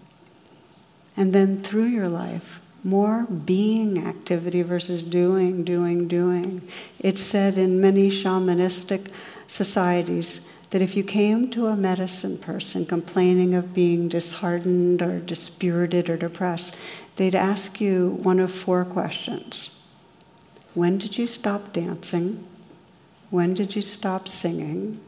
And 1.16 1.34
then 1.34 1.62
through 1.62 1.86
your 1.86 2.08
life, 2.08 2.60
more 2.84 3.24
being 3.24 4.06
activity 4.06 4.62
versus 4.62 5.04
doing, 5.04 5.64
doing, 5.64 6.08
doing. 6.08 6.68
It's 7.00 7.22
said 7.22 7.58
in 7.58 7.80
many 7.80 8.10
shamanistic 8.10 9.12
societies 9.48 10.42
that 10.72 10.82
if 10.82 10.96
you 10.96 11.04
came 11.04 11.50
to 11.52 11.68
a 11.68 11.76
medicine 11.76 12.38
person 12.38 12.86
complaining 12.86 13.54
of 13.54 13.74
being 13.74 14.10
disheartened 14.10 15.02
or 15.02 15.20
dispirited 15.20 16.10
or 16.10 16.18
depressed, 16.18 16.76
they'd 17.16 17.36
ask 17.36 17.80
you 17.80 18.20
one 18.22 18.40
of 18.40 18.52
four 18.52 18.86
questions 18.86 19.70
When 20.74 20.98
did 20.98 21.18
you 21.18 21.28
stop 21.28 21.74
dancing? 21.74 22.46
When 23.30 23.54
did 23.54 23.76
you 23.76 23.82
stop 23.82 24.28
singing? 24.28 25.00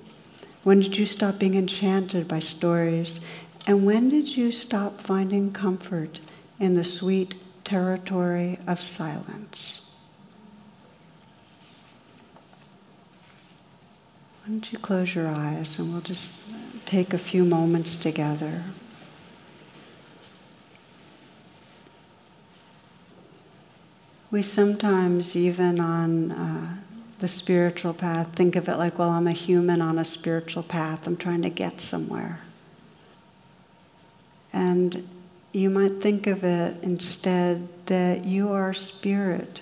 When 0.64 0.80
did 0.80 0.98
you 0.98 1.06
stop 1.06 1.38
being 1.38 1.56
enchanted 1.56 2.28
by 2.28 2.40
stories 2.40 3.20
And 3.68 3.86
when 3.86 4.10
did 4.10 4.38
you 4.38 4.52
stop 4.52 5.02
finding 5.02 5.52
comfort 5.52 6.20
in 6.60 6.76
the 6.76 6.84
sweet 6.84 7.36
territory 7.64 8.60
of 8.68 8.80
silence? 8.80 9.82
Why 14.44 14.52
don't 14.52 14.72
you 14.72 14.78
close 14.78 15.16
your 15.16 15.28
eyes 15.28 15.80
and 15.80 15.92
we'll 15.92 16.02
just 16.02 16.34
take 16.86 17.14
a 17.14 17.18
few 17.18 17.44
moments 17.44 17.98
together. 17.98 18.64
We 24.36 24.42
sometimes, 24.42 25.34
even 25.38 25.80
on 25.80 26.34
uh, 26.34 26.76
the 27.20 27.28
spiritual 27.30 27.94
path, 27.94 28.36
think 28.36 28.58
of 28.58 28.68
it 28.68 28.76
like, 28.76 29.00
well, 29.00 29.08
I'm 29.08 29.28
a 29.28 29.32
human 29.32 29.82
on 29.82 29.98
a 29.98 30.04
spiritual 30.04 30.62
path. 30.62 31.08
I'm 31.08 31.16
trying 31.16 31.42
to 31.44 31.50
get 31.50 31.80
somewhere. 31.80 32.42
And 34.52 35.08
you 35.54 35.70
might 35.70 36.02
think 36.02 36.28
of 36.28 36.44
it 36.44 36.76
instead 36.84 37.70
that 37.86 38.26
you 38.26 38.52
are 38.52 38.74
spirit 38.74 39.62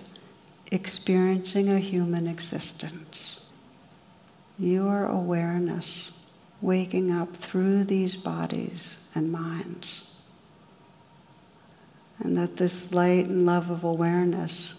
experiencing 0.72 1.70
a 1.70 1.78
human 1.78 2.26
existence. 2.28 3.42
You 4.58 4.88
are 4.88 5.06
awareness 5.08 6.12
waking 6.62 7.12
up 7.12 7.36
through 7.36 7.84
these 7.84 8.16
bodies 8.16 8.98
and 9.14 9.32
minds. 9.32 10.02
And 12.20 12.38
that 12.38 12.58
this 12.58 12.94
light 12.94 13.26
and 13.26 13.46
love 13.46 13.70
of 13.70 13.84
awareness, 13.84 14.76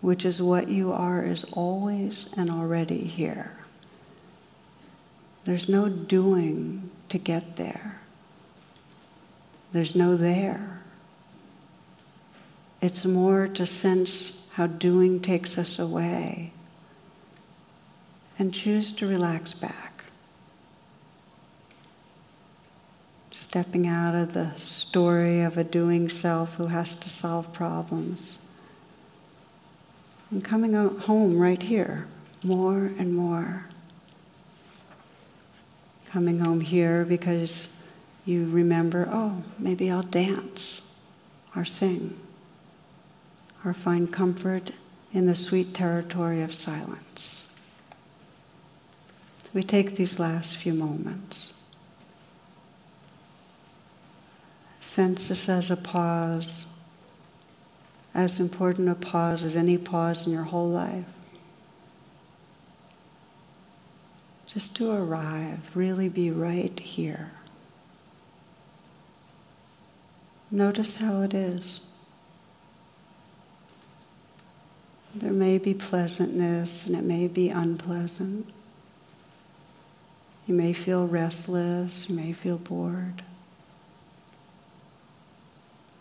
which 0.00 0.24
is 0.24 0.40
what 0.40 0.68
you 0.68 0.92
are, 0.92 1.24
is 1.24 1.44
always 1.52 2.26
and 2.36 2.50
already 2.50 3.04
here. 3.04 3.52
There's 5.44 5.68
no 5.68 5.88
doing 5.88 6.90
to 7.08 7.18
get 7.18 7.56
there. 7.56 8.00
There's 9.72 9.94
no 9.94 10.16
there. 10.16 10.82
It's 12.80 13.04
more 13.04 13.46
to 13.48 13.66
sense 13.66 14.32
how 14.52 14.66
doing 14.66 15.20
takes 15.20 15.58
us 15.58 15.78
away 15.78 16.52
and 18.38 18.54
choose 18.54 18.90
to 18.92 19.06
relax 19.06 19.52
back. 19.52 19.89
Stepping 23.40 23.86
out 23.86 24.14
of 24.14 24.34
the 24.34 24.54
story 24.56 25.40
of 25.40 25.56
a 25.56 25.64
doing 25.64 26.10
self 26.10 26.54
who 26.56 26.66
has 26.66 26.94
to 26.94 27.08
solve 27.08 27.50
problems. 27.54 28.36
And 30.30 30.44
coming 30.44 30.74
home 30.74 31.38
right 31.38 31.60
here, 31.60 32.06
more 32.44 32.92
and 32.98 33.14
more. 33.14 33.64
Coming 36.06 36.40
home 36.40 36.60
here 36.60 37.06
because 37.06 37.68
you 38.26 38.44
remember, 38.44 39.08
oh, 39.10 39.42
maybe 39.58 39.90
I'll 39.90 40.02
dance 40.02 40.82
or 41.56 41.64
sing 41.64 42.20
or 43.64 43.72
find 43.72 44.12
comfort 44.12 44.70
in 45.14 45.24
the 45.24 45.34
sweet 45.34 45.72
territory 45.72 46.42
of 46.42 46.54
silence. 46.54 47.46
we 49.54 49.62
take 49.62 49.96
these 49.96 50.18
last 50.18 50.58
few 50.58 50.74
moments. 50.74 51.54
Sense 55.00 55.28
this 55.28 55.48
as 55.48 55.70
a 55.70 55.76
pause, 55.76 56.66
as 58.12 58.38
important 58.38 58.90
a 58.90 58.94
pause 58.94 59.44
as 59.44 59.56
any 59.56 59.78
pause 59.78 60.26
in 60.26 60.30
your 60.30 60.42
whole 60.42 60.68
life. 60.68 61.06
Just 64.46 64.74
to 64.74 64.90
arrive, 64.90 65.70
really 65.74 66.10
be 66.10 66.30
right 66.30 66.78
here. 66.78 67.30
Notice 70.50 70.96
how 70.96 71.22
it 71.22 71.32
is. 71.32 71.80
There 75.14 75.32
may 75.32 75.56
be 75.56 75.72
pleasantness 75.72 76.84
and 76.84 76.94
it 76.94 77.04
may 77.04 77.26
be 77.26 77.48
unpleasant. 77.48 78.50
You 80.46 80.52
may 80.52 80.74
feel 80.74 81.06
restless, 81.06 82.06
you 82.06 82.14
may 82.14 82.34
feel 82.34 82.58
bored. 82.58 83.22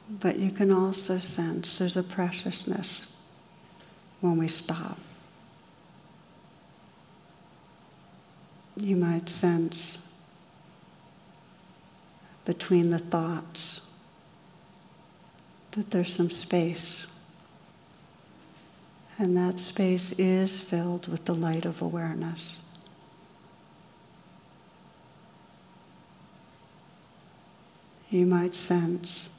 But 0.09 0.39
you 0.39 0.49
can 0.49 0.71
also 0.71 1.19
sense 1.19 1.77
there's 1.77 1.95
a 1.95 2.03
preciousness 2.03 3.05
when 4.21 4.37
we 4.37 4.47
stop. 4.47 4.97
You 8.75 8.95
might 8.95 9.29
sense 9.29 9.99
between 12.45 12.89
the 12.89 12.97
thoughts 12.97 13.81
that 15.71 15.91
there's 15.91 16.11
some 16.11 16.31
space. 16.31 17.05
And 19.19 19.37
that 19.37 19.59
space 19.59 20.13
is 20.13 20.59
filled 20.59 21.07
with 21.07 21.25
the 21.25 21.35
light 21.35 21.65
of 21.65 21.81
awareness. 21.81 22.55
You 28.09 28.25
might 28.25 28.55
sense 28.55 29.29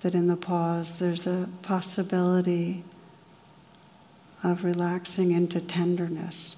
that 0.00 0.14
in 0.14 0.26
the 0.26 0.36
pause 0.36 0.98
there's 0.98 1.26
a 1.26 1.48
possibility 1.62 2.84
of 4.42 4.64
relaxing 4.64 5.32
into 5.32 5.60
tenderness, 5.60 6.54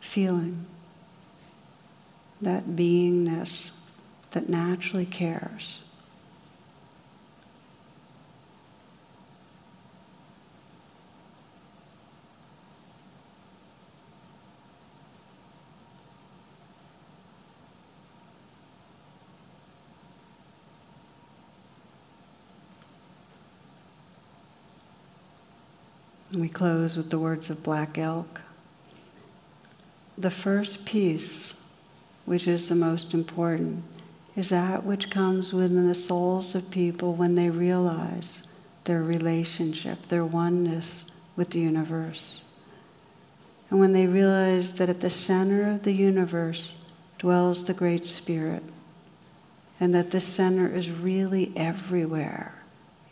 feeling 0.00 0.66
that 2.40 2.64
beingness 2.70 3.70
that 4.30 4.48
naturally 4.48 5.06
cares. 5.06 5.80
We 26.36 26.48
close 26.48 26.96
with 26.96 27.10
the 27.10 27.18
words 27.18 27.50
of 27.50 27.64
Black 27.64 27.98
Elk. 27.98 28.40
The 30.16 30.30
first 30.30 30.84
piece, 30.84 31.54
which 32.24 32.46
is 32.46 32.68
the 32.68 32.76
most 32.76 33.14
important, 33.14 33.82
is 34.36 34.48
that 34.50 34.84
which 34.84 35.10
comes 35.10 35.52
within 35.52 35.88
the 35.88 35.94
souls 35.94 36.54
of 36.54 36.70
people 36.70 37.14
when 37.14 37.34
they 37.34 37.50
realize 37.50 38.44
their 38.84 39.02
relationship, 39.02 40.06
their 40.06 40.24
oneness 40.24 41.04
with 41.34 41.50
the 41.50 41.60
universe. 41.60 42.42
And 43.68 43.80
when 43.80 43.92
they 43.92 44.06
realize 44.06 44.74
that 44.74 44.88
at 44.88 45.00
the 45.00 45.10
center 45.10 45.68
of 45.68 45.82
the 45.82 45.92
universe 45.92 46.74
dwells 47.18 47.64
the 47.64 47.74
Great 47.74 48.04
Spirit, 48.04 48.62
and 49.80 49.92
that 49.94 50.12
this 50.12 50.26
center 50.26 50.72
is 50.72 50.92
really 50.92 51.52
everywhere, 51.56 52.54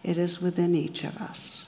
it 0.04 0.18
is 0.18 0.40
within 0.40 0.76
each 0.76 1.02
of 1.02 1.16
us. 1.16 1.67